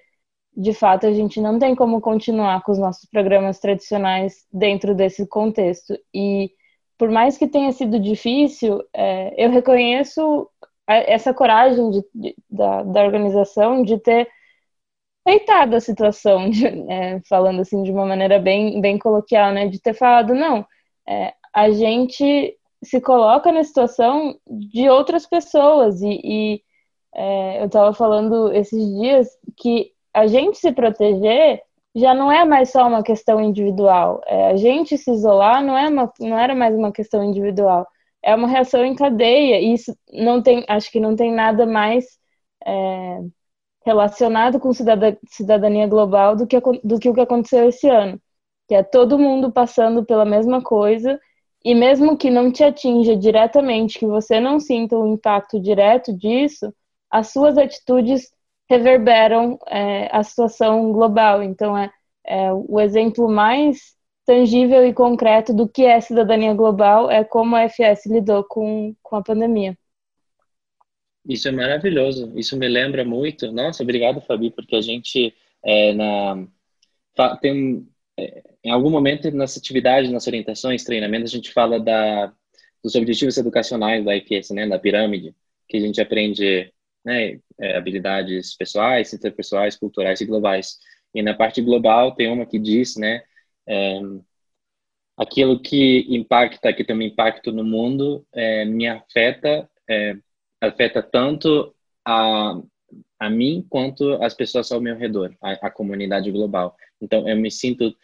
de 0.56 0.74
fato, 0.74 1.06
a 1.06 1.12
gente 1.12 1.40
não 1.40 1.58
tem 1.58 1.74
como 1.74 2.00
continuar 2.00 2.62
com 2.62 2.72
os 2.72 2.78
nossos 2.78 3.08
programas 3.08 3.58
tradicionais 3.58 4.46
dentro 4.52 4.94
desse 4.94 5.26
contexto. 5.26 5.98
E 6.14 6.50
por 6.98 7.10
mais 7.10 7.38
que 7.38 7.48
tenha 7.48 7.72
sido 7.72 7.98
difícil, 7.98 8.82
é, 8.94 9.34
eu 9.42 9.50
reconheço 9.50 10.48
essa 10.86 11.32
coragem 11.32 11.90
de, 11.90 12.04
de, 12.14 12.36
da, 12.50 12.82
da 12.82 13.02
organização 13.02 13.82
de 13.82 13.98
ter 13.98 14.28
aceitado 15.26 15.74
a 15.74 15.80
situação, 15.80 16.48
de, 16.50 16.66
é, 16.90 17.20
falando 17.28 17.60
assim 17.60 17.82
de 17.82 17.90
uma 17.90 18.04
maneira 18.06 18.38
bem, 18.38 18.80
bem 18.80 18.98
coloquial, 18.98 19.52
né? 19.52 19.68
De 19.68 19.80
ter 19.80 19.94
falado, 19.94 20.34
não, 20.34 20.66
é, 21.08 21.34
a 21.52 21.70
gente 21.70 22.56
se 22.82 23.00
coloca 23.00 23.52
na 23.52 23.62
situação 23.62 24.38
de 24.46 24.88
outras 24.88 25.26
pessoas 25.26 26.00
e, 26.02 26.20
e 26.24 26.62
é, 27.14 27.62
eu 27.62 27.66
estava 27.66 27.92
falando 27.92 28.52
esses 28.52 28.84
dias 29.00 29.28
que 29.56 29.92
a 30.12 30.26
gente 30.26 30.58
se 30.58 30.72
proteger 30.72 31.62
já 31.94 32.14
não 32.14 32.30
é 32.32 32.44
mais 32.44 32.70
só 32.70 32.86
uma 32.86 33.02
questão 33.02 33.40
individual. 33.40 34.20
É, 34.26 34.50
a 34.50 34.56
gente 34.56 34.96
se 34.96 35.10
isolar 35.10 35.62
não, 35.64 35.76
é 35.76 35.88
uma, 35.88 36.12
não 36.20 36.38
era 36.38 36.54
mais 36.54 36.74
uma 36.74 36.92
questão 36.92 37.22
individual. 37.22 37.86
É 38.22 38.34
uma 38.34 38.48
reação 38.48 38.84
em 38.84 38.94
cadeia. 38.94 39.60
E 39.60 39.74
isso 39.74 39.96
não 40.12 40.42
tem, 40.42 40.64
acho 40.68 40.90
que 40.90 41.00
não 41.00 41.14
tem 41.16 41.32
nada 41.32 41.66
mais 41.66 42.06
é, 42.66 43.20
relacionado 43.84 44.60
com 44.60 44.72
cidadania 44.72 45.86
global 45.86 46.36
do 46.36 46.46
que, 46.46 46.58
do 46.84 46.98
que 46.98 47.08
o 47.08 47.14
que 47.14 47.20
aconteceu 47.20 47.68
esse 47.68 47.88
ano. 47.88 48.20
Que 48.72 48.76
é 48.76 48.82
todo 48.82 49.18
mundo 49.18 49.52
passando 49.52 50.02
pela 50.02 50.24
mesma 50.24 50.62
coisa 50.62 51.20
e 51.62 51.74
mesmo 51.74 52.16
que 52.16 52.30
não 52.30 52.50
te 52.50 52.64
atinja 52.64 53.14
diretamente, 53.14 53.98
que 53.98 54.06
você 54.06 54.40
não 54.40 54.58
sinta 54.58 54.96
o 54.96 55.06
impacto 55.12 55.60
direto 55.60 56.10
disso, 56.10 56.74
as 57.10 57.30
suas 57.30 57.58
atitudes 57.58 58.32
reverberam 58.70 59.58
é, 59.68 60.08
a 60.10 60.22
situação 60.22 60.90
global. 60.90 61.42
Então, 61.42 61.76
é, 61.76 61.92
é, 62.24 62.50
o 62.50 62.80
exemplo 62.80 63.28
mais 63.28 63.94
tangível 64.24 64.86
e 64.86 64.94
concreto 64.94 65.52
do 65.52 65.68
que 65.68 65.84
é 65.84 66.00
cidadania 66.00 66.54
global 66.54 67.10
é 67.10 67.22
como 67.22 67.54
a 67.54 67.68
FS 67.68 68.06
lidou 68.06 68.42
com, 68.42 68.96
com 69.02 69.16
a 69.16 69.22
pandemia. 69.22 69.76
Isso 71.28 71.46
é 71.46 71.52
maravilhoso. 71.52 72.32
Isso 72.36 72.56
me 72.56 72.68
lembra 72.68 73.04
muito. 73.04 73.52
Nossa, 73.52 73.82
obrigado, 73.82 74.22
Fabi, 74.22 74.50
porque 74.50 74.76
a 74.76 74.80
gente 74.80 75.34
é, 75.62 75.92
na 75.92 76.46
tem 77.40 77.86
em 78.62 78.70
algum 78.70 78.90
momento 78.90 79.30
nessa 79.30 79.58
atividade, 79.58 80.12
nas 80.12 80.26
orientações, 80.26 80.84
treinamentos, 80.84 81.32
a 81.32 81.36
gente 81.36 81.52
fala 81.52 81.80
da 81.80 82.32
dos 82.82 82.94
objetivos 82.94 83.36
educacionais 83.38 84.04
da 84.04 84.16
IFS, 84.16 84.50
né, 84.50 84.66
da 84.66 84.78
pirâmide, 84.78 85.34
que 85.68 85.76
a 85.76 85.80
gente 85.80 86.00
aprende 86.00 86.72
né, 87.04 87.38
é, 87.58 87.76
habilidades 87.76 88.56
pessoais, 88.56 89.12
interpessoais, 89.12 89.76
culturais 89.76 90.20
e 90.20 90.26
globais. 90.26 90.78
E 91.14 91.22
na 91.22 91.34
parte 91.34 91.60
global 91.62 92.14
tem 92.14 92.28
uma 92.28 92.44
que 92.44 92.58
diz, 92.58 92.96
né, 92.96 93.22
é, 93.66 94.00
aquilo 95.16 95.60
que 95.60 96.06
impacta, 96.08 96.72
que 96.72 96.84
tem 96.84 96.96
um 96.96 97.02
impacto 97.02 97.52
no 97.52 97.64
mundo, 97.64 98.26
é, 98.32 98.64
me 98.64 98.88
afeta, 98.88 99.68
é, 99.88 100.16
afeta 100.60 101.02
tanto 101.02 101.74
a, 102.04 102.60
a 103.18 103.30
mim 103.30 103.64
quanto 103.68 104.14
as 104.22 104.34
pessoas 104.34 104.72
ao 104.72 104.80
meu 104.80 104.96
redor, 104.96 105.36
a, 105.40 105.52
a 105.52 105.70
comunidade 105.70 106.30
global. 106.32 106.76
Então, 107.02 107.28
eu 107.28 107.36
me 107.36 107.50
sinto 107.50 107.94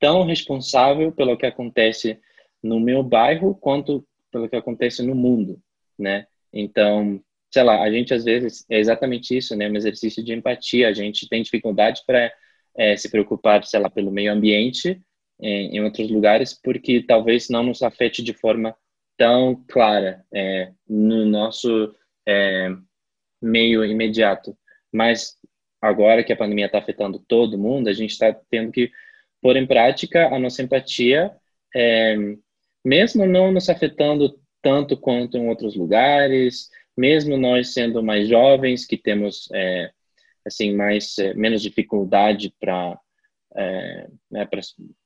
tão 0.00 0.24
responsável 0.24 1.12
pelo 1.12 1.36
que 1.36 1.46
acontece 1.46 2.18
no 2.62 2.80
meu 2.80 3.02
bairro 3.02 3.54
quanto 3.54 4.06
pelo 4.30 4.48
que 4.48 4.56
acontece 4.56 5.02
no 5.02 5.14
mundo, 5.14 5.60
né? 5.98 6.26
Então, 6.52 7.22
sei 7.50 7.62
lá, 7.62 7.82
a 7.82 7.90
gente 7.90 8.12
às 8.12 8.24
vezes 8.24 8.64
é 8.68 8.78
exatamente 8.78 9.36
isso, 9.36 9.56
né? 9.56 9.68
Um 9.68 9.76
exercício 9.76 10.22
de 10.22 10.32
empatia. 10.32 10.88
A 10.88 10.92
gente 10.92 11.28
tem 11.28 11.42
dificuldade 11.42 12.02
para 12.06 12.32
é, 12.76 12.96
se 12.96 13.10
preocupar, 13.10 13.64
sei 13.64 13.80
lá, 13.80 13.88
pelo 13.88 14.10
meio 14.10 14.32
ambiente 14.32 15.00
em, 15.40 15.76
em, 15.76 15.80
outros 15.82 16.10
lugares, 16.10 16.52
porque 16.52 17.02
talvez 17.02 17.48
não 17.48 17.62
nos 17.62 17.82
afete 17.82 18.22
de 18.22 18.34
forma 18.34 18.74
tão 19.16 19.64
clara 19.68 20.24
é, 20.32 20.72
no 20.88 21.24
nosso 21.24 21.94
é, 22.26 22.70
meio 23.40 23.84
imediato. 23.84 24.56
Mas 24.92 25.35
agora 25.80 26.24
que 26.24 26.32
a 26.32 26.36
pandemia 26.36 26.66
está 26.66 26.78
afetando 26.78 27.18
todo 27.18 27.58
mundo, 27.58 27.88
a 27.88 27.92
gente 27.92 28.10
está 28.10 28.32
tendo 28.50 28.72
que 28.72 28.90
pôr 29.40 29.56
em 29.56 29.66
prática 29.66 30.34
a 30.34 30.38
nossa 30.38 30.62
empatia, 30.62 31.30
é, 31.74 32.16
mesmo 32.84 33.26
não 33.26 33.52
nos 33.52 33.68
afetando 33.68 34.38
tanto 34.62 34.96
quanto 34.96 35.36
em 35.36 35.48
outros 35.48 35.76
lugares, 35.76 36.68
mesmo 36.96 37.36
nós 37.36 37.72
sendo 37.72 38.02
mais 38.02 38.28
jovens, 38.28 38.86
que 38.86 38.96
temos 38.96 39.48
é, 39.52 39.90
assim 40.44 40.74
mais 40.74 41.18
é, 41.18 41.34
menos 41.34 41.62
dificuldade 41.62 42.52
para 42.58 42.98
é, 43.56 44.08
né, 44.30 44.46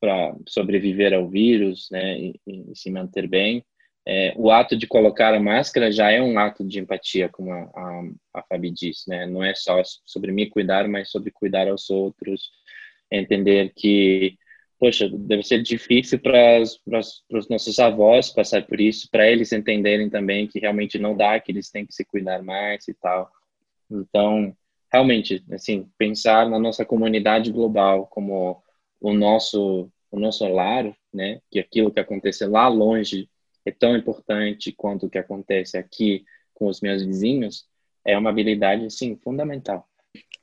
para 0.01 0.35
sobreviver 0.49 1.15
ao 1.15 1.29
vírus, 1.29 1.89
né, 1.91 2.19
e, 2.19 2.41
e 2.47 2.75
se 2.75 2.91
manter 2.91 3.29
bem, 3.29 3.65
é, 4.07 4.33
o 4.37 4.51
ato 4.51 4.77
de 4.77 4.87
colocar 4.87 5.35
a 5.35 5.41
máscara 5.41 5.93
já 5.93 6.11
é 6.11 6.21
um 6.21 6.39
ato 6.39 6.65
de 6.65 6.81
empatia, 6.81 7.29
como 7.29 7.53
a, 7.53 7.71
a, 7.75 8.03
a 8.35 8.43
Fabi 8.43 8.71
disse, 8.71 9.09
né? 9.09 9.27
Não 9.27 9.45
é 9.45 9.55
só 9.55 9.81
sobre 10.07 10.33
me 10.33 10.49
cuidar, 10.49 10.89
mas 10.89 11.11
sobre 11.11 11.31
cuidar 11.31 11.69
aos 11.69 11.91
outros, 11.91 12.51
entender 13.11 13.73
que, 13.77 14.39
poxa, 14.79 15.09
deve 15.09 15.43
ser 15.43 15.63
difícil 15.63 16.19
para 16.19 16.63
os 16.63 17.49
nossos 17.49 17.79
avós 17.79 18.31
passar 18.31 18.67
por 18.67 18.81
isso, 18.81 19.09
para 19.11 19.31
eles 19.31 19.53
entenderem 19.53 20.09
também 20.09 20.47
que 20.47 20.59
realmente 20.59 20.99
não 20.99 21.17
dá, 21.17 21.39
que 21.39 21.53
eles 21.53 21.71
têm 21.71 21.87
que 21.87 21.95
se 21.95 22.05
cuidar 22.05 22.43
mais 22.43 22.89
e 22.89 22.95
tal. 22.95 23.31
Então, 23.91 24.57
realmente, 24.93 25.45
assim, 25.53 25.89
pensar 25.99 26.49
na 26.49 26.59
nossa 26.59 26.85
comunidade 26.85 27.53
global 27.53 28.07
como 28.07 28.63
o 29.01 29.13
nosso 29.13 29.91
o 30.11 30.19
nosso 30.19 30.45
lar, 30.49 30.93
né? 31.15 31.41
Que 31.51 31.61
aquilo 31.61 31.93
que 31.93 32.01
acontece 32.01 32.45
lá 32.45 32.67
longe 32.67 33.29
é 33.65 33.71
tão 33.71 33.97
importante 33.97 34.73
quanto 34.73 35.07
o 35.07 35.11
que 35.11 35.19
acontece 35.19 35.77
aqui 35.77 36.25
com 36.55 36.67
os 36.67 36.81
meus 36.81 37.05
vizinhos, 37.05 37.67
é 38.05 38.17
uma 38.17 38.31
habilidade, 38.31 38.91
sim, 38.91 39.17
fundamental. 39.17 39.89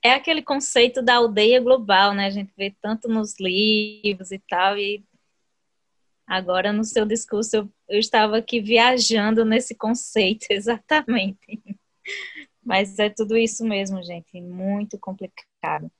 É 0.02 0.12
aquele 0.12 0.42
conceito 0.42 1.02
da 1.02 1.16
aldeia 1.16 1.60
global, 1.60 2.14
né? 2.14 2.26
A 2.26 2.30
gente 2.30 2.52
vê 2.56 2.74
tanto 2.80 3.08
nos 3.08 3.38
livros 3.38 4.30
e 4.30 4.38
tal, 4.38 4.78
e 4.78 5.04
agora 6.26 6.72
no 6.72 6.84
seu 6.84 7.04
discurso 7.04 7.56
eu, 7.56 7.72
eu 7.88 7.98
estava 7.98 8.38
aqui 8.38 8.60
viajando 8.60 9.44
nesse 9.44 9.74
conceito, 9.74 10.46
exatamente. 10.50 11.60
Mas 12.62 12.98
é 12.98 13.10
tudo 13.10 13.36
isso 13.36 13.64
mesmo, 13.64 14.02
gente, 14.02 14.40
muito 14.40 14.98
complicado. 14.98 15.90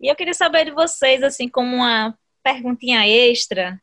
E 0.00 0.08
eu 0.08 0.16
queria 0.16 0.34
saber 0.34 0.66
de 0.66 0.72
vocês, 0.72 1.22
assim, 1.22 1.48
como 1.48 1.76
uma 1.76 2.16
perguntinha 2.42 3.06
extra, 3.06 3.80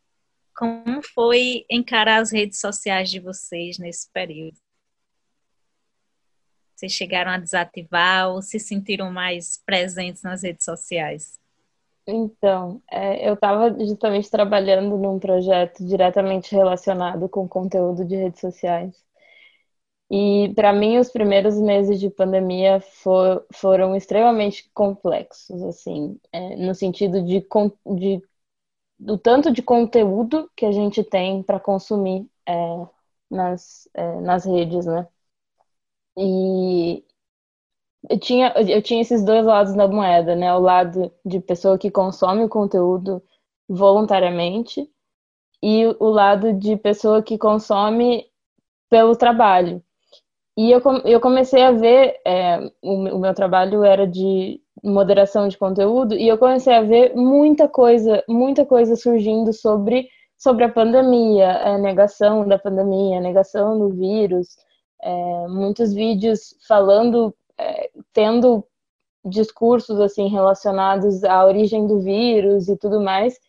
como 0.55 1.01
foi 1.13 1.65
encarar 1.69 2.21
as 2.21 2.31
redes 2.31 2.59
sociais 2.59 3.09
de 3.09 3.19
vocês 3.19 3.77
nesse 3.77 4.09
período? 4.11 4.57
Vocês 6.75 6.91
chegaram 6.91 7.31
a 7.31 7.37
desativar 7.37 8.29
ou 8.29 8.41
se 8.41 8.59
sentiram 8.59 9.11
mais 9.11 9.61
presentes 9.65 10.21
nas 10.23 10.43
redes 10.43 10.65
sociais? 10.65 11.39
Então, 12.05 12.81
é, 12.91 13.29
eu 13.29 13.35
estava 13.35 13.73
justamente 13.79 14.29
trabalhando 14.29 14.97
num 14.97 15.19
projeto 15.19 15.85
diretamente 15.85 16.53
relacionado 16.53 17.29
com 17.29 17.47
conteúdo 17.47 18.03
de 18.03 18.15
redes 18.15 18.41
sociais. 18.41 18.93
E 20.11 20.53
para 20.53 20.73
mim, 20.73 20.97
os 20.97 21.09
primeiros 21.09 21.57
meses 21.57 21.99
de 21.99 22.09
pandemia 22.09 22.81
for, 22.81 23.45
foram 23.53 23.95
extremamente 23.95 24.69
complexos, 24.73 25.63
assim, 25.63 26.19
é, 26.31 26.55
no 26.57 26.75
sentido 26.75 27.23
de, 27.23 27.45
de 27.95 28.21
do 29.03 29.17
tanto 29.17 29.51
de 29.51 29.61
conteúdo 29.61 30.49
que 30.55 30.65
a 30.65 30.71
gente 30.71 31.03
tem 31.03 31.43
para 31.43 31.59
consumir 31.59 32.29
é, 32.47 32.53
nas, 33.29 33.89
é, 33.93 34.21
nas 34.21 34.45
redes, 34.45 34.85
né? 34.85 35.07
E 36.17 37.03
eu 38.09 38.19
tinha, 38.19 38.53
eu 38.57 38.81
tinha 38.81 39.01
esses 39.01 39.23
dois 39.23 39.45
lados 39.45 39.73
da 39.75 39.87
moeda, 39.87 40.35
né? 40.35 40.53
O 40.53 40.59
lado 40.59 41.11
de 41.25 41.39
pessoa 41.39 41.77
que 41.77 41.89
consome 41.91 42.43
o 42.43 42.49
conteúdo 42.49 43.23
voluntariamente 43.67 44.89
e 45.63 45.85
o 45.99 46.09
lado 46.09 46.53
de 46.53 46.77
pessoa 46.77 47.23
que 47.23 47.37
consome 47.37 48.27
pelo 48.89 49.15
trabalho. 49.17 49.83
E 50.57 50.71
eu, 50.71 50.81
eu 51.05 51.21
comecei 51.21 51.63
a 51.63 51.71
ver, 51.71 52.21
é, 52.27 52.59
o, 52.83 52.95
o 53.15 53.19
meu 53.19 53.35
trabalho 53.35 53.83
era 53.85 54.07
de 54.07 54.62
moderação 54.83 55.47
de 55.47 55.57
conteúdo 55.57 56.15
e 56.15 56.27
eu 56.27 56.37
comecei 56.37 56.73
a 56.73 56.81
ver 56.81 57.15
muita 57.15 57.67
coisa, 57.67 58.23
muita 58.27 58.65
coisa 58.65 58.95
surgindo 58.95 59.53
sobre 59.53 60.07
sobre 60.37 60.65
a 60.65 60.69
pandemia, 60.69 61.51
a 61.65 61.77
negação 61.77 62.45
da 62.45 62.59
pandemia, 62.59 63.17
a 63.17 63.21
negação 63.21 63.79
do 63.79 63.89
vírus, 63.89 64.47
é, 65.01 65.47
muitos 65.47 65.93
vídeos 65.93 66.55
falando, 66.67 67.33
é, 67.57 67.89
tendo 68.11 68.65
discursos 69.23 70.01
assim 70.01 70.27
relacionados 70.27 71.23
à 71.23 71.45
origem 71.45 71.87
do 71.87 72.01
vírus 72.01 72.67
e 72.67 72.77
tudo 72.77 72.99
mais. 72.99 73.39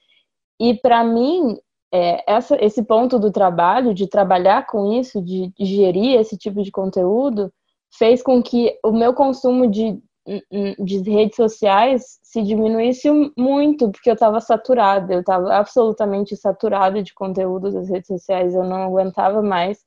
E 0.61 0.75
para 0.75 1.03
mim, 1.03 1.59
é, 1.93 2.23
essa, 2.33 2.57
esse 2.65 2.83
ponto 2.83 3.19
do 3.19 3.31
trabalho, 3.31 3.93
de 3.93 4.07
trabalhar 4.07 4.67
com 4.67 4.93
isso, 4.93 5.21
de, 5.21 5.53
gerir 5.59 6.21
esse 6.21 6.37
tipo 6.37 6.63
de 6.63 6.71
conteúdo, 6.71 7.53
fez 7.93 8.23
com 8.23 8.43
que 8.43 8.79
o 8.85 8.93
meu 8.93 9.15
consumo 9.15 9.69
de 9.69 10.01
de 10.27 11.11
redes 11.11 11.37
sociais 11.37 12.19
se 12.23 12.43
diminuísse 12.43 13.11
muito, 13.37 13.91
porque 13.91 14.09
eu 14.09 14.15
estava 14.15 14.41
saturada, 14.41 15.13
eu 15.13 15.21
estava 15.21 15.55
absolutamente 15.55 16.35
saturada 16.37 17.03
de 17.03 17.13
conteúdo 17.13 17.71
das 17.71 17.89
redes 17.89 18.07
sociais, 18.07 18.55
eu 18.55 18.65
não 18.65 18.85
aguentava 18.85 19.43
mais 19.43 19.85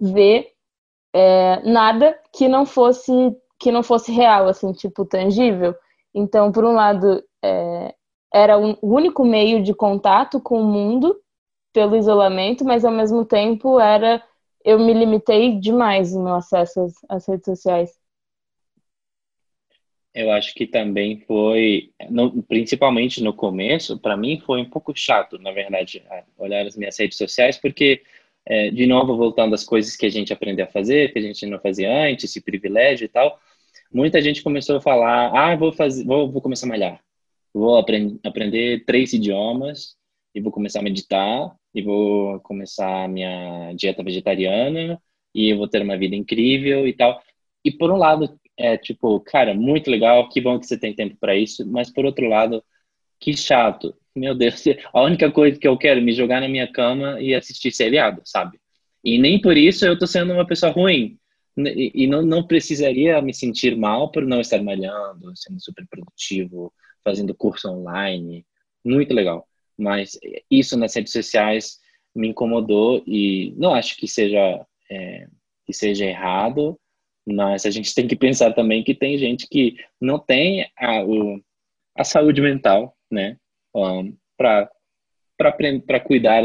ver 0.00 0.48
é, 1.12 1.62
nada 1.62 2.18
que 2.32 2.48
não 2.48 2.66
fosse 2.66 3.12
que 3.60 3.72
não 3.72 3.82
fosse 3.82 4.12
real, 4.12 4.46
assim, 4.46 4.72
tipo 4.72 5.04
tangível. 5.04 5.74
Então, 6.14 6.52
por 6.52 6.64
um 6.64 6.74
lado, 6.74 7.22
é, 7.42 7.92
era 8.32 8.56
o 8.56 8.76
único 8.82 9.24
meio 9.24 9.60
de 9.62 9.74
contato 9.74 10.40
com 10.40 10.60
o 10.60 10.64
mundo 10.64 11.16
pelo 11.72 11.96
isolamento, 11.96 12.64
mas 12.64 12.84
ao 12.84 12.92
mesmo 12.92 13.24
tempo 13.24 13.80
era 13.80 14.22
eu 14.64 14.78
me 14.78 14.92
limitei 14.92 15.58
demais 15.58 16.14
no 16.14 16.34
acesso 16.34 16.82
às, 16.82 16.94
às 17.08 17.26
redes 17.26 17.46
sociais. 17.46 17.97
Eu 20.18 20.32
acho 20.32 20.52
que 20.52 20.66
também 20.66 21.20
foi, 21.20 21.92
no, 22.10 22.42
principalmente 22.42 23.22
no 23.22 23.32
começo, 23.32 23.96
para 24.00 24.16
mim 24.16 24.40
foi 24.40 24.60
um 24.60 24.68
pouco 24.68 24.92
chato, 24.92 25.38
na 25.38 25.52
verdade, 25.52 26.02
olhar 26.36 26.66
as 26.66 26.76
minhas 26.76 26.98
redes 26.98 27.16
sociais, 27.16 27.56
porque, 27.56 28.02
é, 28.44 28.68
de 28.68 28.84
novo, 28.84 29.16
voltando 29.16 29.54
às 29.54 29.62
coisas 29.62 29.94
que 29.94 30.04
a 30.06 30.10
gente 30.10 30.32
aprendeu 30.32 30.64
a 30.64 30.68
fazer, 30.68 31.12
que 31.12 31.20
a 31.20 31.22
gente 31.22 31.46
não 31.46 31.60
fazia 31.60 31.88
antes, 31.88 32.24
esse 32.24 32.40
privilégio 32.40 33.04
e 33.04 33.08
tal, 33.08 33.38
muita 33.94 34.20
gente 34.20 34.42
começou 34.42 34.78
a 34.78 34.80
falar: 34.80 35.30
ah, 35.32 35.54
vou, 35.54 35.72
fazer, 35.72 36.04
vou, 36.04 36.28
vou 36.28 36.42
começar 36.42 36.66
a 36.66 36.68
malhar, 36.70 37.00
vou 37.54 37.76
aprend, 37.76 38.18
aprender 38.24 38.84
três 38.84 39.12
idiomas, 39.12 39.96
e 40.34 40.40
vou 40.40 40.50
começar 40.50 40.80
a 40.80 40.82
meditar, 40.82 41.54
e 41.72 41.80
vou 41.80 42.40
começar 42.40 43.04
a 43.04 43.08
minha 43.08 43.72
dieta 43.74 44.02
vegetariana, 44.02 45.00
e 45.32 45.54
vou 45.54 45.68
ter 45.68 45.80
uma 45.80 45.96
vida 45.96 46.16
incrível 46.16 46.88
e 46.88 46.92
tal. 46.92 47.22
E 47.64 47.70
por 47.70 47.92
um 47.92 47.96
lado, 47.96 48.36
é 48.58 48.76
tipo, 48.76 49.20
cara, 49.20 49.54
muito 49.54 49.90
legal, 49.90 50.28
que 50.28 50.40
bom 50.40 50.58
que 50.58 50.66
você 50.66 50.76
tem 50.76 50.92
tempo 50.92 51.16
para 51.18 51.36
isso, 51.36 51.64
mas 51.66 51.90
por 51.90 52.04
outro 52.04 52.28
lado, 52.28 52.62
que 53.20 53.36
chato. 53.36 53.94
Meu 54.14 54.34
Deus, 54.34 54.64
a 54.92 55.02
única 55.02 55.30
coisa 55.30 55.58
que 55.58 55.68
eu 55.68 55.78
quero 55.78 56.00
é 56.00 56.02
me 56.02 56.12
jogar 56.12 56.40
na 56.40 56.48
minha 56.48 56.70
cama 56.70 57.20
e 57.20 57.34
assistir 57.34 57.70
seriado, 57.72 58.20
sabe? 58.24 58.58
E 59.04 59.18
nem 59.18 59.40
por 59.40 59.56
isso 59.56 59.86
eu 59.86 59.98
tô 59.98 60.06
sendo 60.06 60.32
uma 60.32 60.46
pessoa 60.46 60.72
ruim. 60.72 61.16
E 61.56 62.06
não, 62.06 62.22
não 62.22 62.46
precisaria 62.46 63.20
me 63.20 63.34
sentir 63.34 63.76
mal 63.76 64.12
por 64.12 64.24
não 64.24 64.40
estar 64.40 64.62
malhando, 64.62 65.32
sendo 65.36 65.60
super 65.60 65.86
produtivo, 65.88 66.72
fazendo 67.02 67.34
curso 67.34 67.68
online. 67.68 68.46
Muito 68.84 69.12
legal. 69.12 69.46
Mas 69.76 70.18
isso 70.50 70.76
nas 70.76 70.94
redes 70.94 71.12
sociais 71.12 71.78
me 72.14 72.28
incomodou 72.28 73.02
e 73.06 73.54
não 73.56 73.74
acho 73.74 73.96
que 73.96 74.06
seja, 74.06 74.64
é, 74.90 75.26
que 75.64 75.72
seja 75.72 76.04
errado, 76.04 76.78
Mas 77.28 77.66
a 77.66 77.70
gente 77.70 77.94
tem 77.94 78.08
que 78.08 78.16
pensar 78.16 78.52
também 78.52 78.82
que 78.82 78.94
tem 78.94 79.18
gente 79.18 79.46
que 79.48 79.76
não 80.00 80.18
tem 80.18 80.66
a, 80.78 81.04
o, 81.04 81.42
a 81.94 82.04
saúde 82.04 82.40
mental, 82.40 82.96
né, 83.10 83.36
um, 83.74 84.16
para 84.36 86.00
cuidar 86.00 86.42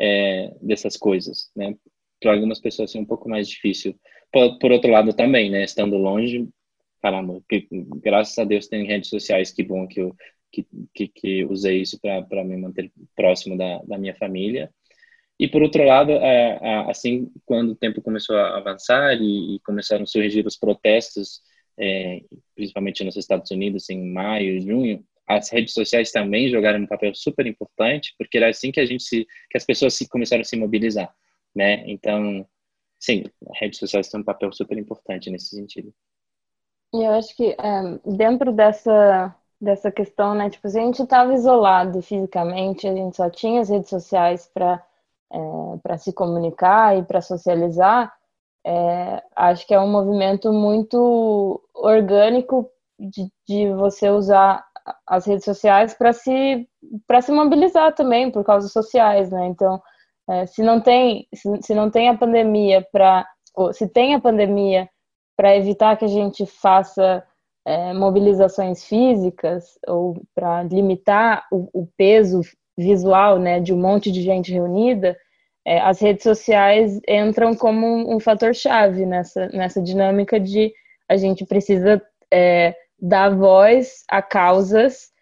é, 0.00 0.54
dessas 0.60 0.96
coisas, 0.96 1.50
né? 1.54 1.76
Para 2.20 2.32
algumas 2.32 2.60
pessoas 2.60 2.90
assim, 2.90 2.98
é 2.98 3.02
um 3.02 3.06
pouco 3.06 3.28
mais 3.28 3.48
difícil. 3.48 3.94
Por, 4.32 4.58
por 4.58 4.72
outro 4.72 4.90
lado 4.90 5.12
também, 5.12 5.50
né, 5.50 5.64
estando 5.64 5.96
longe, 5.96 6.48
caramba, 7.02 7.42
graças 8.02 8.38
a 8.38 8.44
Deus 8.44 8.68
tem 8.68 8.86
redes 8.86 9.10
sociais, 9.10 9.50
que 9.50 9.62
bom 9.62 9.86
que 9.86 10.00
eu 10.00 10.16
que, 10.52 10.66
que, 10.94 11.08
que 11.08 11.44
usei 11.46 11.80
isso 11.80 11.98
para 11.98 12.44
me 12.44 12.56
manter 12.58 12.92
próximo 13.16 13.56
da, 13.56 13.78
da 13.84 13.96
minha 13.96 14.14
família. 14.14 14.70
E 15.42 15.48
por 15.48 15.60
outro 15.60 15.82
lado, 15.82 16.12
é, 16.12 16.56
é, 16.62 16.88
assim, 16.88 17.28
quando 17.44 17.70
o 17.70 17.74
tempo 17.74 18.00
começou 18.00 18.36
a 18.36 18.58
avançar 18.58 19.20
e, 19.20 19.58
começaram 19.66 20.04
a 20.04 20.06
surgir 20.06 20.46
os 20.46 20.56
protestos, 20.56 21.40
é, 21.76 22.20
principalmente 22.54 23.02
nos 23.02 23.16
Estados 23.16 23.50
Unidos, 23.50 23.90
em 23.90 24.08
maio, 24.08 24.60
junho, 24.60 25.04
as 25.26 25.50
redes 25.50 25.74
sociais 25.74 26.12
também 26.12 26.48
jogaram 26.48 26.78
um 26.78 26.86
papel 26.86 27.12
super 27.12 27.44
importante, 27.44 28.14
porque 28.16 28.36
era 28.36 28.50
assim 28.50 28.70
que 28.70 28.78
a 28.78 28.86
gente 28.86 29.02
se, 29.02 29.26
que 29.50 29.56
as 29.58 29.64
pessoas 29.64 29.94
se, 29.94 30.08
começaram 30.08 30.42
a 30.42 30.44
se 30.44 30.56
mobilizar, 30.56 31.12
né? 31.52 31.82
Então, 31.88 32.46
sim, 33.00 33.24
as 33.50 33.60
redes 33.60 33.80
sociais 33.80 34.08
têm 34.08 34.20
um 34.20 34.24
papel 34.24 34.52
super 34.52 34.78
importante 34.78 35.28
nesse 35.28 35.56
sentido. 35.56 35.92
E 36.94 36.98
eu 36.98 37.14
acho 37.14 37.36
que 37.36 37.56
dentro 38.06 38.52
dessa 38.52 39.34
dessa 39.60 39.90
questão, 39.90 40.34
né, 40.34 40.50
tipo, 40.50 40.66
a 40.66 40.70
gente 40.70 41.02
estava 41.02 41.34
isolado 41.34 42.00
fisicamente, 42.02 42.86
a 42.86 42.94
gente 42.94 43.16
só 43.16 43.30
tinha 43.30 43.60
as 43.60 43.68
redes 43.68 43.90
sociais 43.90 44.50
para 44.52 44.84
é, 45.32 45.78
para 45.82 45.98
se 45.98 46.12
comunicar 46.12 46.96
e 46.96 47.02
para 47.02 47.20
socializar, 47.20 48.12
é, 48.64 49.22
acho 49.34 49.66
que 49.66 49.74
é 49.74 49.80
um 49.80 49.90
movimento 49.90 50.52
muito 50.52 51.60
orgânico 51.74 52.70
de, 52.98 53.28
de 53.46 53.72
você 53.74 54.08
usar 54.10 54.64
as 55.06 55.26
redes 55.26 55.44
sociais 55.44 55.94
para 55.94 56.12
se 56.12 56.68
para 57.06 57.22
se 57.22 57.32
mobilizar 57.32 57.94
também 57.94 58.30
por 58.30 58.44
causas 58.44 58.72
sociais, 58.72 59.30
né? 59.30 59.46
Então, 59.46 59.80
é, 60.28 60.46
se 60.46 60.62
não 60.62 60.80
tem 60.80 61.26
se, 61.34 61.48
se 61.62 61.74
não 61.74 61.90
tem 61.90 62.08
a 62.08 62.16
pandemia 62.16 62.86
para 62.92 63.26
se 63.72 63.88
tem 63.88 64.14
a 64.14 64.20
pandemia 64.20 64.88
para 65.36 65.56
evitar 65.56 65.96
que 65.96 66.04
a 66.04 66.08
gente 66.08 66.46
faça 66.46 67.24
é, 67.64 67.92
mobilizações 67.92 68.84
físicas 68.84 69.78
ou 69.86 70.20
para 70.34 70.62
limitar 70.64 71.46
o, 71.50 71.68
o, 71.72 71.88
peso 71.96 72.40
visual, 72.76 73.38
né, 73.38 73.60
de 73.60 73.72
um 73.72 73.80
monte 73.80 74.10
de 74.10 74.22
gente 74.22 74.52
reunida, 74.52 75.16
é, 75.64 75.80
as 75.80 76.00
redes 76.00 76.22
sociais 76.22 77.00
entram 77.08 77.54
como 77.54 77.86
um, 77.86 78.16
um 78.16 78.20
fator 78.20 78.54
chave 78.54 79.06
nessa 79.06 79.48
nessa 79.48 79.80
dinâmica 79.80 80.40
de 80.40 80.72
a 81.08 81.16
gente 81.16 81.44
precisa 81.44 82.02
é, 82.32 82.74
dar 83.00 83.30
voz 83.30 84.04
a 84.08 84.20
causas 84.20 85.12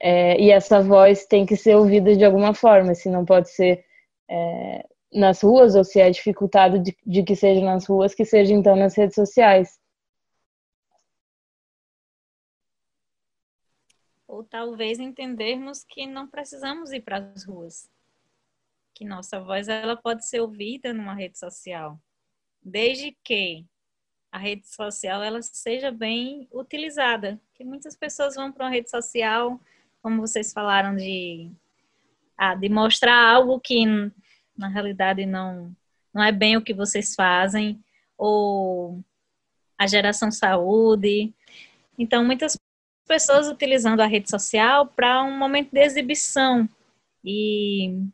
é, 0.00 0.40
e 0.40 0.50
essa 0.50 0.80
voz 0.80 1.26
tem 1.26 1.44
que 1.44 1.56
ser 1.56 1.76
ouvida 1.76 2.16
de 2.16 2.24
alguma 2.24 2.54
forma, 2.54 2.94
se 2.94 3.08
não 3.08 3.24
pode 3.24 3.50
ser 3.50 3.84
é, 4.30 4.84
nas 5.12 5.40
ruas 5.40 5.74
ou 5.74 5.84
se 5.84 6.00
é 6.00 6.10
dificultado 6.10 6.78
de, 6.78 6.96
de, 7.04 7.22
que 7.22 7.34
seja 7.34 7.60
nas 7.60 7.86
ruas, 7.86 8.14
que 8.14 8.24
seja 8.24 8.54
então 8.54 8.76
nas 8.76 8.96
redes 8.96 9.14
sociais. 9.14 9.78
Ou 14.28 14.44
talvez 14.44 15.00
entendermos 15.00 15.82
que 15.82 16.06
não 16.06 16.28
precisamos 16.28 16.92
ir 16.92 17.00
para 17.00 17.16
as 17.16 17.44
ruas, 17.44 17.90
que 18.94 19.04
nossa 19.04 19.40
voz 19.40 19.68
ela 19.68 19.96
pode 19.96 20.28
ser 20.28 20.40
ouvida 20.40 20.92
numa 20.92 21.14
rede 21.14 21.38
social, 21.38 21.98
desde 22.62 23.16
que 23.24 23.64
a 24.30 24.38
rede 24.38 24.68
social 24.68 25.22
ela 25.22 25.40
seja 25.42 25.90
bem 25.90 26.46
utilizada. 26.52 27.40
Que 27.54 27.64
muitas 27.64 27.96
pessoas 27.96 28.34
vão 28.34 28.52
para 28.52 28.66
uma 28.66 28.70
rede 28.70 28.90
social, 28.90 29.58
como 30.02 30.20
vocês 30.20 30.52
falaram 30.52 30.94
de 30.94 31.50
ah, 32.36 32.54
de 32.54 32.68
mostrar 32.68 33.16
algo 33.16 33.58
que 33.58 33.84
na 34.56 34.68
realidade 34.68 35.26
não 35.26 35.74
não 36.12 36.22
é 36.22 36.32
bem 36.32 36.56
o 36.56 36.62
que 36.62 36.74
vocês 36.74 37.14
fazem 37.14 37.82
ou 38.16 39.02
a 39.76 39.86
geração 39.86 40.30
saúde. 40.30 41.32
Então 41.96 42.24
muitas 42.24 42.56
pessoas 43.08 43.48
utilizando 43.48 44.00
a 44.00 44.06
rede 44.06 44.30
social 44.30 44.86
para 44.86 45.24
um 45.24 45.36
momento 45.36 45.72
de 45.72 45.80
exibição 45.80 46.68
e 47.24 48.06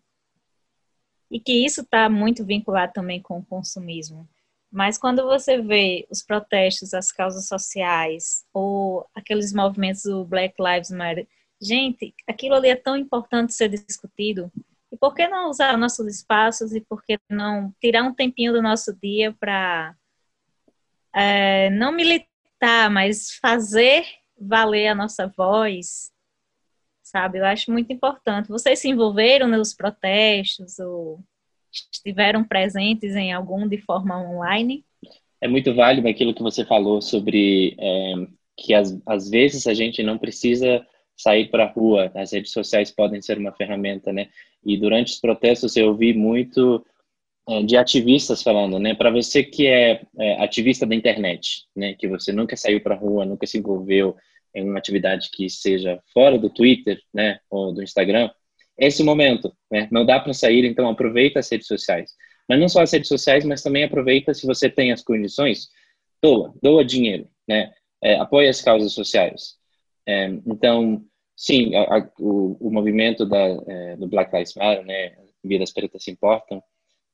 e 1.30 1.40
que 1.40 1.52
isso 1.52 1.80
está 1.80 2.08
muito 2.08 2.44
vinculado 2.44 2.92
também 2.92 3.20
com 3.20 3.38
o 3.38 3.44
consumismo. 3.44 4.28
Mas 4.70 4.96
quando 4.96 5.24
você 5.24 5.60
vê 5.60 6.06
os 6.08 6.22
protestos, 6.22 6.94
as 6.94 7.10
causas 7.10 7.48
sociais, 7.48 8.44
ou 8.52 9.04
aqueles 9.12 9.52
movimentos 9.52 10.04
do 10.04 10.24
Black 10.24 10.54
Lives 10.60 10.90
Matter, 10.90 11.26
gente, 11.60 12.14
aquilo 12.26 12.54
ali 12.54 12.68
é 12.68 12.76
tão 12.76 12.96
importante 12.96 13.52
ser 13.52 13.68
discutido. 13.68 14.50
E 14.92 14.96
por 14.96 15.12
que 15.12 15.26
não 15.26 15.50
usar 15.50 15.76
nossos 15.76 16.06
espaços 16.06 16.72
e 16.72 16.80
por 16.80 17.02
que 17.02 17.18
não 17.28 17.74
tirar 17.80 18.04
um 18.04 18.14
tempinho 18.14 18.52
do 18.52 18.62
nosso 18.62 18.92
dia 19.02 19.32
para 19.32 19.96
é, 21.12 21.68
não 21.70 21.90
militar, 21.90 22.90
mas 22.90 23.32
fazer 23.40 24.04
valer 24.38 24.88
a 24.88 24.94
nossa 24.94 25.26
voz, 25.26 26.12
sabe? 27.02 27.38
Eu 27.38 27.46
acho 27.46 27.70
muito 27.70 27.92
importante. 27.92 28.48
Vocês 28.48 28.78
se 28.78 28.88
envolveram 28.88 29.48
nos 29.48 29.74
protestos 29.74 30.78
ou 30.78 31.20
estiveram 31.72 32.44
presentes 32.44 33.14
em 33.14 33.32
algum 33.32 33.68
de 33.68 33.78
forma 33.78 34.20
online? 34.20 34.84
É 35.40 35.48
muito 35.48 35.74
válido 35.74 36.08
aquilo 36.08 36.34
que 36.34 36.42
você 36.42 36.64
falou 36.64 37.02
sobre 37.02 37.76
é, 37.78 38.14
que 38.56 38.72
às, 38.72 38.98
às 39.06 39.28
vezes 39.28 39.66
a 39.66 39.74
gente 39.74 40.02
não 40.02 40.16
precisa 40.16 40.84
sair 41.16 41.48
para 41.50 41.64
a 41.64 41.70
rua, 41.70 42.10
as 42.14 42.32
redes 42.32 42.52
sociais 42.52 42.90
podem 42.90 43.20
ser 43.20 43.38
uma 43.38 43.52
ferramenta, 43.52 44.12
né? 44.12 44.28
E 44.64 44.76
durante 44.76 45.12
os 45.12 45.20
protestos 45.20 45.76
eu 45.76 45.88
ouvi 45.88 46.12
muito 46.12 46.84
de 47.66 47.76
ativistas 47.76 48.42
falando, 48.42 48.78
né? 48.78 48.94
Para 48.94 49.10
você 49.10 49.42
que 49.42 49.66
é, 49.66 50.02
é, 50.18 50.42
ativista 50.42 50.86
da 50.86 50.94
internet, 50.94 51.64
né? 51.76 51.94
Que 51.94 52.08
você 52.08 52.32
nunca 52.32 52.56
saiu 52.56 52.80
para 52.80 52.94
rua, 52.94 53.24
nunca 53.24 53.46
se 53.46 53.58
envolveu 53.58 54.16
em 54.54 54.68
uma 54.68 54.78
atividade 54.78 55.30
que 55.30 55.50
seja 55.50 56.00
fora 56.12 56.38
do 56.38 56.48
Twitter, 56.48 57.00
né? 57.12 57.38
Ou 57.50 57.72
do 57.72 57.82
Instagram, 57.82 58.30
esse 58.78 59.02
momento, 59.02 59.54
né? 59.70 59.88
Não 59.90 60.06
dá 60.06 60.18
para 60.18 60.32
sair, 60.32 60.64
então 60.64 60.88
aproveita 60.88 61.38
as 61.38 61.50
redes 61.50 61.66
sociais. 61.66 62.12
Mas 62.48 62.58
não 62.58 62.68
só 62.68 62.82
as 62.82 62.92
redes 62.92 63.08
sociais, 63.08 63.44
mas 63.44 63.62
também 63.62 63.84
aproveita 63.84 64.32
se 64.32 64.46
você 64.46 64.70
tem 64.70 64.90
as 64.90 65.02
condições, 65.02 65.68
doa, 66.22 66.52
doa 66.62 66.84
dinheiro, 66.84 67.28
né? 67.46 67.72
É, 68.02 68.16
apoia 68.16 68.48
as 68.50 68.60
causas 68.62 68.92
sociais. 68.92 69.56
É, 70.06 70.26
então, 70.46 71.04
sim, 71.36 71.74
a, 71.74 71.98
a, 71.98 72.10
o, 72.18 72.68
o, 72.68 72.70
movimento 72.70 73.26
da, 73.26 73.38
é, 73.66 73.96
do 73.96 74.06
Black 74.06 74.34
Lives 74.34 74.54
Matter, 74.54 74.84
né? 74.84 75.14
Vidas 75.42 75.72
pretas 75.72 76.02
se 76.02 76.10
importam, 76.10 76.62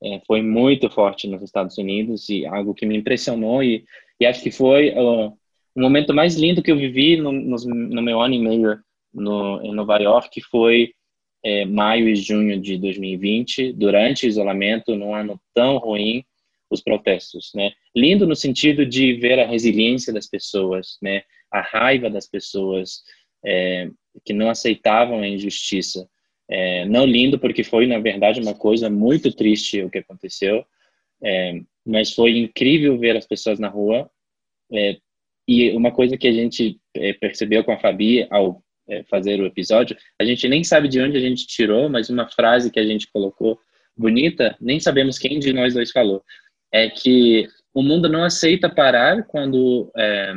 é, 0.02 0.20
foi 0.26 0.42
muito 0.42 0.88
forte 0.90 1.28
nos 1.28 1.42
Estados 1.42 1.76
Unidos 1.78 2.28
e 2.28 2.46
algo 2.46 2.74
que 2.74 2.86
me 2.86 2.96
impressionou 2.96 3.62
e, 3.62 3.84
e 4.18 4.26
acho 4.26 4.42
que 4.42 4.50
foi 4.50 4.90
uh, 4.90 5.28
o 5.74 5.80
momento 5.80 6.14
mais 6.14 6.36
lindo 6.36 6.62
que 6.62 6.70
eu 6.70 6.76
vivi 6.76 7.16
no, 7.16 7.32
no, 7.32 7.56
no 7.56 8.02
meu 8.02 8.20
ano 8.20 8.34
e 8.34 8.38
meio 8.38 8.78
no, 9.12 9.60
em 9.62 9.72
Nova 9.74 9.98
York 9.98 10.40
foi 10.42 10.92
é, 11.42 11.64
maio 11.64 12.08
e 12.08 12.16
junho 12.16 12.60
de 12.60 12.76
2020, 12.76 13.72
durante 13.72 14.26
o 14.26 14.28
isolamento, 14.28 14.94
num 14.94 15.14
ano 15.14 15.40
tão 15.54 15.78
ruim, 15.78 16.24
os 16.68 16.80
protestos, 16.80 17.50
né? 17.54 17.72
Lindo 17.96 18.26
no 18.26 18.36
sentido 18.36 18.86
de 18.86 19.14
ver 19.14 19.40
a 19.40 19.46
resiliência 19.46 20.12
das 20.12 20.28
pessoas, 20.28 20.98
né? 21.02 21.22
A 21.50 21.60
raiva 21.60 22.08
das 22.08 22.28
pessoas 22.28 23.02
é, 23.44 23.90
que 24.24 24.32
não 24.32 24.50
aceitavam 24.50 25.20
a 25.20 25.28
injustiça. 25.28 26.08
É, 26.50 26.84
não 26.84 27.06
lindo 27.06 27.38
porque 27.38 27.62
foi 27.62 27.86
na 27.86 28.00
verdade 28.00 28.40
uma 28.40 28.54
coisa 28.54 28.90
muito 28.90 29.32
triste 29.32 29.82
o 29.82 29.90
que 29.90 29.98
aconteceu, 29.98 30.64
é, 31.22 31.60
mas 31.86 32.12
foi 32.12 32.36
incrível 32.38 32.98
ver 32.98 33.16
as 33.16 33.26
pessoas 33.26 33.60
na 33.60 33.68
rua. 33.68 34.10
É, 34.72 34.96
e 35.46 35.70
uma 35.70 35.92
coisa 35.92 36.16
que 36.16 36.26
a 36.26 36.32
gente 36.32 36.80
é, 36.94 37.12
percebeu 37.12 37.62
com 37.62 37.72
a 37.72 37.78
Fabi 37.78 38.26
ao 38.30 38.62
é, 38.88 39.04
fazer 39.04 39.40
o 39.40 39.46
episódio, 39.46 39.96
a 40.20 40.24
gente 40.24 40.48
nem 40.48 40.64
sabe 40.64 40.88
de 40.88 41.00
onde 41.00 41.16
a 41.16 41.20
gente 41.20 41.46
tirou, 41.46 41.88
mas 41.88 42.10
uma 42.10 42.28
frase 42.28 42.70
que 42.70 42.80
a 42.80 42.84
gente 42.84 43.10
colocou 43.12 43.58
bonita, 43.96 44.56
nem 44.60 44.80
sabemos 44.80 45.18
quem 45.18 45.38
de 45.38 45.52
nós 45.52 45.74
dois 45.74 45.92
falou, 45.92 46.22
é 46.72 46.88
que 46.88 47.46
o 47.72 47.82
mundo 47.82 48.08
não 48.08 48.24
aceita 48.24 48.68
parar 48.68 49.24
quando 49.24 49.90
é, 49.96 50.34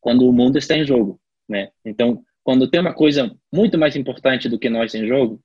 quando 0.00 0.28
o 0.28 0.32
mundo 0.32 0.58
está 0.58 0.76
em 0.76 0.84
jogo, 0.84 1.18
né? 1.48 1.70
Então, 1.84 2.22
quando 2.42 2.68
tem 2.68 2.80
uma 2.80 2.94
coisa 2.94 3.34
muito 3.52 3.78
mais 3.78 3.96
importante 3.96 4.48
do 4.48 4.58
que 4.58 4.68
nós 4.68 4.94
em 4.94 5.06
jogo, 5.06 5.40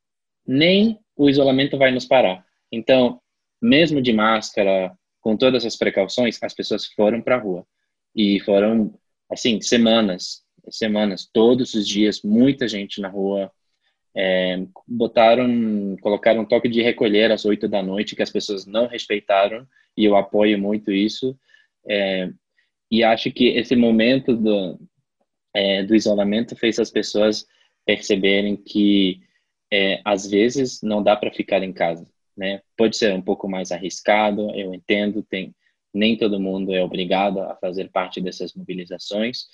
nem 0.46 1.00
o 1.16 1.30
isolamento 1.30 1.78
vai 1.78 1.92
nos 1.92 2.06
parar. 2.06 2.46
Então, 2.72 3.22
mesmo 3.62 4.02
de 4.02 4.14
máscara, 4.14 4.96
com 5.22 5.36
todas 5.36 5.66
as 5.66 5.76
precauções, 5.76 6.38
as 6.42 6.54
pessoas 6.54 6.86
foram 6.86 7.22
para 7.22 7.36
a 7.36 7.40
rua 7.40 7.66
e 8.16 8.40
foram 8.42 8.94
assim 9.30 9.60
semanas 9.62 10.46
semanas, 10.72 11.30
todos 11.32 11.74
os 11.74 11.88
dias, 11.88 12.22
muita 12.22 12.68
gente 12.68 13.02
na 13.02 13.08
rua. 13.08 13.52
É, 14.16 14.66
botaram, 14.88 15.96
colocaram 16.02 16.42
um 16.42 16.46
toque 16.46 16.68
de 16.68 16.82
recolher 16.82 17.32
às 17.32 17.46
oito 17.46 17.68
da 17.68 17.84
noite, 17.84 18.16
que 18.16 18.24
as 18.24 18.32
pessoas 18.32 18.66
não 18.66 18.88
respeitaram, 18.88 19.68
e 19.96 20.06
eu 20.06 20.16
apoio 20.16 20.58
muito 20.58 20.92
isso. 20.92 21.38
É, 21.88 22.30
e 22.90 23.04
acho 23.04 23.32
que 23.32 23.50
esse 23.50 23.76
momento 23.76 24.36
do, 24.36 24.80
é, 25.54 25.84
do 25.84 25.96
isolamento 25.96 26.56
fez 26.56 26.80
as 26.80 26.92
pessoas 26.92 27.46
perceberem 27.86 28.56
que 28.56 29.22
é, 29.72 30.02
às 30.06 30.30
vezes 30.30 30.82
não 30.82 31.02
dá 31.02 31.16
para 31.16 31.32
ficar 31.32 31.64
em 31.64 31.74
casa, 31.74 32.08
né? 32.36 32.62
Pode 32.76 32.98
ser 32.98 33.14
um 33.14 33.22
pouco 33.22 33.48
mais 33.48 33.72
arriscado, 33.72 34.52
eu 34.56 34.74
entendo, 34.74 35.24
tem 35.24 35.54
nem 35.94 36.18
todo 36.18 36.40
mundo 36.40 36.76
é 36.76 36.84
obrigado 36.84 37.40
a 37.40 37.56
fazer 37.56 37.90
parte 37.90 38.22
dessas 38.22 38.54
mobilizações, 38.54 39.48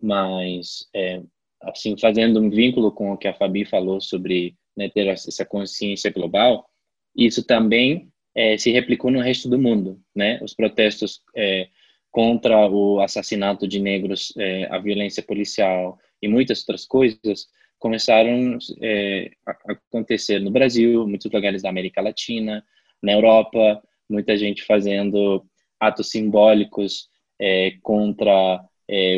mas 0.00 0.86
é, 0.94 1.22
assim 1.62 1.96
fazendo 1.98 2.40
um 2.40 2.50
vínculo 2.50 2.92
com 2.92 3.12
o 3.12 3.16
que 3.16 3.28
a 3.28 3.34
Fabi 3.34 3.64
falou 3.64 4.00
sobre 4.00 4.54
né, 4.76 4.90
ter 4.90 5.06
essa 5.06 5.44
consciência 5.44 6.10
global, 6.10 6.68
isso 7.16 7.44
também 7.44 8.10
é, 8.34 8.58
se 8.58 8.70
replicou 8.70 9.10
no 9.10 9.20
resto 9.20 9.48
do 9.48 9.58
mundo, 9.58 9.98
né? 10.14 10.38
Os 10.42 10.54
protestos 10.54 11.22
é, 11.34 11.68
contra 12.16 12.66
o 12.66 12.98
assassinato 13.02 13.68
de 13.68 13.78
negros, 13.78 14.32
é, 14.38 14.66
a 14.74 14.78
violência 14.78 15.22
policial 15.22 15.98
e 16.22 16.26
muitas 16.26 16.60
outras 16.60 16.86
coisas 16.86 17.46
começaram 17.78 18.56
é, 18.80 19.32
a 19.44 19.54
acontecer 19.72 20.38
no 20.38 20.50
Brasil, 20.50 21.06
muitos 21.06 21.30
lugares 21.30 21.60
da 21.60 21.68
América 21.68 22.00
Latina, 22.00 22.64
na 23.02 23.12
Europa, 23.12 23.82
muita 24.08 24.34
gente 24.34 24.64
fazendo 24.64 25.44
atos 25.78 26.08
simbólicos 26.10 27.10
é, 27.38 27.72
contra 27.82 28.64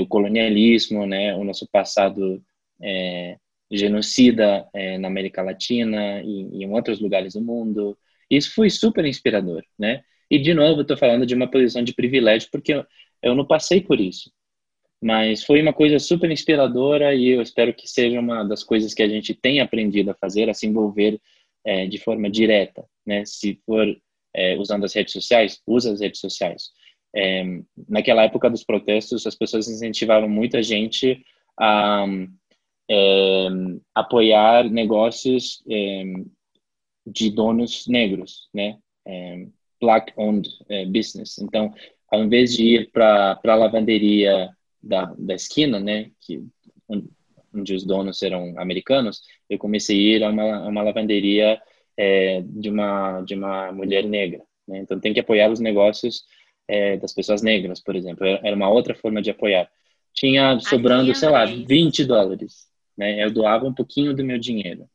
o 0.00 0.06
colonialismo, 0.08 1.06
né, 1.06 1.36
o 1.36 1.44
nosso 1.44 1.68
passado 1.70 2.42
genocida 3.70 4.66
na 4.98 5.08
América 5.08 5.42
Latina 5.42 6.22
e, 6.22 6.64
em 6.64 6.72
outros 6.72 7.00
lugares 7.00 7.34
do 7.34 7.42
mundo. 7.42 7.96
Isso 8.30 8.54
foi 8.54 8.70
super 8.70 9.04
inspirador, 9.04 9.62
né? 9.78 10.02
E 10.30 10.38
de 10.38 10.52
novo, 10.54 10.82
estou 10.82 10.96
falando 10.96 11.24
de 11.24 11.34
uma 11.34 11.50
posição 11.50 11.82
de 11.82 11.94
privilégio 11.94 12.48
porque 12.50 12.74
eu, 12.74 12.86
eu 13.22 13.34
não 13.34 13.46
passei 13.46 13.80
por 13.80 14.00
isso. 14.00 14.30
Mas 15.00 15.44
foi 15.44 15.62
uma 15.62 15.72
coisa 15.72 15.98
super 15.98 16.30
inspiradora 16.30 17.14
e 17.14 17.28
eu 17.28 17.40
espero 17.40 17.72
que 17.72 17.86
seja 17.86 18.18
uma 18.18 18.42
das 18.42 18.64
coisas 18.64 18.92
que 18.92 19.02
a 19.02 19.08
gente 19.08 19.32
tem 19.32 19.60
aprendido 19.60 20.10
a 20.10 20.14
fazer, 20.14 20.50
a 20.50 20.54
se 20.54 20.66
envolver 20.66 21.20
é, 21.64 21.86
de 21.86 21.98
forma 21.98 22.28
direta, 22.28 22.84
né? 23.06 23.24
Se 23.24 23.60
for 23.64 23.86
é, 24.34 24.56
usando 24.56 24.84
as 24.84 24.94
redes 24.94 25.12
sociais, 25.12 25.60
usa 25.66 25.92
as 25.92 26.00
redes 26.00 26.20
sociais. 26.20 26.70
É, 27.14 27.44
naquela 27.88 28.24
época 28.24 28.50
dos 28.50 28.64
protestos, 28.64 29.26
as 29.26 29.34
pessoas 29.34 29.68
incentivaram 29.68 30.28
muita 30.28 30.62
gente 30.62 31.24
a 31.58 32.04
é, 32.90 33.48
apoiar 33.94 34.68
negócios 34.68 35.62
é, 35.70 36.04
de 37.06 37.30
donos 37.30 37.86
negros, 37.86 38.48
né? 38.52 38.78
Black-owned 39.80 40.48
é, 40.68 40.84
business. 40.86 41.38
Então, 41.38 41.72
ao 42.10 42.22
invés 42.22 42.54
de 42.54 42.64
ir 42.64 42.90
para 42.90 43.38
a 43.44 43.54
lavanderia 43.54 44.50
da, 44.82 45.14
da 45.18 45.34
esquina, 45.34 45.78
né, 45.78 46.10
que 46.20 46.42
onde 47.52 47.74
os 47.74 47.84
donos 47.84 48.22
eram 48.22 48.54
americanos, 48.58 49.22
eu 49.48 49.58
comecei 49.58 49.96
a 49.96 50.16
ir 50.16 50.24
a 50.24 50.30
uma, 50.30 50.56
a 50.56 50.68
uma 50.68 50.82
lavanderia 50.82 51.60
é, 51.96 52.42
de 52.44 52.68
uma 52.70 53.22
de 53.22 53.34
uma 53.34 53.72
mulher 53.72 54.04
negra. 54.04 54.42
Né? 54.66 54.78
Então 54.78 55.00
tem 55.00 55.12
que 55.12 55.20
apoiar 55.20 55.50
os 55.50 55.60
negócios 55.60 56.24
é, 56.68 56.96
das 56.96 57.12
pessoas 57.12 57.42
negras, 57.42 57.80
por 57.80 57.96
exemplo. 57.96 58.26
Era 58.26 58.54
uma 58.54 58.68
outra 58.68 58.94
forma 58.94 59.22
de 59.22 59.30
apoiar. 59.30 59.68
Tinha 60.12 60.58
sobrando, 60.60 61.10
Aqui, 61.10 61.18
sei 61.18 61.28
lá, 61.28 61.44
20 61.44 62.04
dólares. 62.04 62.66
Né? 62.96 63.24
Eu 63.24 63.30
doava 63.30 63.66
um 63.66 63.74
pouquinho 63.74 64.14
do 64.14 64.24
meu 64.24 64.38
dinheiro. 64.38 64.88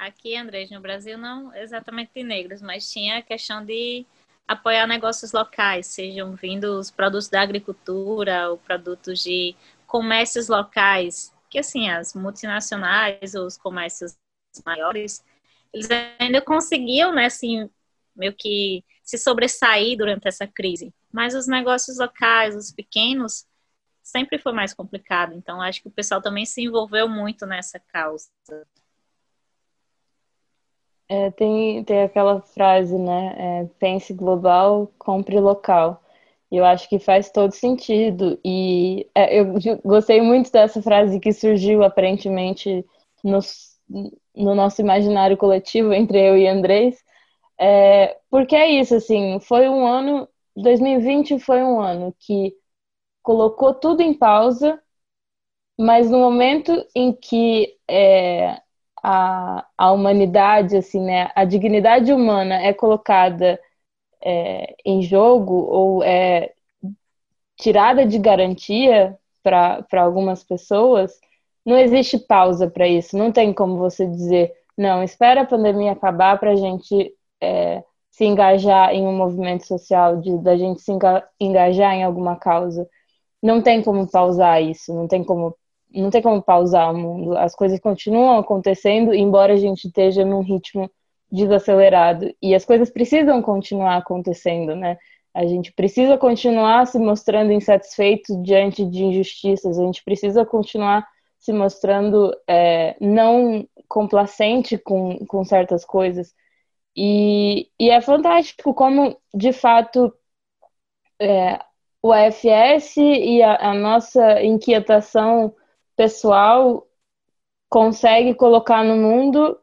Aqui, 0.00 0.34
Andrés, 0.34 0.70
no 0.70 0.80
Brasil 0.80 1.18
não 1.18 1.54
exatamente 1.54 2.12
de 2.14 2.22
negros, 2.22 2.62
mas 2.62 2.90
tinha 2.90 3.18
a 3.18 3.22
questão 3.22 3.62
de 3.62 4.06
apoiar 4.48 4.86
negócios 4.86 5.30
locais, 5.32 5.88
sejam 5.88 6.34
vindos 6.34 6.90
produtos 6.90 7.28
da 7.28 7.42
agricultura 7.42 8.48
ou 8.48 8.56
produtos 8.56 9.22
de 9.22 9.54
comércios 9.86 10.48
locais, 10.48 11.34
que 11.50 11.58
assim, 11.58 11.90
as 11.90 12.14
multinacionais 12.14 13.34
ou 13.34 13.44
os 13.44 13.58
comércios 13.58 14.16
maiores, 14.64 15.22
eles 15.70 15.86
ainda 16.18 16.40
conseguiam, 16.40 17.14
né, 17.14 17.26
assim, 17.26 17.68
meio 18.16 18.32
que 18.32 18.82
se 19.02 19.18
sobressair 19.18 19.98
durante 19.98 20.26
essa 20.26 20.46
crise. 20.46 20.94
Mas 21.12 21.34
os 21.34 21.46
negócios 21.46 21.98
locais, 21.98 22.56
os 22.56 22.72
pequenos, 22.72 23.46
sempre 24.02 24.38
foi 24.38 24.52
mais 24.52 24.72
complicado. 24.72 25.34
Então, 25.34 25.60
acho 25.60 25.82
que 25.82 25.88
o 25.88 25.92
pessoal 25.92 26.22
também 26.22 26.46
se 26.46 26.62
envolveu 26.62 27.06
muito 27.06 27.44
nessa 27.44 27.78
causa. 27.78 28.30
É, 31.12 31.28
tem, 31.32 31.82
tem 31.84 32.02
aquela 32.02 32.40
frase, 32.40 32.96
né? 32.96 33.62
É, 33.64 33.64
pense 33.80 34.14
global, 34.14 34.92
compre 34.98 35.40
local. 35.40 36.00
Eu 36.50 36.64
acho 36.64 36.88
que 36.88 36.98
faz 37.00 37.30
todo 37.30 37.52
sentido. 37.52 38.38
E 38.44 39.08
é, 39.14 39.40
eu 39.40 39.46
gostei 39.84 40.20
muito 40.22 40.52
dessa 40.52 40.80
frase 40.82 41.18
que 41.20 41.32
surgiu 41.32 41.82
aparentemente 41.82 42.84
no, 43.24 43.40
no 44.36 44.54
nosso 44.54 44.80
imaginário 44.80 45.36
coletivo 45.36 45.92
entre 45.92 46.18
eu 46.28 46.36
e 46.38 46.46
Andrés. 46.48 46.96
É, 47.58 48.18
porque 48.30 48.56
é 48.56 48.68
isso, 48.70 48.94
assim, 48.96 49.40
foi 49.40 49.68
um 49.68 49.86
ano, 49.86 50.28
2020 50.56 51.38
foi 51.40 51.62
um 51.64 51.80
ano 51.80 52.14
que 52.20 52.54
colocou 53.22 53.74
tudo 53.74 54.02
em 54.02 54.14
pausa, 54.14 54.80
mas 55.78 56.10
no 56.10 56.18
momento 56.18 56.72
em 56.94 57.12
que 57.12 57.76
é, 57.88 58.60
a, 59.02 59.66
a 59.76 59.92
humanidade, 59.92 60.76
assim, 60.76 61.00
né, 61.00 61.30
a 61.34 61.44
dignidade 61.44 62.12
humana 62.12 62.54
é 62.56 62.72
colocada 62.72 63.58
é, 64.22 64.74
em 64.84 65.02
jogo 65.02 65.54
ou 65.54 66.02
é 66.02 66.52
tirada 67.56 68.06
de 68.06 68.18
garantia 68.18 69.18
para 69.42 69.84
algumas 70.02 70.42
pessoas, 70.42 71.18
não 71.64 71.76
existe 71.78 72.18
pausa 72.18 72.68
para 72.68 72.88
isso. 72.88 73.16
Não 73.16 73.30
tem 73.32 73.52
como 73.52 73.76
você 73.76 74.06
dizer, 74.06 74.52
não, 74.76 75.02
espera 75.02 75.42
a 75.42 75.46
pandemia 75.46 75.92
acabar 75.92 76.38
para 76.38 76.52
a 76.52 76.56
gente 76.56 77.14
é, 77.40 77.82
se 78.10 78.24
engajar 78.24 78.94
em 78.94 79.06
um 79.06 79.16
movimento 79.16 79.66
social, 79.66 80.20
de, 80.20 80.36
da 80.38 80.56
gente 80.56 80.80
se 80.82 80.92
engajar 81.38 81.94
em 81.94 82.04
alguma 82.04 82.36
causa. 82.36 82.88
Não 83.42 83.62
tem 83.62 83.82
como 83.82 84.10
pausar 84.10 84.62
isso, 84.62 84.94
não 84.94 85.06
tem 85.08 85.24
como 85.24 85.56
não 85.94 86.10
tem 86.10 86.22
como 86.22 86.42
pausar 86.42 86.92
o 86.92 86.96
mundo. 86.96 87.36
As 87.36 87.54
coisas 87.54 87.80
continuam 87.80 88.38
acontecendo, 88.38 89.14
embora 89.14 89.54
a 89.54 89.56
gente 89.56 89.86
esteja 89.86 90.24
num 90.24 90.40
ritmo 90.40 90.90
desacelerado. 91.30 92.34
E 92.42 92.54
as 92.54 92.64
coisas 92.64 92.90
precisam 92.90 93.40
continuar 93.42 93.96
acontecendo, 93.96 94.74
né? 94.74 94.98
A 95.32 95.46
gente 95.46 95.72
precisa 95.72 96.18
continuar 96.18 96.86
se 96.86 96.98
mostrando 96.98 97.52
insatisfeito 97.52 98.42
diante 98.42 98.84
de 98.84 99.04
injustiças, 99.04 99.78
a 99.78 99.84
gente 99.84 100.02
precisa 100.02 100.44
continuar 100.44 101.06
se 101.38 101.52
mostrando 101.52 102.36
é, 102.48 102.96
não 103.00 103.66
complacente 103.88 104.76
com, 104.76 105.24
com 105.26 105.44
certas 105.44 105.84
coisas. 105.84 106.34
E, 106.96 107.68
e 107.78 107.90
é 107.90 108.00
fantástico 108.00 108.74
como, 108.74 109.16
de 109.32 109.52
fato, 109.52 110.12
é, 111.20 111.60
o 112.02 112.12
AFS 112.12 112.96
e 112.96 113.42
a, 113.42 113.70
a 113.70 113.74
nossa 113.74 114.42
inquietação 114.42 115.54
pessoal 116.00 116.86
consegue 117.68 118.34
colocar 118.34 118.82
no 118.82 118.96
mundo 118.96 119.58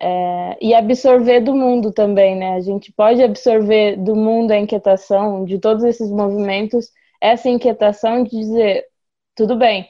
é, 0.00 0.58
e 0.60 0.74
absorver 0.74 1.40
do 1.40 1.54
mundo 1.54 1.92
também, 1.92 2.36
né? 2.36 2.54
A 2.54 2.60
gente 2.60 2.92
pode 2.92 3.22
absorver 3.22 3.96
do 3.96 4.16
mundo 4.16 4.50
a 4.50 4.58
inquietação 4.58 5.44
de 5.44 5.56
todos 5.60 5.84
esses 5.84 6.10
movimentos, 6.10 6.90
essa 7.20 7.48
inquietação 7.48 8.24
de 8.24 8.30
dizer, 8.30 8.86
tudo 9.36 9.56
bem, 9.56 9.88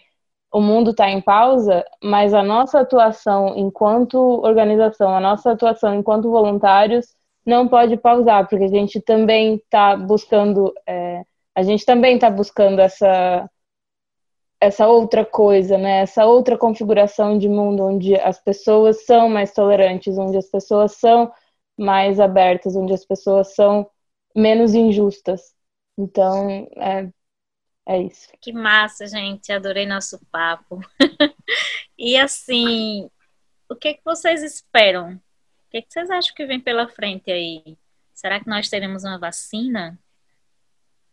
o 0.53 0.61
mundo 0.61 0.91
está 0.91 1.09
em 1.09 1.23
pausa, 1.23 1.83
mas 2.05 2.35
a 2.35 2.43
nossa 2.43 2.81
atuação 2.81 3.57
enquanto 3.57 4.19
organização, 4.45 5.17
a 5.17 5.21
nossa 5.21 5.53
atuação 5.53 5.95
enquanto 5.95 6.31
voluntários 6.31 7.07
não 7.47 7.67
pode 7.67 7.97
pausar, 7.97 8.47
porque 8.47 8.65
a 8.65 8.69
gente 8.69 9.01
também 9.01 9.55
está 9.55 9.97
buscando, 9.97 10.71
é, 10.87 11.23
a 11.55 11.63
gente 11.63 11.87
também 11.87 12.17
está 12.17 12.29
buscando 12.29 12.79
essa 12.79 13.49
essa 14.61 14.89
outra 14.89 15.25
coisa, 15.25 15.79
né? 15.79 16.01
Essa 16.01 16.27
outra 16.27 16.59
configuração 16.59 17.39
de 17.39 17.49
mundo 17.49 17.85
onde 17.85 18.15
as 18.17 18.41
pessoas 18.41 19.05
são 19.05 19.29
mais 19.29 19.53
tolerantes, 19.53 20.19
onde 20.19 20.37
as 20.37 20.49
pessoas 20.49 20.93
são 20.93 21.33
mais 21.79 22.19
abertas, 22.19 22.75
onde 22.75 22.93
as 22.93 23.05
pessoas 23.05 23.55
são 23.55 23.89
menos 24.35 24.75
injustas. 24.75 25.55
Então, 25.97 26.49
é, 26.77 27.09
é 27.87 28.03
isso. 28.03 28.29
Que 28.41 28.53
massa, 28.53 29.07
gente. 29.07 29.53
Adorei 29.53 29.87
nosso 29.87 30.19
papo. 30.31 30.81
e 31.97 32.17
assim, 32.17 33.09
o 33.69 33.77
que, 33.77 33.89
é 33.89 33.95
que 33.95 34.05
vocês 34.05 34.43
esperam? 34.43 35.15
O 35.15 35.71
que, 35.71 35.79
é 35.79 35.83
que 35.83 35.93
vocês 35.93 36.11
acham 36.11 36.35
que 36.35 36.47
vem 36.47 36.61
pela 36.61 36.89
frente 36.89 37.31
aí? 37.31 37.77
Será 38.13 38.41
que 38.41 38.49
nós 38.49 38.69
teremos 38.69 39.05
uma 39.05 39.19
vacina? 39.19 39.99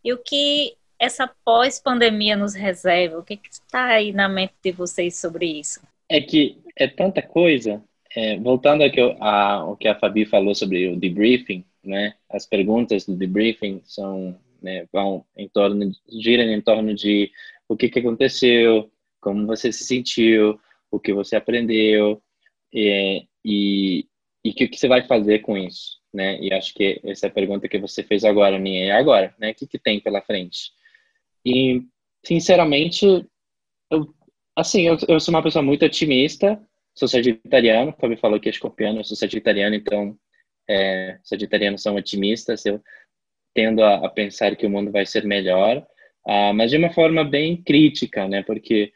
E 0.04 0.14
o 0.14 0.18
que 0.18 0.78
essa 1.00 1.30
pós-pandemia 1.44 2.36
nos 2.36 2.54
reserva? 2.54 3.20
O 3.20 3.24
que 3.24 3.40
está 3.50 3.86
aí 3.86 4.12
na 4.12 4.28
mente 4.30 4.54
de 4.64 4.72
vocês 4.72 5.18
sobre 5.18 5.46
isso? 5.46 5.82
É 6.10 6.22
que 6.22 6.58
é 6.76 6.88
tanta 6.88 7.22
coisa. 7.22 7.82
É, 8.16 8.38
voltando 8.38 8.84
ao 8.84 8.90
que, 8.90 9.02
a, 9.20 9.54
ao 9.54 9.76
que 9.76 9.88
a 9.88 10.00
Fabi 10.00 10.26
falou 10.26 10.56
sobre 10.56 10.88
o 10.88 10.96
debriefing, 10.96 11.66
né? 11.84 12.14
As 12.30 12.46
perguntas 12.46 13.06
do 13.06 13.14
debriefing 13.14 13.82
são 13.84 14.38
né? 14.66 14.88
Vão 14.92 15.24
em 15.38 15.48
torno, 15.48 15.92
giram 16.10 16.46
em 16.46 16.60
torno 16.60 16.94
de 16.96 17.32
o 17.68 17.78
que, 17.78 17.88
que 17.88 18.00
aconteceu, 18.00 18.92
como 19.22 19.46
você 19.46 19.72
se 19.72 19.84
sentiu, 19.84 20.60
o 20.90 21.00
que 21.00 21.14
você 21.14 21.36
aprendeu 21.36 22.20
e, 22.74 23.28
e, 23.46 24.08
e 24.44 24.50
o 24.50 24.54
que, 24.56 24.68
que 24.68 24.78
você 24.78 24.88
vai 24.88 25.06
fazer 25.08 25.40
com 25.40 25.56
isso, 25.56 26.00
né? 26.12 26.40
E 26.42 26.52
acho 26.52 26.74
que 26.74 27.00
essa 27.04 27.28
é 27.28 27.30
a 27.30 27.34
pergunta 27.34 27.70
que 27.70 27.78
você 27.78 28.02
fez 28.04 28.24
agora, 28.24 28.58
minha, 28.58 28.86
é 28.86 28.92
agora, 28.92 29.36
né? 29.38 29.52
O 29.52 29.56
que, 29.56 29.68
que 29.68 29.78
tem 29.78 30.00
pela 30.00 30.22
frente? 30.22 30.72
E, 31.46 31.82
sinceramente, 32.26 33.06
eu, 33.92 34.14
assim, 34.56 34.82
eu, 34.84 34.98
eu 35.08 35.20
sou 35.20 35.34
uma 35.34 35.44
pessoa 35.44 35.62
muito 35.64 35.86
otimista, 35.86 36.62
sou 36.96 37.08
sagitariano, 37.08 37.94
como 37.94 38.14
Fabi 38.14 38.18
falou 38.18 38.40
que 38.40 38.50
é 38.50 38.52
escorpiano, 38.52 39.00
eu 39.00 39.04
sou 39.04 39.16
sagitariano, 39.16 39.76
então 39.76 40.18
é, 40.68 41.20
sagitarianos 41.24 41.82
são 41.82 41.96
otimistas, 41.96 42.66
eu 42.66 42.82
tendo 43.54 43.84
a, 43.84 44.06
a, 44.06 44.10
pensar 44.10 44.56
que 44.56 44.66
o 44.66 44.70
mundo 44.70 44.92
vai 44.92 45.06
ser 45.06 45.26
melhor, 45.26 45.78
uh, 46.28 46.54
mas 46.54 46.72
de 46.72 46.78
uma 46.78 46.92
forma 46.92 47.24
bem 47.24 47.62
crítica, 47.62 48.28
né? 48.28 48.44
Porque 48.44 48.92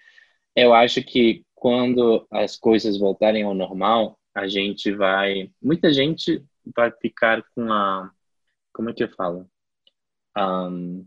eu 0.56 0.74
acho 0.74 1.04
que 1.04 1.46
quando 1.56 2.28
as 2.32 2.58
coisas 2.58 2.98
voltarem 2.98 3.44
ao 3.44 3.54
normal, 3.54 4.20
a 4.34 4.48
gente 4.48 4.92
vai, 4.92 5.52
muita 5.62 5.94
gente 5.94 6.44
vai 6.76 6.92
ficar 6.92 7.44
com 7.56 7.72
a, 7.72 8.12
como 8.74 8.90
é 8.90 8.94
que 8.94 9.04
eu 9.04 9.10
falo, 9.10 9.50
um, 10.38 11.06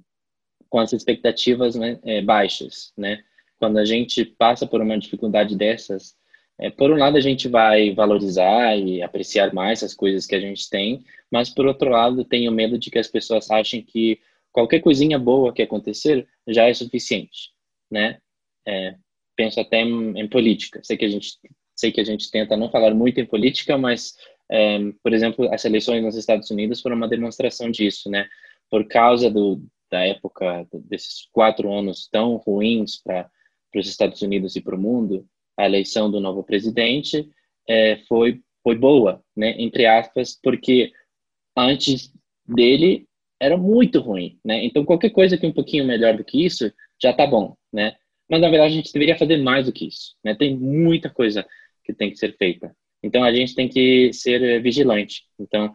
com 0.72 0.78
as 0.78 0.94
expectativas 0.94 1.74
né, 1.74 1.98
é, 2.02 2.22
baixas, 2.22 2.94
né? 2.96 3.22
Quando 3.58 3.76
a 3.76 3.84
gente 3.84 4.24
passa 4.24 4.66
por 4.66 4.80
uma 4.80 4.98
dificuldade 4.98 5.54
dessas, 5.54 6.16
é, 6.58 6.70
por 6.70 6.90
um 6.90 6.96
lado 6.96 7.18
a 7.18 7.20
gente 7.20 7.46
vai 7.46 7.94
valorizar 7.94 8.74
e 8.78 9.02
apreciar 9.02 9.52
mais 9.52 9.82
as 9.82 9.92
coisas 9.92 10.24
que 10.26 10.34
a 10.34 10.40
gente 10.40 10.70
tem, 10.70 11.04
mas 11.30 11.50
por 11.50 11.66
outro 11.66 11.90
lado 11.90 12.24
tenho 12.24 12.50
medo 12.50 12.78
de 12.78 12.90
que 12.90 12.98
as 12.98 13.06
pessoas 13.06 13.50
achem 13.50 13.82
que 13.82 14.18
qualquer 14.50 14.80
coisinha 14.80 15.18
boa 15.18 15.52
que 15.52 15.60
acontecer 15.60 16.26
já 16.48 16.66
é 16.66 16.72
suficiente, 16.72 17.50
né? 17.90 18.18
É, 18.66 18.94
penso 19.36 19.60
até 19.60 19.82
em, 19.82 20.18
em, 20.18 20.26
política. 20.26 20.80
Sei 20.82 20.96
que 20.96 21.04
a 21.04 21.10
gente 21.10 21.34
sei 21.76 21.92
que 21.92 22.00
a 22.00 22.04
gente 22.04 22.30
tenta 22.30 22.56
não 22.56 22.70
falar 22.70 22.94
muito 22.94 23.20
em 23.20 23.26
política, 23.26 23.76
mas 23.76 24.14
é, 24.50 24.78
por 25.02 25.12
exemplo 25.12 25.52
as 25.52 25.66
eleições 25.66 26.02
nos 26.02 26.16
Estados 26.16 26.50
Unidos 26.50 26.80
foram 26.80 26.96
uma 26.96 27.08
demonstração 27.08 27.70
disso, 27.70 28.08
né? 28.08 28.26
Por 28.70 28.88
causa 28.88 29.30
do, 29.30 29.60
da 29.92 30.06
época 30.06 30.66
desses 30.72 31.28
quatro 31.30 31.70
anos 31.70 32.08
tão 32.10 32.36
ruins 32.36 32.96
para 32.96 33.30
os 33.76 33.86
Estados 33.86 34.22
Unidos 34.22 34.56
e 34.56 34.62
para 34.62 34.74
o 34.74 34.80
mundo, 34.80 35.28
a 35.54 35.66
eleição 35.66 36.10
do 36.10 36.18
novo 36.18 36.42
presidente 36.42 37.28
é, 37.68 37.98
foi 38.08 38.40
foi 38.64 38.76
boa, 38.76 39.22
né? 39.36 39.56
Entre 39.58 39.86
aspas, 39.86 40.38
porque 40.40 40.92
antes 41.56 42.12
dele 42.46 43.08
era 43.40 43.56
muito 43.56 44.00
ruim, 44.00 44.38
né? 44.42 44.64
Então 44.64 44.84
qualquer 44.84 45.10
coisa 45.10 45.36
que 45.36 45.46
um 45.46 45.52
pouquinho 45.52 45.84
melhor 45.84 46.16
do 46.16 46.24
que 46.24 46.42
isso 46.42 46.72
já 47.00 47.12
tá 47.12 47.26
bom, 47.26 47.54
né? 47.72 47.94
Mas 48.30 48.40
na 48.40 48.48
verdade 48.48 48.72
a 48.72 48.76
gente 48.76 48.92
deveria 48.92 49.18
fazer 49.18 49.36
mais 49.38 49.66
do 49.66 49.72
que 49.72 49.88
isso, 49.88 50.14
né? 50.24 50.34
Tem 50.34 50.56
muita 50.56 51.10
coisa 51.10 51.44
que 51.84 51.92
tem 51.92 52.10
que 52.10 52.16
ser 52.16 52.34
feita. 52.38 52.74
Então 53.02 53.22
a 53.24 53.34
gente 53.34 53.54
tem 53.54 53.68
que 53.68 54.12
ser 54.12 54.62
vigilante. 54.62 55.24
Então 55.38 55.74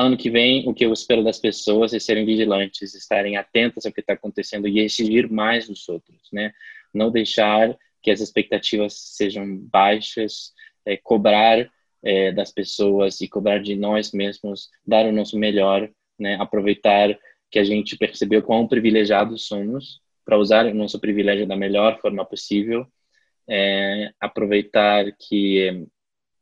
ano 0.00 0.16
que 0.16 0.30
vem 0.30 0.68
o 0.68 0.74
que 0.74 0.84
eu 0.84 0.92
espero 0.92 1.22
das 1.22 1.38
pessoas 1.38 1.92
é 1.92 1.98
serem 1.98 2.24
vigilantes, 2.24 2.94
estarem 2.94 3.36
atentas 3.36 3.86
ao 3.86 3.92
que 3.92 4.00
está 4.00 4.14
acontecendo 4.14 4.68
e 4.68 4.80
exigir 4.80 5.30
mais 5.30 5.68
dos 5.68 5.88
outros, 5.88 6.28
né? 6.32 6.52
Não 6.92 7.10
deixar 7.10 7.76
que 8.02 8.10
as 8.10 8.20
expectativas 8.20 8.94
sejam 8.94 9.56
baixas, 9.58 10.52
é, 10.86 10.96
cobrar 10.96 11.70
é, 12.02 12.32
das 12.32 12.50
pessoas 12.50 13.20
e 13.20 13.28
cobrar 13.28 13.58
de 13.58 13.76
nós 13.76 14.12
mesmos, 14.12 14.70
dar 14.86 15.06
o 15.06 15.12
nosso 15.12 15.38
melhor, 15.38 15.90
né? 16.18 16.36
Aproveitar 16.40 17.18
que 17.50 17.58
a 17.58 17.64
gente 17.64 17.96
percebeu 17.96 18.42
quão 18.42 18.66
privilegiados 18.66 19.46
somos 19.46 20.00
para 20.24 20.38
usar 20.38 20.66
o 20.66 20.74
nosso 20.74 21.00
privilégio 21.00 21.46
da 21.46 21.56
melhor 21.56 22.00
forma 22.00 22.24
possível, 22.24 22.86
é, 23.48 24.12
aproveitar 24.20 25.10
que 25.18 25.86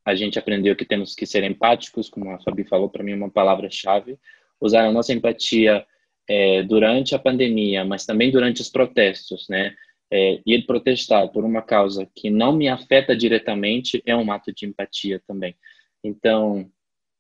a 0.08 0.14
gente 0.14 0.38
aprendeu 0.38 0.74
que 0.74 0.84
temos 0.84 1.14
que 1.14 1.26
ser 1.26 1.44
empáticos, 1.44 2.08
como 2.08 2.30
a 2.30 2.38
Fabi 2.40 2.64
falou 2.64 2.88
para 2.88 3.04
mim 3.04 3.12
uma 3.12 3.30
palavra-chave, 3.30 4.18
usar 4.60 4.84
a 4.86 4.92
nossa 4.92 5.12
empatia 5.12 5.84
é, 6.28 6.62
durante 6.62 7.14
a 7.14 7.18
pandemia, 7.18 7.84
mas 7.84 8.06
também 8.06 8.30
durante 8.30 8.60
os 8.60 8.68
protestos, 8.68 9.48
né? 9.48 9.74
é, 10.10 10.40
ir 10.46 10.64
protestar 10.66 11.28
por 11.28 11.44
uma 11.44 11.62
causa 11.62 12.08
que 12.14 12.30
não 12.30 12.52
me 12.52 12.68
afeta 12.68 13.16
diretamente 13.16 14.02
é 14.06 14.16
um 14.16 14.30
ato 14.32 14.52
de 14.52 14.66
empatia 14.66 15.22
também. 15.26 15.54
Então, 16.02 16.70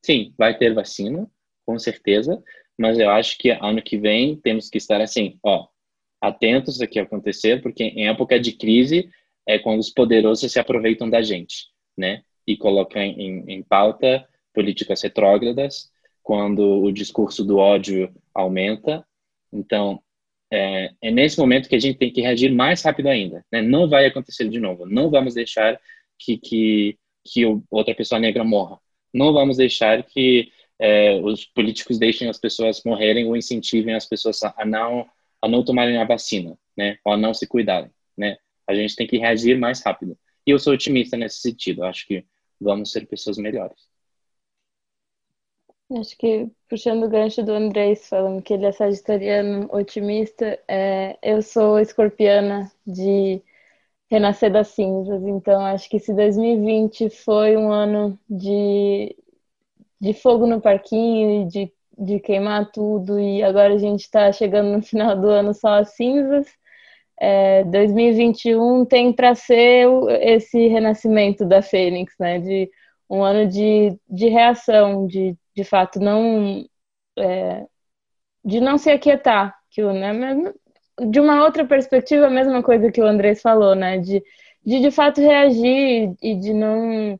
sim, 0.04 0.32
vai 0.38 0.56
ter 0.56 0.72
vacina, 0.72 1.30
com 1.66 1.78
certeza, 1.78 2.42
mas 2.78 2.98
eu 2.98 3.10
acho 3.10 3.36
que 3.38 3.50
ano 3.50 3.82
que 3.82 3.98
vem 3.98 4.36
temos 4.36 4.70
que 4.70 4.78
estar 4.78 5.00
assim, 5.00 5.38
ó, 5.42 5.68
atentos 6.20 6.80
a 6.80 6.86
que 6.86 6.98
acontecer, 6.98 7.60
porque 7.62 7.84
em 7.84 8.08
época 8.08 8.40
de 8.40 8.52
crise 8.52 9.10
é 9.46 9.58
quando 9.58 9.80
os 9.80 9.90
poderosos 9.90 10.50
se 10.50 10.58
aproveitam 10.58 11.08
da 11.08 11.22
gente, 11.22 11.66
né? 11.96 12.22
E 12.48 12.56
colocam 12.56 13.02
em, 13.02 13.44
em 13.46 13.62
pauta 13.62 14.26
políticas 14.54 15.02
retrógradas, 15.02 15.90
quando 16.22 16.82
o 16.82 16.90
discurso 16.90 17.44
do 17.44 17.58
ódio 17.58 18.12
aumenta. 18.34 19.06
Então, 19.52 20.02
é, 20.50 20.90
é, 21.00 21.10
nesse 21.10 21.38
momento 21.38 21.68
que 21.68 21.76
a 21.76 21.78
gente 21.78 21.98
tem 21.98 22.12
que 22.12 22.20
reagir 22.20 22.52
mais 22.52 22.82
rápido 22.82 23.08
ainda. 23.08 23.44
Né? 23.52 23.62
Não 23.62 23.88
vai 23.88 24.06
acontecer 24.06 24.48
de 24.48 24.58
novo. 24.58 24.86
Não 24.86 25.10
vamos 25.10 25.34
deixar 25.34 25.78
que, 26.18 26.38
que, 26.38 26.98
que 27.24 27.44
outra 27.70 27.94
pessoa 27.94 28.18
negra 28.18 28.44
morra. 28.44 28.78
Não 29.12 29.32
vamos 29.32 29.56
deixar 29.56 30.02
que 30.02 30.50
é, 30.78 31.14
os 31.14 31.44
políticos 31.44 31.98
deixem 31.98 32.28
as 32.28 32.38
pessoas 32.38 32.82
morrerem 32.84 33.26
ou 33.26 33.36
incentivem 33.36 33.94
as 33.94 34.06
pessoas 34.06 34.42
a 34.42 34.64
não, 34.64 35.06
a 35.40 35.48
não 35.48 35.64
tomarem 35.64 35.98
a 35.98 36.04
vacina, 36.04 36.58
né? 36.76 36.98
ou 37.04 37.12
a 37.12 37.16
não 37.16 37.32
se 37.32 37.46
cuidarem. 37.46 37.90
Né? 38.16 38.36
A 38.66 38.74
gente 38.74 38.96
tem 38.96 39.06
que 39.06 39.18
reagir 39.18 39.58
mais 39.58 39.82
rápido. 39.82 40.16
E 40.46 40.50
eu 40.50 40.58
sou 40.58 40.72
otimista 40.72 41.16
nesse 41.16 41.40
sentido. 41.40 41.84
Acho 41.84 42.06
que 42.06 42.24
vamos 42.60 42.92
ser 42.92 43.06
pessoas 43.06 43.38
melhores. 43.38 43.88
Acho 45.90 46.16
que 46.18 46.50
puxando 46.68 47.04
o 47.04 47.08
gancho 47.08 47.42
do 47.42 47.52
Andrés 47.52 48.08
falando 48.08 48.42
que 48.42 48.52
ele 48.52 48.66
é 48.66 48.72
sagitariano 48.72 49.68
otimista, 49.74 50.58
é, 50.68 51.18
eu 51.22 51.40
sou 51.40 51.78
escorpiana 51.80 52.70
de 52.86 53.42
renascer 54.10 54.52
das 54.52 54.68
cinzas, 54.68 55.22
então 55.24 55.64
acho 55.66 55.88
que 55.90 55.98
se 56.00 56.14
2020 56.14 57.10
foi 57.10 57.56
um 57.56 57.72
ano 57.72 58.18
de, 58.30 59.16
de 60.00 60.14
fogo 60.14 60.46
no 60.46 60.60
parquinho, 60.60 61.48
de, 61.48 61.72
de 61.98 62.20
queimar 62.20 62.70
tudo, 62.72 63.20
e 63.20 63.42
agora 63.42 63.74
a 63.74 63.78
gente 63.78 64.02
está 64.02 64.32
chegando 64.32 64.72
no 64.76 64.82
final 64.82 65.20
do 65.20 65.28
ano 65.30 65.54
só 65.54 65.80
as 65.80 65.90
cinzas, 65.94 66.48
é, 67.20 67.64
2021 67.64 68.84
tem 68.84 69.12
para 69.12 69.34
ser 69.34 69.86
esse 70.20 70.68
renascimento 70.68 71.44
da 71.44 71.62
Fênix, 71.62 72.14
né? 72.18 72.38
De 72.38 72.70
um 73.10 73.22
ano 73.22 73.48
de, 73.48 73.98
de 74.08 74.28
reação, 74.28 75.06
de 75.06 75.36
de 75.58 75.64
fato 75.64 75.98
não 75.98 76.64
é, 77.18 77.66
de 78.44 78.60
não 78.60 78.78
se 78.78 78.90
aquietar, 78.90 79.54
que 79.70 79.82
o, 79.82 79.92
né, 79.92 80.12
de 81.10 81.20
uma 81.20 81.44
outra 81.44 81.66
perspectiva, 81.66 82.26
a 82.26 82.30
mesma 82.30 82.62
coisa 82.62 82.90
que 82.92 83.00
o 83.00 83.06
Andrés 83.06 83.42
falou, 83.42 83.74
né, 83.74 83.98
de, 83.98 84.22
de 84.64 84.80
de 84.80 84.90
fato 84.90 85.20
reagir 85.20 86.14
e 86.22 86.36
de 86.36 86.52
não 86.54 87.18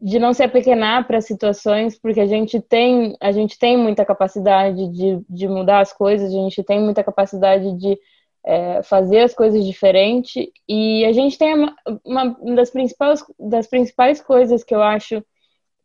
de 0.00 0.18
não 0.18 0.32
se 0.32 0.42
apequenar 0.42 1.06
para 1.06 1.20
situações, 1.20 1.98
porque 1.98 2.20
a 2.20 2.26
gente 2.26 2.60
tem 2.60 3.16
a 3.20 3.32
gente 3.32 3.58
tem 3.58 3.76
muita 3.76 4.04
capacidade 4.04 4.88
de, 4.88 5.20
de 5.28 5.48
mudar 5.48 5.80
as 5.80 5.92
coisas, 5.92 6.28
a 6.30 6.32
gente 6.32 6.62
tem 6.64 6.80
muita 6.80 7.04
capacidade 7.04 7.76
de 7.76 7.98
é, 8.44 8.82
fazer 8.82 9.20
as 9.20 9.34
coisas 9.34 9.64
diferente 9.64 10.52
e 10.68 11.04
a 11.04 11.12
gente 11.12 11.36
tem 11.38 11.54
uma, 11.54 11.76
uma 12.04 12.54
das 12.54 12.70
principais 12.70 13.24
das 13.38 13.66
principais 13.66 14.20
coisas 14.20 14.64
que 14.64 14.74
eu 14.74 14.82
acho 14.82 15.24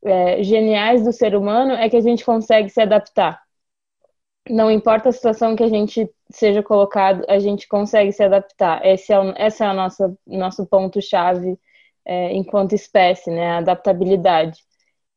é, 0.04 0.44
geniais 0.44 1.04
do 1.04 1.12
ser 1.12 1.36
humano 1.36 1.74
é 1.74 1.90
que 1.90 1.98
a 1.98 2.02
gente 2.02 2.24
consegue 2.24 2.70
se 2.70 2.82
adaptar. 2.82 3.42
Não 4.50 4.70
importa 4.70 5.10
a 5.10 5.12
situação 5.12 5.56
que 5.56 5.64
a 5.64 5.68
gente 5.68 6.08
seja 6.32 6.62
colocado, 6.62 7.26
a 7.28 7.40
gente 7.40 7.68
consegue 7.68 8.12
se 8.12 8.24
adaptar. 8.24 8.86
Esse 8.86 9.12
é 9.12 9.20
o, 9.20 9.34
essa 9.36 9.66
é 9.66 9.74
nossa 9.74 10.16
nosso 10.26 10.66
ponto 10.68 11.02
chave 11.02 11.58
é, 12.06 12.34
enquanto 12.34 12.74
espécie, 12.74 13.32
né? 13.32 13.52
A 13.52 13.58
adaptabilidade. 13.58 14.60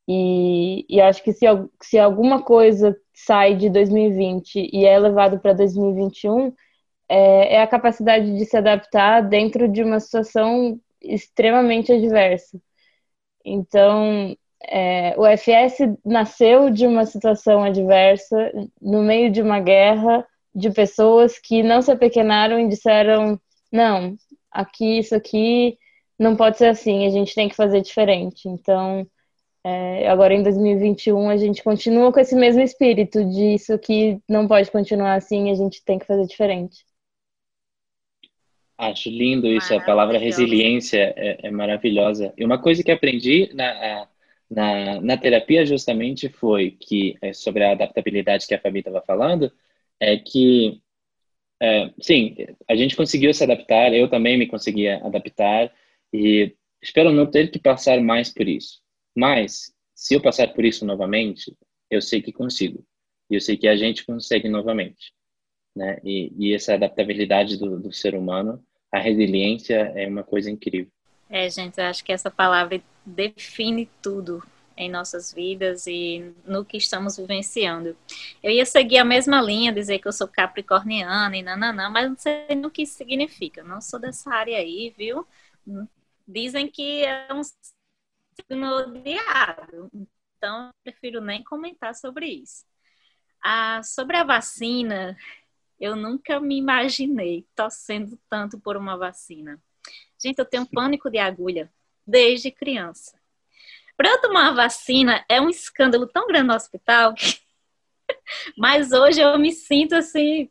E, 0.09 0.87
e 0.89 1.01
acho 1.03 1.23
que 1.23 1.33
se, 1.33 1.45
se 1.83 1.99
alguma 1.99 2.43
coisa 2.43 2.97
sai 3.13 3.55
de 3.57 3.69
2020 3.69 4.71
e 4.73 4.87
é 4.87 4.99
levado 4.99 5.39
para 5.39 5.53
2021, 5.53 6.55
é, 7.09 7.57
é 7.57 7.63
a 7.63 7.67
capacidade 7.67 8.37
de 8.37 8.45
se 8.47 8.57
adaptar 8.57 9.23
dentro 9.23 9.69
de 9.69 9.83
uma 9.83 10.01
situação 10.01 10.81
extremamente 11.03 11.93
adversa. 11.93 12.61
Então, 13.45 14.37
é, 14.65 15.15
o 15.19 15.27
FS 15.27 15.79
nasceu 16.05 16.71
de 16.71 16.87
uma 16.87 17.07
situação 17.07 17.63
adversa, 17.65 18.53
no 18.81 19.03
meio 19.03 19.31
de 19.31 19.43
uma 19.43 19.61
guerra, 19.61 20.27
de 20.55 20.71
pessoas 20.71 21.39
que 21.39 21.63
não 21.63 21.83
se 21.83 21.91
apequenaram 21.93 22.59
e 22.61 22.69
disseram: 22.69 23.41
não, 23.73 24.17
aqui, 24.51 24.99
isso 24.99 25.15
aqui 25.15 25.79
não 26.19 26.37
pode 26.37 26.59
ser 26.59 26.67
assim, 26.69 27.07
a 27.07 27.11
gente 27.11 27.35
tem 27.35 27.49
que 27.49 27.57
fazer 27.57 27.81
diferente. 27.83 28.49
Então, 28.49 29.07
É, 29.65 30.09
agora 30.09 30.35
em 30.35 30.43
2021 30.43 31.29
a 31.29 31.37
gente 31.37 31.63
continua 31.63 32.13
com 32.13 32.21
esse 32.21 32.35
mesmo 32.35 32.63
espírito 32.63 33.25
de 33.25 33.55
isso 33.55 33.79
que 33.79 34.19
não 34.29 34.49
pode 34.49 34.71
continuar 34.71 35.15
assim, 35.15 35.51
a 35.51 35.55
gente 35.55 35.85
tem 35.85 35.99
que 35.99 36.07
fazer 36.07 36.27
diferente. 36.27 36.85
Acho 38.79 39.11
lindo 39.11 39.49
isso, 39.49 39.75
a 39.75 39.81
palavra 39.85 40.19
resiliência 40.19 41.13
é, 41.17 41.49
é, 41.49 41.51
maravilhosa. 41.51 42.33
E 42.37 42.45
uma 42.45 42.61
coisa 42.63 42.83
que 42.85 42.93
aprendi 42.93 43.53
na, 43.53 44.09
na, 44.49 45.01
na 45.01 45.17
terapia 45.17 45.67
justamente 45.67 46.29
foi 46.29 46.71
que, 46.71 47.17
é, 47.21 47.33
sobre 47.33 47.65
a 47.65 47.73
adaptabilidade 47.73 48.47
que 48.47 48.55
a 48.55 48.61
Fabi 48.61 48.79
estava 48.79 49.03
falando, 49.03 49.53
é 49.99 50.17
que, 50.17 50.81
é, 51.63 51.91
sim, 52.01 52.37
a 52.69 52.77
gente 52.77 52.97
conseguiu 52.97 53.35
se 53.35 53.45
adaptar, 53.45 53.95
eu 53.95 54.09
também 54.11 54.39
me 54.39 54.47
conseguia 54.49 54.99
adaptar, 55.05 55.73
e 56.13 56.57
espero 56.83 57.13
não 57.13 57.31
ter 57.31 57.51
que 57.51 57.59
passar 57.61 58.01
mais 58.01 58.33
por 58.33 58.49
isso. 58.49 58.81
Mas, 59.17 59.75
se 59.95 60.15
eu 60.15 60.23
passar 60.23 60.55
por 60.55 60.65
isso 60.65 60.87
novamente, 60.87 61.57
eu 61.91 62.03
sei 62.03 62.23
que 62.23 62.33
consigo. 62.33 62.85
E 63.31 63.37
eu 63.37 63.41
sei 63.41 63.57
que 63.57 63.69
a 63.69 63.77
gente 63.77 64.07
consegue 64.07 64.49
novamente. 64.49 65.13
Né? 65.75 65.99
E, 66.05 66.33
e 66.37 66.55
essa 66.55 66.75
adaptabilidade 66.75 67.57
do, 67.57 67.79
do 67.79 67.93
ser 67.93 68.15
humano, 68.15 68.63
a 68.93 68.99
resiliência 68.99 69.93
é 69.95 70.07
uma 70.07 70.25
coisa 70.25 70.51
incrível. 70.51 70.91
É, 71.29 71.49
gente, 71.51 71.79
eu 71.79 71.85
acho 71.85 72.03
que 72.05 72.13
essa 72.13 72.31
palavra 72.31 72.81
define 73.05 73.89
tudo 74.03 74.43
em 74.77 74.89
nossas 74.89 75.33
vidas 75.33 75.87
e 75.87 76.33
no 76.47 76.65
que 76.65 76.77
estamos 76.77 77.17
vivenciando. 77.17 77.97
Eu 78.43 78.53
ia 78.53 78.65
seguir 78.65 78.99
a 78.99 79.05
mesma 79.05 79.41
linha, 79.41 79.73
dizer 79.73 79.99
que 79.99 80.07
eu 80.07 80.13
sou 80.13 80.29
capricorniana 80.29 81.37
e 81.37 81.43
nananã, 81.43 81.91
mas 81.91 82.09
não 82.09 82.17
sei 82.17 82.47
o 82.65 82.71
que 82.71 82.87
significa. 82.87 83.63
Não 83.65 83.81
sou 83.81 83.99
dessa 83.99 84.31
área 84.33 84.57
aí, 84.57 84.95
viu? 84.97 85.27
Dizem 86.27 86.69
que 86.71 87.05
é 87.05 87.29
um 87.35 87.43
signo 87.43 88.71
odiado, 88.77 89.91
então 90.37 90.71
prefiro 90.85 91.21
nem 91.21 91.43
comentar 91.43 91.95
sobre 91.95 92.27
isso. 92.27 92.65
Ah, 93.43 93.83
sobre 93.83 94.17
a 94.17 94.25
vacina, 94.25 95.17
eu 95.81 95.95
nunca 95.95 96.41
me 96.41 96.59
imaginei 96.59 97.47
torcendo 97.55 98.19
tanto 98.29 98.59
por 98.59 98.77
uma 98.77 98.97
vacina. 98.97 99.61
Gente, 100.21 100.39
eu 100.39 100.45
tenho 100.45 100.67
pânico 100.67 101.11
de 101.11 101.19
agulha 101.19 101.71
desde 102.07 102.51
criança. 102.51 103.19
Para 103.97 104.11
eu 104.11 104.21
tomar 104.21 104.51
uma 104.51 104.55
vacina 104.55 105.25
é 105.29 105.41
um 105.41 105.49
escândalo 105.49 106.07
tão 106.07 106.27
grande 106.27 106.49
no 106.49 106.55
hospital 106.55 107.15
que... 107.15 107.39
mas 108.57 108.93
hoje 108.93 109.21
eu 109.21 109.39
me 109.39 109.53
sinto 109.53 109.95
assim 109.95 110.51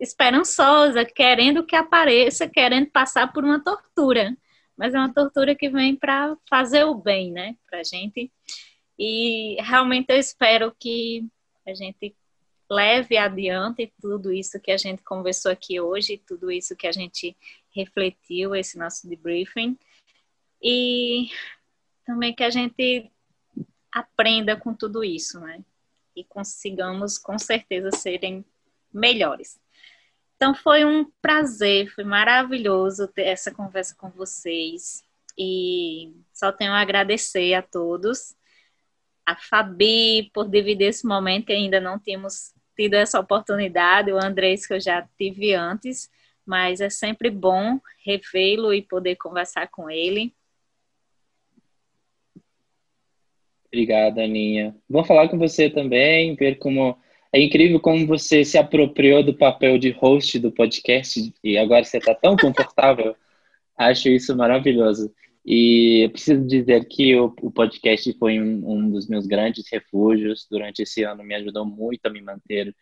esperançosa, 0.00 1.04
querendo 1.04 1.64
que 1.64 1.76
apareça, 1.76 2.48
querendo 2.48 2.90
passar 2.90 3.32
por 3.32 3.44
uma 3.44 3.62
tortura. 3.62 4.36
Mas 4.76 4.94
é 4.94 4.98
uma 4.98 5.12
tortura 5.12 5.54
que 5.54 5.68
vem 5.68 5.94
para 5.94 6.36
fazer 6.48 6.84
o 6.84 6.94
bem, 6.94 7.30
né, 7.30 7.56
para 7.70 7.84
gente. 7.84 8.32
E 8.98 9.56
realmente 9.60 10.10
eu 10.10 10.18
espero 10.18 10.74
que 10.78 11.24
a 11.66 11.72
gente 11.74 12.16
leve 12.72 13.18
adiante 13.18 13.92
tudo 14.00 14.32
isso 14.32 14.58
que 14.58 14.70
a 14.70 14.78
gente 14.78 15.02
conversou 15.02 15.52
aqui 15.52 15.78
hoje, 15.78 16.22
tudo 16.26 16.50
isso 16.50 16.74
que 16.74 16.86
a 16.86 16.92
gente 16.92 17.36
refletiu, 17.70 18.54
esse 18.54 18.78
nosso 18.78 19.06
debriefing. 19.06 19.78
E 20.62 21.28
também 22.06 22.34
que 22.34 22.42
a 22.42 22.48
gente 22.48 23.10
aprenda 23.92 24.56
com 24.56 24.72
tudo 24.74 25.04
isso, 25.04 25.38
né? 25.38 25.62
E 26.16 26.24
consigamos 26.24 27.18
com 27.18 27.38
certeza 27.38 27.90
serem 27.90 28.42
melhores. 28.92 29.60
Então 30.36 30.54
foi 30.54 30.84
um 30.84 31.04
prazer, 31.20 31.92
foi 31.94 32.04
maravilhoso 32.04 33.06
ter 33.06 33.26
essa 33.26 33.50
conversa 33.52 33.94
com 33.94 34.08
vocês. 34.10 35.04
E 35.36 36.14
só 36.32 36.50
tenho 36.50 36.72
a 36.72 36.80
agradecer 36.80 37.52
a 37.52 37.62
todos. 37.62 38.34
A 39.26 39.36
Fabi 39.36 40.30
por 40.32 40.48
dividir 40.48 40.88
esse 40.88 41.06
momento 41.06 41.46
que 41.46 41.52
ainda 41.52 41.80
não 41.80 41.98
tínhamos 41.98 42.52
tido 42.76 42.94
essa 42.94 43.20
oportunidade, 43.20 44.12
o 44.12 44.22
Andrés 44.22 44.66
que 44.66 44.74
eu 44.74 44.80
já 44.80 45.06
tive 45.18 45.54
antes, 45.54 46.10
mas 46.44 46.80
é 46.80 46.90
sempre 46.90 47.30
bom 47.30 47.78
revê-lo 48.04 48.74
e 48.74 48.82
poder 48.82 49.16
conversar 49.16 49.68
com 49.68 49.90
ele. 49.90 50.34
Obrigada, 53.66 54.22
Aninha. 54.22 54.76
Vou 54.88 55.04
falar 55.04 55.28
com 55.28 55.38
você 55.38 55.70
também, 55.70 56.34
ver 56.34 56.56
como 56.56 56.98
é 57.32 57.40
incrível 57.40 57.80
como 57.80 58.06
você 58.06 58.44
se 58.44 58.58
apropriou 58.58 59.22
do 59.22 59.32
papel 59.32 59.78
de 59.78 59.90
host 59.90 60.38
do 60.38 60.52
podcast 60.52 61.32
e 61.42 61.56
agora 61.56 61.82
você 61.82 61.96
está 61.96 62.14
tão 62.14 62.36
confortável. 62.36 63.16
Acho 63.76 64.10
isso 64.10 64.36
maravilhoso. 64.36 65.10
E 65.44 66.04
eu 66.04 66.10
preciso 66.10 66.46
dizer 66.46 66.86
que 66.86 67.16
o, 67.16 67.34
o 67.42 67.50
podcast 67.50 68.12
foi 68.18 68.40
um, 68.40 68.70
um, 68.70 68.90
dos 68.90 69.08
meus 69.08 69.26
grandes 69.26 69.64
refúgios 69.70 70.46
durante 70.50 70.82
esse 70.82 71.02
ano, 71.02 71.24
me 71.24 71.34
ajudou 71.34 71.66
muito 71.66 72.06
a 72.06 72.10
me 72.10 72.20
manter 72.20 72.74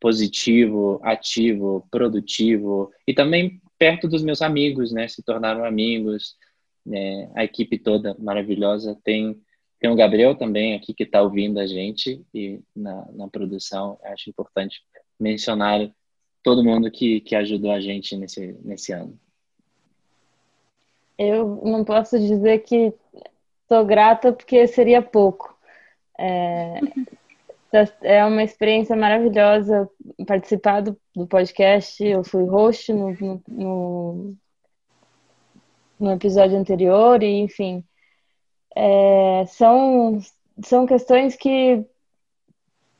positivo, 0.00 1.00
ativo, 1.02 1.86
produtivo 1.90 2.92
e 3.06 3.14
também 3.14 3.60
perto 3.78 4.08
dos 4.08 4.22
meus 4.22 4.40
amigos, 4.42 4.92
né? 4.92 5.08
Se 5.08 5.22
tornaram 5.22 5.64
amigos, 5.64 6.36
né? 6.84 7.30
a 7.34 7.44
equipe 7.44 7.78
toda 7.78 8.16
maravilhosa. 8.18 8.96
Tem 9.02 9.40
tem 9.78 9.90
o 9.90 9.96
Gabriel 9.96 10.34
também 10.34 10.74
aqui 10.74 10.94
que 10.94 11.02
está 11.02 11.22
ouvindo 11.22 11.60
a 11.60 11.66
gente 11.66 12.24
e 12.32 12.60
na, 12.74 13.06
na 13.12 13.28
produção. 13.28 13.98
Acho 14.04 14.30
importante 14.30 14.80
mencionar 15.20 15.92
todo 16.42 16.64
mundo 16.64 16.90
que, 16.90 17.20
que 17.20 17.34
ajudou 17.34 17.70
a 17.70 17.80
gente 17.80 18.16
nesse, 18.16 18.56
nesse 18.64 18.92
ano. 18.92 19.18
Eu 21.18 21.60
não 21.64 21.84
posso 21.84 22.18
dizer 22.18 22.58
que 22.60 22.92
estou 23.62 23.84
grata 23.84 24.32
porque 24.32 24.66
seria 24.66 25.02
pouco. 25.02 25.56
É, 26.18 26.80
é 28.02 28.24
uma 28.24 28.42
experiência 28.42 28.96
maravilhosa 28.96 29.88
participar 30.26 30.82
do, 30.82 30.98
do 31.14 31.26
podcast. 31.26 32.04
Eu 32.04 32.22
fui 32.24 32.44
host 32.44 32.92
no, 32.92 33.12
no, 33.48 34.34
no 35.98 36.12
episódio 36.12 36.56
anterior 36.56 37.22
e, 37.22 37.40
enfim, 37.40 37.84
é, 38.74 39.44
são, 39.46 40.18
são 40.62 40.86
questões 40.86 41.34
que 41.34 41.84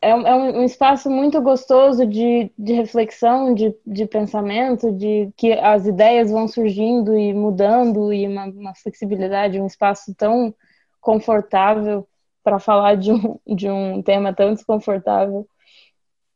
é, 0.01 0.11
é 0.11 0.35
um, 0.35 0.63
espaço 0.65 1.11
muito 1.11 1.41
gostoso 1.41 2.07
de, 2.07 2.51
de 2.57 2.73
reflexão, 2.73 3.55
de, 3.55 3.75
de 3.87 4.07
pensamento, 4.07 4.93
de 4.93 5.31
que 5.37 5.53
as 5.53 5.87
ideias 5.87 6.31
vão 6.31 6.47
surgindo 6.47 7.17
e 7.17 7.33
mudando, 7.33 8.13
e 8.13 8.27
uma, 8.27 8.45
uma 8.47 8.75
flexibilidade, 8.75 9.61
um 9.61 9.67
espaço 9.67 10.15
tão 10.15 10.55
confortável 11.01 12.07
para 12.43 12.59
falar 12.59 12.97
de 12.97 13.13
um, 13.13 13.39
de 13.47 13.69
um 13.71 14.03
tema 14.03 14.35
tão 14.35 14.55
desconfortável. 14.55 15.49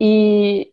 E 0.01 0.73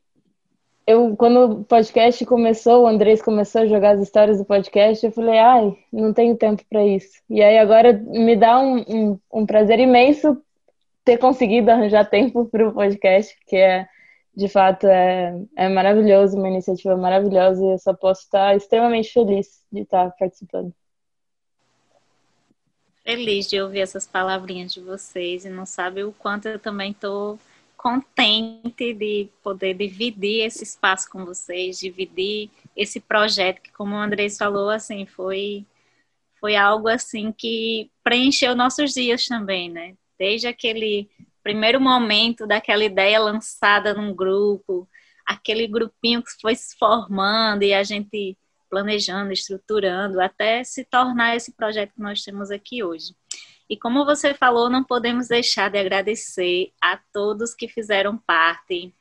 eu, 0.87 1.15
quando 1.17 1.61
o 1.61 1.63
podcast 1.65 2.25
começou, 2.25 2.83
o 2.83 2.87
Andrés 2.87 3.21
começou 3.21 3.61
a 3.61 3.67
jogar 3.67 3.95
as 3.95 4.01
histórias 4.01 4.37
do 4.37 4.45
podcast, 4.45 5.05
eu 5.05 5.11
falei, 5.11 5.37
ai, 5.37 5.77
não 5.91 6.13
tenho 6.13 6.37
tempo 6.37 6.63
para 6.69 6.85
isso. 6.85 7.21
E 7.29 7.43
aí 7.43 7.57
agora 7.57 7.93
me 7.93 8.35
dá 8.37 8.59
um, 8.59 8.77
um, 8.87 9.19
um 9.33 9.45
prazer 9.45 9.79
imenso 9.79 10.41
ter 11.07 11.17
conseguido 11.17 11.71
arranjar 11.71 12.03
tempo 12.03 12.45
para 12.47 12.67
o 12.67 12.73
podcast, 12.73 13.33
que 13.47 13.55
é, 13.55 13.87
de 14.35 14.49
fato, 14.49 14.85
é, 14.87 15.33
é 15.55 15.69
maravilhoso, 15.69 16.35
uma 16.35 16.49
iniciativa 16.49 16.97
maravilhosa 16.97 17.63
e 17.63 17.71
eu 17.71 17.79
só 17.79 17.93
posso 17.93 18.23
estar 18.23 18.53
extremamente 18.57 19.13
feliz 19.13 19.63
de 19.71 19.83
estar 19.83 20.11
participando. 20.19 20.73
Feliz 23.05 23.47
de 23.47 23.61
ouvir 23.61 23.79
essas 23.79 24.05
palavrinhas 24.05 24.73
de 24.73 24.81
vocês 24.81 25.45
e 25.45 25.49
não 25.49 25.65
sabe 25.65 26.03
o 26.03 26.11
quanto 26.11 26.49
eu 26.49 26.59
também 26.59 26.91
estou 26.91 27.39
contente 27.77 28.93
de 28.93 29.29
poder 29.41 29.75
dividir 29.75 30.45
esse 30.45 30.65
espaço 30.65 31.09
com 31.09 31.23
vocês, 31.23 31.79
dividir 31.79 32.49
esse 32.75 32.99
projeto 32.99 33.61
que, 33.61 33.71
como 33.71 33.95
o 33.95 33.97
Andrés 33.97 34.37
falou, 34.37 34.69
assim, 34.69 35.05
foi 35.05 35.65
foi 36.37 36.55
algo 36.57 36.89
assim 36.89 37.31
que 37.31 37.89
preencheu 38.03 38.55
nossos 38.55 38.93
dias 38.93 39.25
também, 39.25 39.69
né? 39.69 39.95
Desde 40.17 40.47
aquele 40.47 41.09
primeiro 41.43 41.79
momento 41.79 42.45
daquela 42.45 42.83
ideia 42.83 43.19
lançada 43.19 43.93
num 43.93 44.13
grupo, 44.13 44.87
aquele 45.25 45.67
grupinho 45.67 46.23
que 46.23 46.31
foi 46.41 46.55
se 46.55 46.75
formando 46.77 47.63
e 47.63 47.73
a 47.73 47.83
gente 47.83 48.37
planejando, 48.69 49.31
estruturando, 49.31 50.19
até 50.21 50.63
se 50.63 50.83
tornar 50.83 51.35
esse 51.35 51.53
projeto 51.53 51.93
que 51.93 52.01
nós 52.01 52.21
temos 52.21 52.51
aqui 52.51 52.83
hoje. 52.83 53.15
E 53.69 53.77
como 53.77 54.05
você 54.05 54.33
falou, 54.33 54.69
não 54.69 54.83
podemos 54.83 55.27
deixar 55.27 55.69
de 55.69 55.77
agradecer 55.77 56.71
a 56.81 56.97
todos 57.13 57.53
que 57.53 57.67
fizeram 57.67 58.17
parte, 58.17 58.93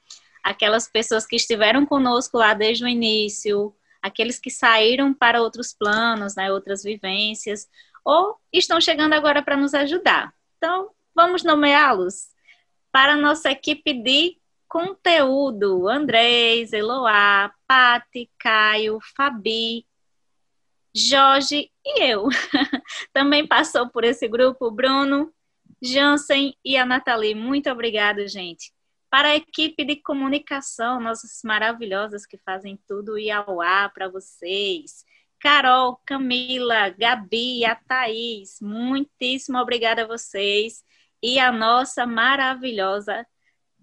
aquelas 0.43 0.89
pessoas 0.89 1.27
que 1.27 1.37
estiveram 1.37 1.87
conosco 1.87 2.39
lá 2.39 2.55
desde 2.55 2.85
o 2.85 2.89
início, 2.89 3.75
aqueles 4.03 4.39
que 4.39 4.51
saíram 4.51 5.13
para 5.13 5.43
outros 5.43 5.73
planos, 5.73 6.37
né, 6.37 6.53
outras 6.53 6.83
vivências, 6.83 7.69
ou 8.05 8.37
estão 8.53 8.81
chegando 8.81 9.13
agora 9.13 9.43
para 9.43 9.57
nos 9.57 9.75
ajudar. 9.75 10.33
Então, 10.57 10.91
vamos 11.17 11.43
nomeá-los 11.43 12.29
para 12.93 13.15
a 13.15 13.17
nossa 13.17 13.51
equipe 13.51 13.95
de 13.95 14.39
conteúdo: 14.69 15.89
Andrés, 15.89 16.75
Eloá, 16.75 17.51
Pati, 17.67 18.31
Caio, 18.39 18.99
Fabi, 19.17 19.87
Jorge 20.95 21.71
e 21.85 22.03
eu. 22.03 22.29
Também 23.13 23.47
passou 23.47 23.89
por 23.89 24.05
esse 24.05 24.29
grupo 24.29 24.71
Bruno, 24.71 25.33
Jansen 25.83 26.55
e 26.63 26.77
a 26.77 26.85
Nathalie, 26.85 27.35
muito 27.35 27.71
obrigado, 27.71 28.27
gente. 28.29 28.71
Para 29.09 29.29
a 29.29 29.37
equipe 29.37 29.85
de 29.85 29.97
comunicação, 29.97 31.01
nossas 31.01 31.41
maravilhosas 31.43 32.27
que 32.27 32.37
fazem 32.45 32.79
tudo 32.87 33.19
ir 33.19 33.31
ao 33.31 33.63
ar 33.63 33.91
para 33.95 34.09
vocês. 34.09 35.05
Carol, 35.39 36.01
Camila, 36.05 36.91
Gabi, 36.91 37.65
a 37.65 37.75
Thaís, 37.75 38.59
muitíssimo 38.61 39.59
obrigada 39.59 40.03
a 40.03 40.07
vocês. 40.07 40.83
E 41.29 41.41
a 41.41 41.51
nossa 41.51 42.07
maravilhosa, 42.07 43.27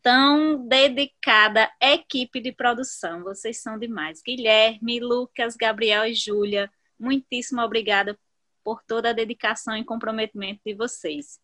tão 0.01 0.65
dedicada 0.65 1.69
equipe 1.81 2.39
de 2.39 2.53
produção. 2.53 3.21
Vocês 3.21 3.61
são 3.61 3.77
demais. 3.77 4.21
Guilherme, 4.25 5.01
Lucas, 5.01 5.57
Gabriel 5.57 6.05
e 6.05 6.13
Júlia, 6.13 6.71
muitíssimo 6.97 7.61
obrigada 7.61 8.17
por 8.63 8.81
toda 8.87 9.09
a 9.09 9.13
dedicação 9.13 9.75
e 9.75 9.83
comprometimento 9.83 10.61
de 10.65 10.73
vocês. 10.73 11.37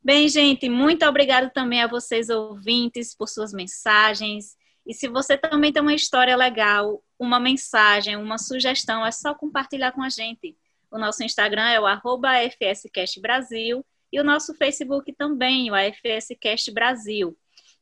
Bem, 0.00 0.28
gente, 0.28 0.68
muito 0.68 1.04
obrigada 1.04 1.50
também 1.50 1.82
a 1.82 1.88
vocês 1.88 2.28
ouvintes 2.28 3.12
por 3.12 3.28
suas 3.28 3.52
mensagens. 3.52 4.56
E 4.86 4.94
se 4.94 5.08
você 5.08 5.36
também 5.36 5.72
tem 5.72 5.82
uma 5.82 5.94
história 5.94 6.36
legal, 6.36 7.02
uma 7.18 7.40
mensagem, 7.40 8.16
uma 8.16 8.38
sugestão, 8.38 9.04
é 9.04 9.10
só 9.10 9.34
compartilhar 9.34 9.90
com 9.90 10.02
a 10.04 10.10
gente. 10.10 10.56
O 10.92 10.96
nosso 10.96 11.24
Instagram 11.24 11.70
é 11.70 11.80
o 11.80 11.88
FSCastBrasil 11.88 13.84
e 14.12 14.20
o 14.20 14.24
nosso 14.24 14.54
Facebook 14.54 15.12
também, 15.12 15.70
o 15.70 15.74
AFSCast 15.74 16.72
Brasil. 16.72 17.38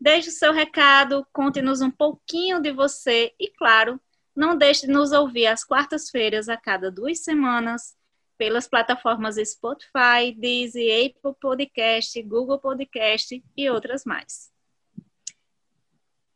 Deixe 0.00 0.28
o 0.28 0.32
seu 0.32 0.52
recado, 0.52 1.24
conte-nos 1.32 1.80
um 1.80 1.90
pouquinho 1.90 2.60
de 2.60 2.72
você 2.72 3.32
e, 3.38 3.48
claro, 3.50 4.00
não 4.34 4.56
deixe 4.56 4.86
de 4.86 4.92
nos 4.92 5.12
ouvir 5.12 5.46
às 5.46 5.64
quartas-feiras 5.64 6.48
a 6.48 6.56
cada 6.56 6.90
duas 6.90 7.20
semanas 7.20 7.94
pelas 8.36 8.66
plataformas 8.66 9.36
Spotify, 9.36 10.34
Deezer, 10.36 11.06
Apple 11.06 11.38
Podcast, 11.40 12.20
Google 12.22 12.58
Podcast 12.58 13.40
e 13.56 13.70
outras 13.70 14.04
mais. 14.04 14.51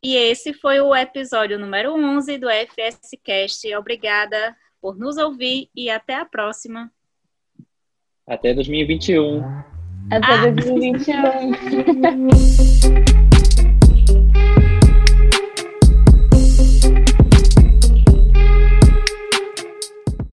E 0.07 0.15
esse 0.15 0.53
foi 0.53 0.79
o 0.79 0.95
episódio 0.95 1.59
número 1.59 1.93
11 1.93 2.37
do 2.37 2.47
FS 2.49 3.09
Cast. 3.21 3.75
Obrigada 3.75 4.55
por 4.81 4.97
nos 4.97 5.17
ouvir 5.17 5.69
e 5.75 5.89
até 5.89 6.15
a 6.15 6.23
próxima. 6.23 6.89
Até 8.25 8.53
2021. 8.53 9.43
Até 10.09 10.31
ah. 10.31 10.47
2021. 10.55 13.36